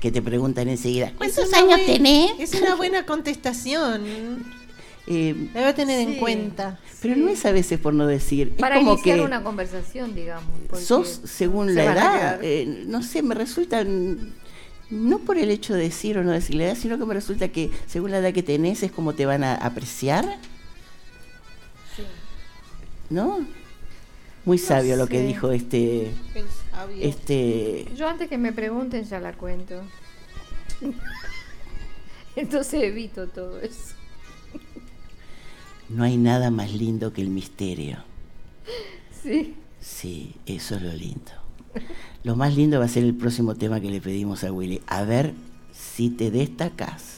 [0.00, 2.30] que te preguntan enseguida, ¿cuántos Es una años buen- tenés?
[2.38, 4.44] Es una buena contestación.
[5.10, 6.78] Eh, La voy a tener en cuenta.
[7.00, 10.14] pero no es a veces por no decir, es Para como iniciar que una conversación,
[10.14, 10.44] digamos.
[10.82, 14.18] sos según se la edad, eh, no sé, me resulta mm,
[14.90, 17.48] no por el hecho de decir o no decir la edad, sino que me resulta
[17.48, 20.24] que según la edad que tenés es como te van a apreciar,
[21.96, 22.02] Sí.
[23.10, 23.38] ¿no?
[24.44, 26.96] Muy sabio lo que dijo este El sabio.
[27.06, 29.82] este Yo antes que me pregunten ya la cuento.
[32.36, 33.94] Entonces evito todo eso.
[35.88, 37.98] no hay nada más lindo que el misterio.
[39.22, 39.54] Sí.
[39.80, 41.32] Sí, eso es lo lindo.
[42.24, 44.80] Lo más lindo va a ser el próximo tema que le pedimos a Willy.
[44.86, 45.34] A ver
[45.72, 47.17] si te destacas.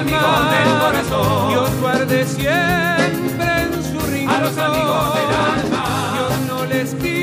[0.00, 1.48] amigos del corazón.
[1.50, 6.12] Dios guarde siempre en su rincón a los amigos del alma.
[6.14, 7.19] Dios no les quite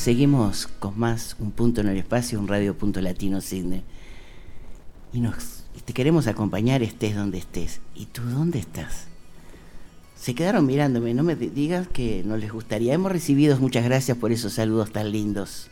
[0.00, 3.82] Seguimos, con más Un Punto en el Espacio, un Radio Punto Latino Sydney.
[5.12, 7.82] Y, nos, y te queremos acompañar estés donde estés.
[7.94, 9.08] ¿Y tú dónde estás?
[10.16, 12.94] Se quedaron mirándome, no me digas que no les gustaría.
[12.94, 15.68] Hemos recibido, muchas gracias por esos saludos tan lindos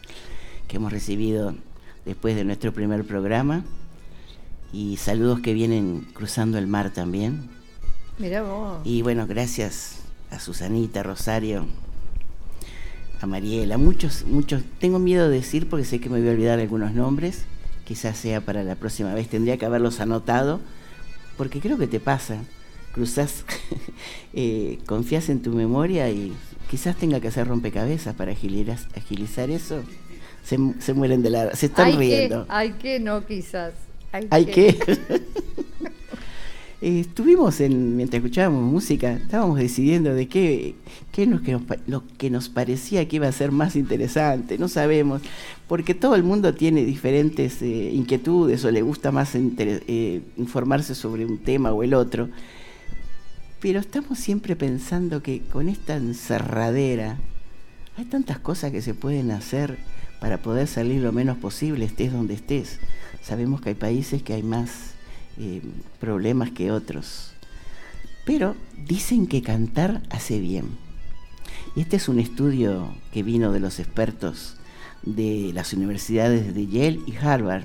[0.68, 1.54] que hemos recibido
[2.04, 3.64] después de nuestro primer programa.
[4.74, 7.48] Y saludos que vienen cruzando el mar también.
[8.18, 8.80] Mira vos.
[8.84, 10.00] Y bueno, gracias
[10.30, 11.66] a Susanita, Rosario,
[13.20, 14.62] a Mariela, muchos, muchos.
[14.78, 17.44] Tengo miedo de decir porque sé que me voy a olvidar algunos nombres.
[17.84, 19.28] Quizás sea para la próxima vez.
[19.28, 20.60] Tendría que haberlos anotado
[21.36, 22.38] porque creo que te pasa.
[22.92, 23.44] Cruzás,
[24.34, 26.32] eh, confías en tu memoria y
[26.70, 29.82] quizás tenga que hacer rompecabezas para agilizar, agilizar eso.
[30.44, 31.54] Se, se, mueren de la...
[31.54, 32.46] Se están hay riendo.
[32.46, 33.74] Que, hay que, no quizás.
[34.12, 34.74] Hay, hay que.
[34.74, 35.22] que.
[36.80, 40.76] Eh, estuvimos en, mientras escuchábamos música, estábamos decidiendo de qué,
[41.10, 44.58] qué es lo que, nos, lo que nos parecía que iba a ser más interesante,
[44.58, 45.20] no sabemos,
[45.66, 51.26] porque todo el mundo tiene diferentes eh, inquietudes o le gusta más eh, informarse sobre
[51.26, 52.28] un tema o el otro,
[53.58, 57.18] pero estamos siempre pensando que con esta encerradera
[57.96, 59.78] hay tantas cosas que se pueden hacer
[60.20, 62.78] para poder salir lo menos posible, estés donde estés.
[63.20, 64.94] Sabemos que hay países que hay más
[65.38, 65.62] eh,
[66.00, 67.32] problemas que otros.
[68.24, 68.56] Pero
[68.86, 70.66] dicen que cantar hace bien.
[71.76, 74.56] Y este es un estudio que vino de los expertos
[75.02, 77.64] de las universidades de Yale y Harvard,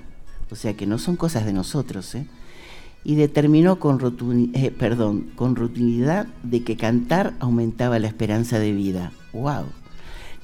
[0.51, 2.25] o sea que no son cosas de nosotros, ¿eh?
[3.03, 3.99] y determinó con,
[4.53, 9.11] eh, perdón, con rutinidad de que cantar aumentaba la esperanza de vida.
[9.33, 9.65] ¡Wow!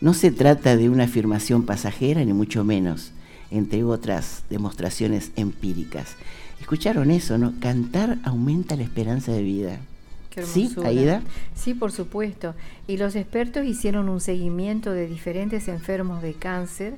[0.01, 3.11] No se trata de una afirmación pasajera, ni mucho menos,
[3.51, 6.15] entre otras demostraciones empíricas.
[6.61, 7.53] Escucharon eso, ¿no?
[7.59, 9.79] Cantar aumenta la esperanza de vida.
[10.43, 11.21] ¿Sí, Aida?
[11.55, 12.55] Sí, por supuesto.
[12.87, 16.95] Y los expertos hicieron un seguimiento de diferentes enfermos de cáncer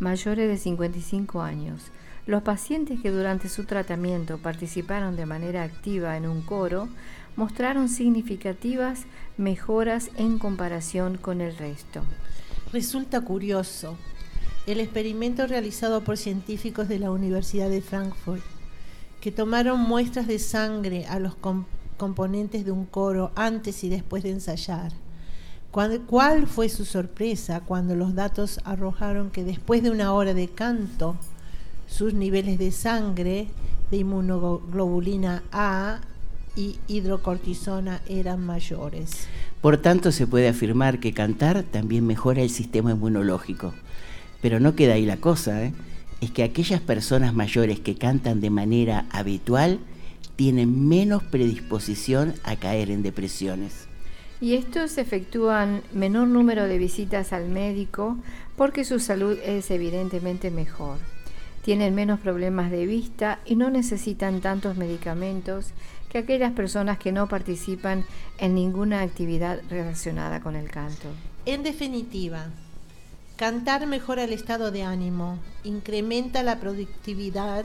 [0.00, 1.80] mayores de 55 años.
[2.26, 6.88] Los pacientes que durante su tratamiento participaron de manera activa en un coro
[7.36, 9.02] mostraron significativas
[9.36, 12.02] mejoras en comparación con el resto.
[12.72, 13.96] Resulta curioso
[14.66, 18.53] el experimento realizado por científicos de la Universidad de Frankfurt
[19.24, 21.34] que tomaron muestras de sangre a los
[21.96, 24.92] componentes de un coro antes y después de ensayar.
[25.70, 31.16] ¿Cuál fue su sorpresa cuando los datos arrojaron que después de una hora de canto,
[31.86, 33.46] sus niveles de sangre
[33.90, 36.00] de inmunoglobulina A
[36.54, 39.26] y hidrocortisona eran mayores?
[39.62, 43.72] Por tanto, se puede afirmar que cantar también mejora el sistema inmunológico.
[44.42, 45.72] Pero no queda ahí la cosa, ¿eh?
[46.24, 49.78] Es que aquellas personas mayores que cantan de manera habitual
[50.36, 53.86] tienen menos predisposición a caer en depresiones.
[54.40, 58.16] Y estos efectúan menor número de visitas al médico
[58.56, 60.98] porque su salud es evidentemente mejor.
[61.62, 65.72] Tienen menos problemas de vista y no necesitan tantos medicamentos
[66.10, 68.04] que aquellas personas que no participan
[68.38, 71.08] en ninguna actividad relacionada con el canto.
[71.46, 72.48] En definitiva,
[73.36, 77.64] Cantar mejora el estado de ánimo, incrementa la productividad,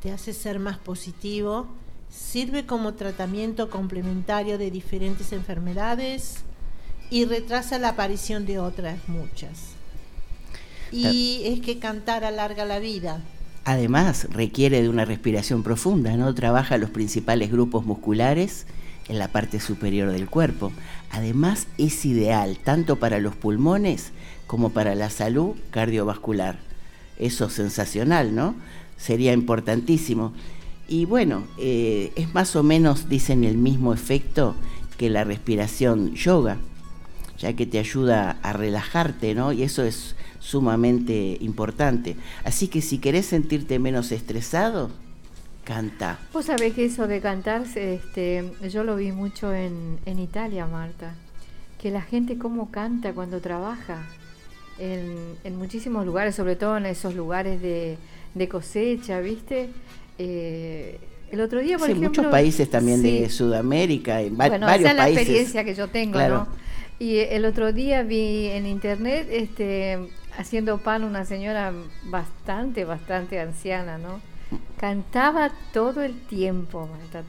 [0.00, 1.66] te hace ser más positivo,
[2.08, 6.44] sirve como tratamiento complementario de diferentes enfermedades
[7.10, 9.70] y retrasa la aparición de otras muchas.
[10.92, 13.20] Y es que cantar alarga la vida.
[13.64, 16.32] Además, requiere de una respiración profunda, ¿no?
[16.36, 18.66] Trabaja los principales grupos musculares
[19.08, 20.70] en la parte superior del cuerpo.
[21.10, 24.12] Además, es ideal tanto para los pulmones
[24.46, 26.58] como para la salud cardiovascular.
[27.18, 28.54] Eso es sensacional, ¿no?
[28.96, 30.32] Sería importantísimo.
[30.88, 34.54] Y bueno, eh, es más o menos, dicen, el mismo efecto
[34.98, 36.58] que la respiración yoga,
[37.38, 39.52] ya que te ayuda a relajarte, ¿no?
[39.52, 42.16] Y eso es sumamente importante.
[42.44, 44.90] Así que si querés sentirte menos estresado,
[45.64, 46.18] canta.
[46.32, 51.14] Vos sabés que eso de cantar, este, yo lo vi mucho en, en Italia, Marta,
[51.78, 54.06] que la gente cómo canta cuando trabaja
[54.78, 57.98] en, muchísimos lugares, sobre todo en esos lugares de,
[58.48, 59.70] cosecha, ¿viste?
[60.18, 60.98] Eh,
[61.30, 64.90] el otro día, por sí, ejemplo, muchos países también de Sudamérica, en bueno, varios esa
[64.90, 66.46] es la experiencia que yo tengo, ¿no?
[66.98, 69.98] Y el otro día vi en internet este
[70.38, 71.72] haciendo pan una señora
[72.04, 74.20] bastante, bastante anciana, ¿no?
[74.78, 76.88] Cantaba todo el tiempo,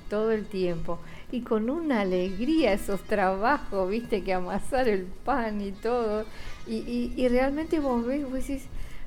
[0.09, 0.99] todo el tiempo.
[1.31, 6.26] Y con una alegría esos trabajos, viste, que amasar el pan y todo.
[6.67, 8.63] Y, y, realmente vos ves, vos decís,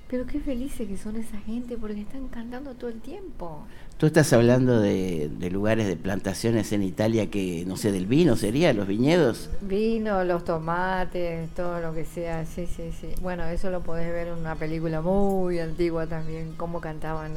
[0.08, 3.66] pero qué felices que son esa gente porque están cantando todo el tiempo.
[3.98, 8.72] Tú estás hablando de, lugares de plantaciones en Italia que, no sé, del vino sería,
[8.72, 9.50] los viñedos.
[9.60, 13.08] Vino, los tomates, todo lo que sea, sí, sí, sí.
[13.20, 17.34] Bueno, eso lo podés ver en una película muy antigua también, cómo cantaban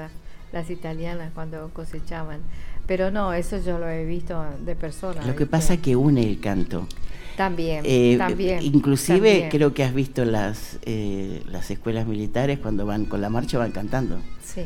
[0.54, 2.42] las italianas cuando cosechaban.
[2.86, 5.26] Pero no, eso yo lo he visto de personas.
[5.26, 6.88] Lo que pasa es que une el canto.
[7.36, 8.62] También, eh, también.
[8.64, 13.58] Inclusive creo que has visto las eh, las escuelas militares cuando van con la marcha
[13.58, 14.20] van cantando.
[14.44, 14.66] Sí.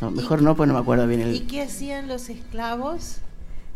[0.00, 1.34] mejor no, pues no me acuerdo bien el.
[1.34, 3.18] ¿Y qué hacían los esclavos?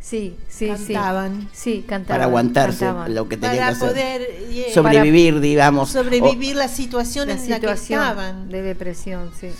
[0.00, 1.48] Sí, sí, cantaban.
[1.52, 1.84] sí.
[1.86, 2.06] cantaban.
[2.06, 4.28] Para aguantarse lo que tenían para poder
[4.72, 5.90] sobrevivir, digamos.
[5.90, 8.48] Sobrevivir la situación en la que estaban.
[8.48, 9.50] De depresión, sí.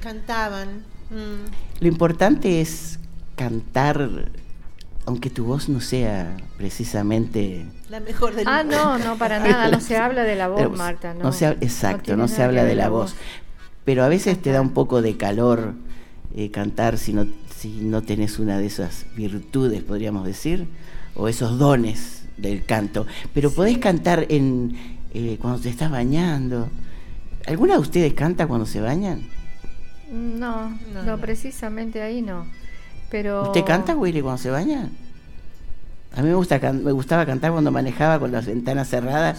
[0.00, 0.82] Cantaban.
[1.10, 1.80] Mm.
[1.80, 2.98] Lo importante es
[3.36, 4.30] cantar
[5.06, 9.80] aunque tu voz no sea precisamente la mejor del Ah, no, no, para nada, no
[9.80, 11.28] se habla de la voz, Marta, no.
[11.60, 13.14] exacto, no, se habla de la voz.
[13.84, 15.74] Pero a veces te da un poco de calor
[16.34, 20.66] eh, cantar si no, si no tenés una de esas virtudes, podríamos decir,
[21.14, 23.06] o esos dones del canto.
[23.34, 24.74] Pero podés cantar en
[25.12, 26.68] eh, cuando te estás bañando.
[27.46, 29.22] ¿Alguna de ustedes canta cuando se bañan?
[30.10, 31.18] No, no, No, no.
[31.18, 32.46] precisamente ahí no.
[33.14, 34.88] Pero ¿Usted canta, Willy, cuando se baña?
[36.16, 39.38] A mí me, gusta can- me gustaba cantar cuando manejaba con las ventanas cerradas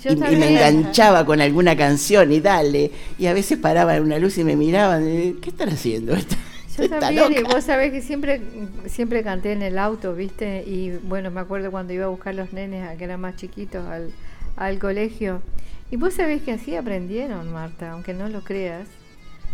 [0.00, 2.92] Yo y, y me enganchaba con alguna canción y dale.
[3.18, 5.08] Y a veces paraba en una luz y me miraban.
[5.12, 6.14] y, ¿Qué están haciendo?
[6.14, 6.36] Esta-
[6.76, 7.54] Yo esta también, y loca?".
[7.54, 8.40] vos sabés que siempre,
[8.86, 10.62] siempre canté en el auto, ¿viste?
[10.64, 13.84] Y bueno, me acuerdo cuando iba a buscar los nenes, a que eran más chiquitos,
[13.88, 14.10] al,
[14.56, 15.42] al colegio.
[15.90, 18.86] Y vos sabés que así aprendieron, Marta, aunque no lo creas.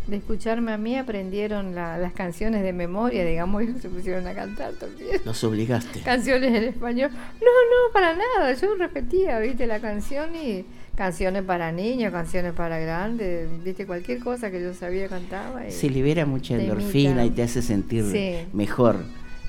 [0.06, 4.34] De escucharme a mí aprendieron la- las canciones de memoria, digamos, y se pusieron a
[4.34, 5.20] cantar también.
[5.24, 6.00] Los obligaste.
[6.00, 7.10] Canciones en español.
[7.12, 8.52] No, no, para nada.
[8.54, 10.64] Yo repetía, viste, la canción y
[10.96, 15.66] canciones para niños, canciones para grandes, viste, cualquier cosa que yo sabía cantaba.
[15.68, 18.34] y- Se libera mucha endorfina y te hace sentir Sí.
[18.52, 18.96] mejor.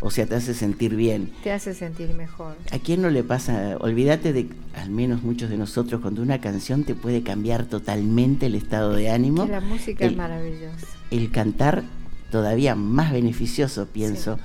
[0.06, 1.32] O sea, te hace sentir bien.
[1.44, 2.56] te hace sentir mejor.
[2.72, 3.78] ¿A quién no le pasa?
[3.80, 8.56] Olvídate de, al menos muchos de nosotros, cuando una canción te puede cambiar totalmente el
[8.56, 9.46] estado de ánimo.
[9.46, 10.88] Que la música es el- maravillosa.
[11.12, 11.84] el cantar
[12.32, 14.40] todavía más beneficioso, pienso.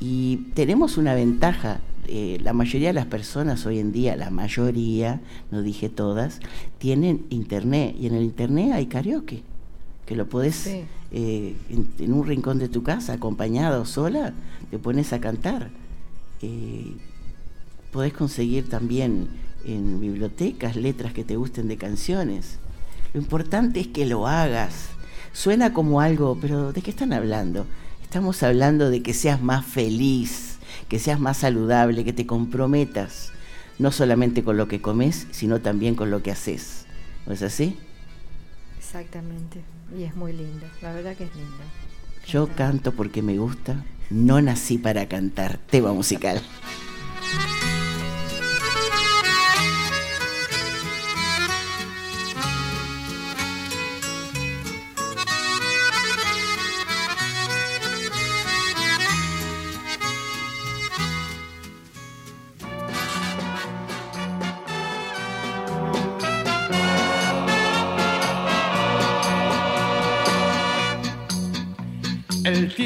[0.00, 1.80] Y tenemos una ventaja.
[2.08, 5.20] eh, la mayoría de las personas hoy en día, la mayoría,
[5.52, 6.40] no dije todas,
[6.78, 7.94] tienen internet.
[7.98, 9.44] Y en el internet hay karaoke,
[10.12, 10.84] que lo podés Sí.
[11.10, 14.34] eh, en, en un rincón de tu casa, acompañada o sola,
[14.70, 15.70] te pones a cantar.
[16.42, 16.92] Eh,
[17.92, 19.28] podés conseguir también
[19.64, 22.58] en bibliotecas letras que te gusten de canciones.
[23.14, 24.88] Lo importante es que lo hagas.
[25.32, 27.64] Suena como algo, pero ¿de qué están hablando?
[28.02, 30.58] Estamos hablando de que seas más feliz,
[30.90, 33.32] que seas más saludable, que te comprometas,
[33.78, 36.84] no solamente con lo que comes, sino también con lo que haces.
[37.26, 37.78] ¿No es así?
[38.92, 39.62] Exactamente.
[39.96, 40.66] Y es muy lindo.
[40.82, 41.56] La verdad que es lindo.
[42.26, 45.56] Yo canto porque me gusta, no nací para cantar.
[45.70, 46.42] Tema musical.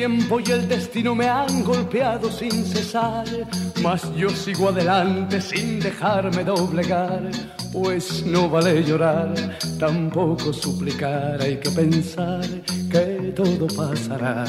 [0.06, 3.24] Tiempo y el destino me han golpeado sin cesar,
[3.82, 7.22] mas yo sigo adelante sin dejarme doblegar,
[7.72, 9.34] pues no vale llorar,
[9.80, 12.44] tampoco suplicar, hay que pensar
[12.88, 14.44] que todo pasará.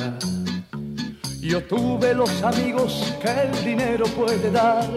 [1.42, 4.88] Yo tuve los amigos que el dinero puede dar.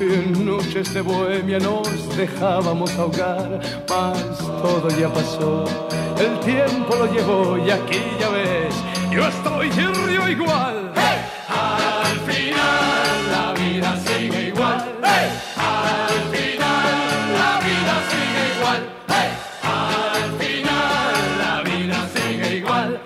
[0.00, 5.64] En noches de bohemia nos dejábamos ahogar, mas todo ya pasó.
[6.18, 8.74] El tiempo lo llevó y aquí ya ves,
[9.10, 10.92] yo estoy y río igual.
[11.48, 14.84] Al final la vida sigue igual.
[15.02, 18.80] Al final la vida sigue igual.
[19.62, 23.00] Al final la vida sigue igual.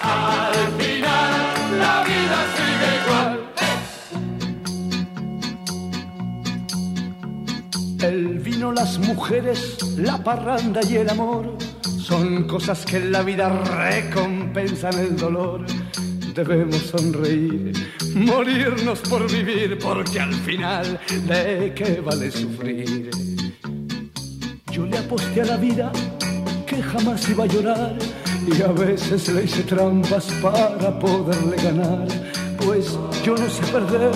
[0.00, 3.32] Al final la vida sigue igual.
[8.00, 11.73] El vino, las mujeres, la parranda y el amor
[12.04, 15.64] son cosas que en la vida recompensan el dolor.
[16.34, 17.72] Debemos sonreír,
[18.14, 23.10] morirnos por vivir, porque al final, ¿de qué vale sufrir?
[24.70, 25.90] Yo le aposté a la vida
[26.66, 27.96] que jamás iba a llorar
[28.54, 32.06] y a veces le hice trampas para poderle ganar.
[32.58, 34.12] Pues yo no sé perder,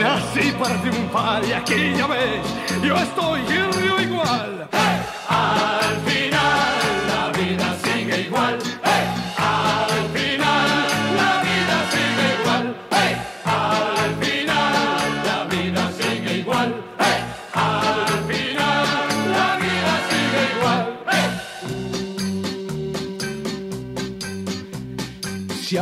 [0.00, 2.44] nací para triunfar y aquí ya ves,
[2.82, 4.68] yo estoy y río igual.
[5.28, 6.09] Al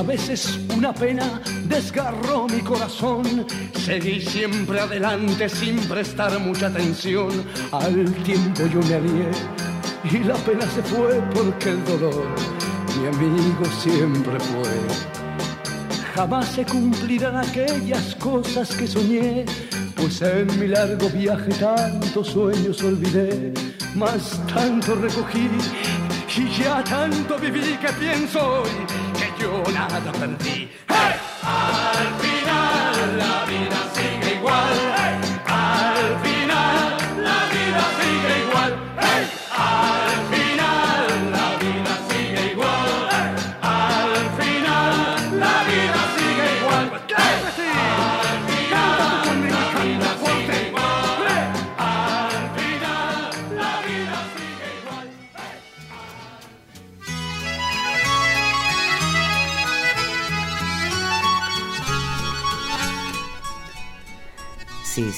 [0.08, 7.44] veces una pena desgarró mi corazón, seguí siempre adelante sin prestar mucha atención.
[7.72, 9.30] Al tiempo yo me alié
[10.10, 12.26] y la pena se fue porque el dolor
[12.98, 14.72] mi amigo siempre fue.
[16.14, 19.44] Jamás se cumplirán aquellas cosas que soñé,
[19.94, 23.52] pues en mi largo viaje tantos sueños olvidé,
[23.94, 25.50] más tanto recogí
[26.34, 29.07] y ya tanto viví que pienso hoy
[29.38, 30.68] yo nada perdí.
[30.88, 31.87] ¡Hey!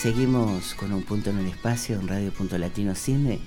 [0.01, 3.39] Seguimos con un punto en el espacio en Radio Punto Latino Cine.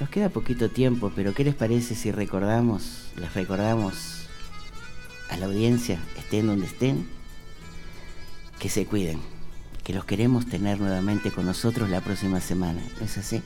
[0.00, 4.26] Nos queda poquito tiempo, pero ¿qué les parece si recordamos, les recordamos
[5.28, 7.06] a la audiencia, estén donde estén,
[8.58, 9.20] que se cuiden,
[9.84, 12.80] que los queremos tener nuevamente con nosotros la próxima semana?
[12.98, 13.42] ¿No es así?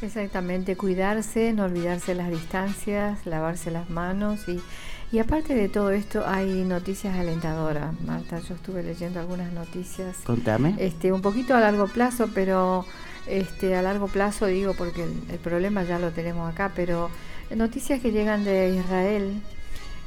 [0.00, 4.62] Exactamente, cuidarse, no olvidarse las distancias, lavarse las manos y,
[5.12, 7.98] y aparte de todo esto hay noticias alentadoras.
[8.00, 10.16] Marta, yo estuve leyendo algunas noticias.
[10.24, 10.74] Contame.
[10.78, 12.84] Este, un poquito a largo plazo, pero
[13.26, 17.10] este, a largo plazo digo porque el, el problema ya lo tenemos acá, pero
[17.54, 19.40] noticias que llegan de Israel,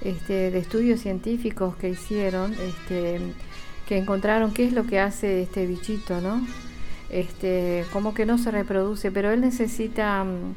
[0.01, 3.19] este, de estudios científicos que hicieron, este,
[3.87, 6.45] que encontraron qué es lo que hace este bichito, ¿no?
[7.09, 10.55] Este, como que no se reproduce, pero él necesita mm,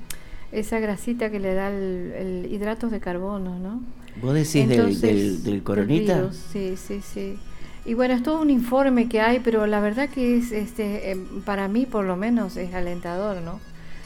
[0.53, 3.81] esa grasita que le da el, el hidratos de carbono, ¿no?
[4.15, 6.15] ¿Vos decís del, Entonces, del, del coronita?
[6.15, 7.39] del virus, Sí, sí, sí.
[7.85, 11.43] Y bueno, es todo un informe que hay, pero la verdad que es, este, em,
[11.43, 13.61] para mí por lo menos es alentador, ¿no?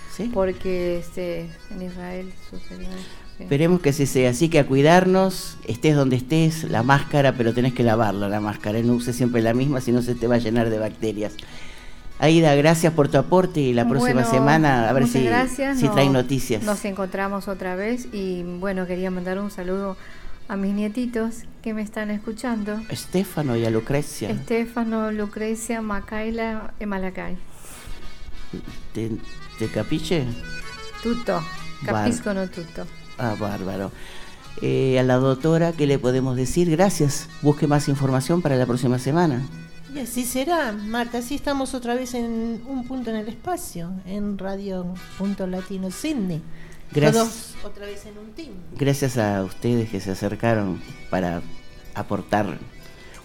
[0.08, 0.30] ¿Sí?
[0.32, 3.20] Porque este, en Israel sucedió eso.
[3.36, 3.44] sí.
[3.44, 4.30] Esperemos que así sea.
[4.30, 8.80] Así que a cuidarnos, estés donde estés, la máscara, pero tenés que lavarla la máscara.
[8.82, 11.34] No uses siempre la misma, si no se te va a llenar de bacterias.
[12.18, 15.78] Aida, gracias por tu aporte y la próxima Bueno, semana a ver si, gracias.
[15.78, 16.62] si Nos- traen noticias.
[16.62, 19.96] Nos encontramos otra vez y bueno, quería mandar un saludo
[20.48, 22.80] a mis nietitos que me están escuchando.
[22.88, 24.30] Estefano y a Lucrecia.
[24.30, 27.36] Estefano, Lucrecia, Macaila e Malacay.
[28.94, 29.10] ¿Te,
[29.58, 30.24] te capiche?
[31.02, 31.42] Tutto,
[31.84, 32.86] capisco no tutto.
[33.18, 33.92] Ah, bárbaro.
[34.62, 36.70] Eh, a la doctora, ¿qué le podemos decir?
[36.70, 37.28] Gracias.
[37.42, 39.42] Busque más información para la próxima semana.
[39.94, 44.36] Y así será, Marta, así estamos otra vez en un punto en el espacio, en
[44.36, 46.42] Radio Punto Latino Sydney.
[46.92, 47.24] Gracias.
[47.24, 48.52] Todos otra vez en un team.
[48.76, 50.80] Gracias a ustedes que se acercaron
[51.10, 51.42] para
[51.94, 52.58] aportar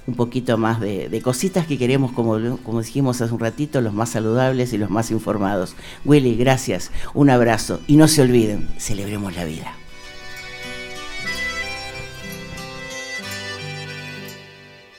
[0.07, 3.93] un poquito más de, de cositas que queremos, como, como dijimos hace un ratito, los
[3.93, 5.75] más saludables y los más informados.
[6.05, 9.75] Willy, gracias, un abrazo y no se olviden, celebremos la vida.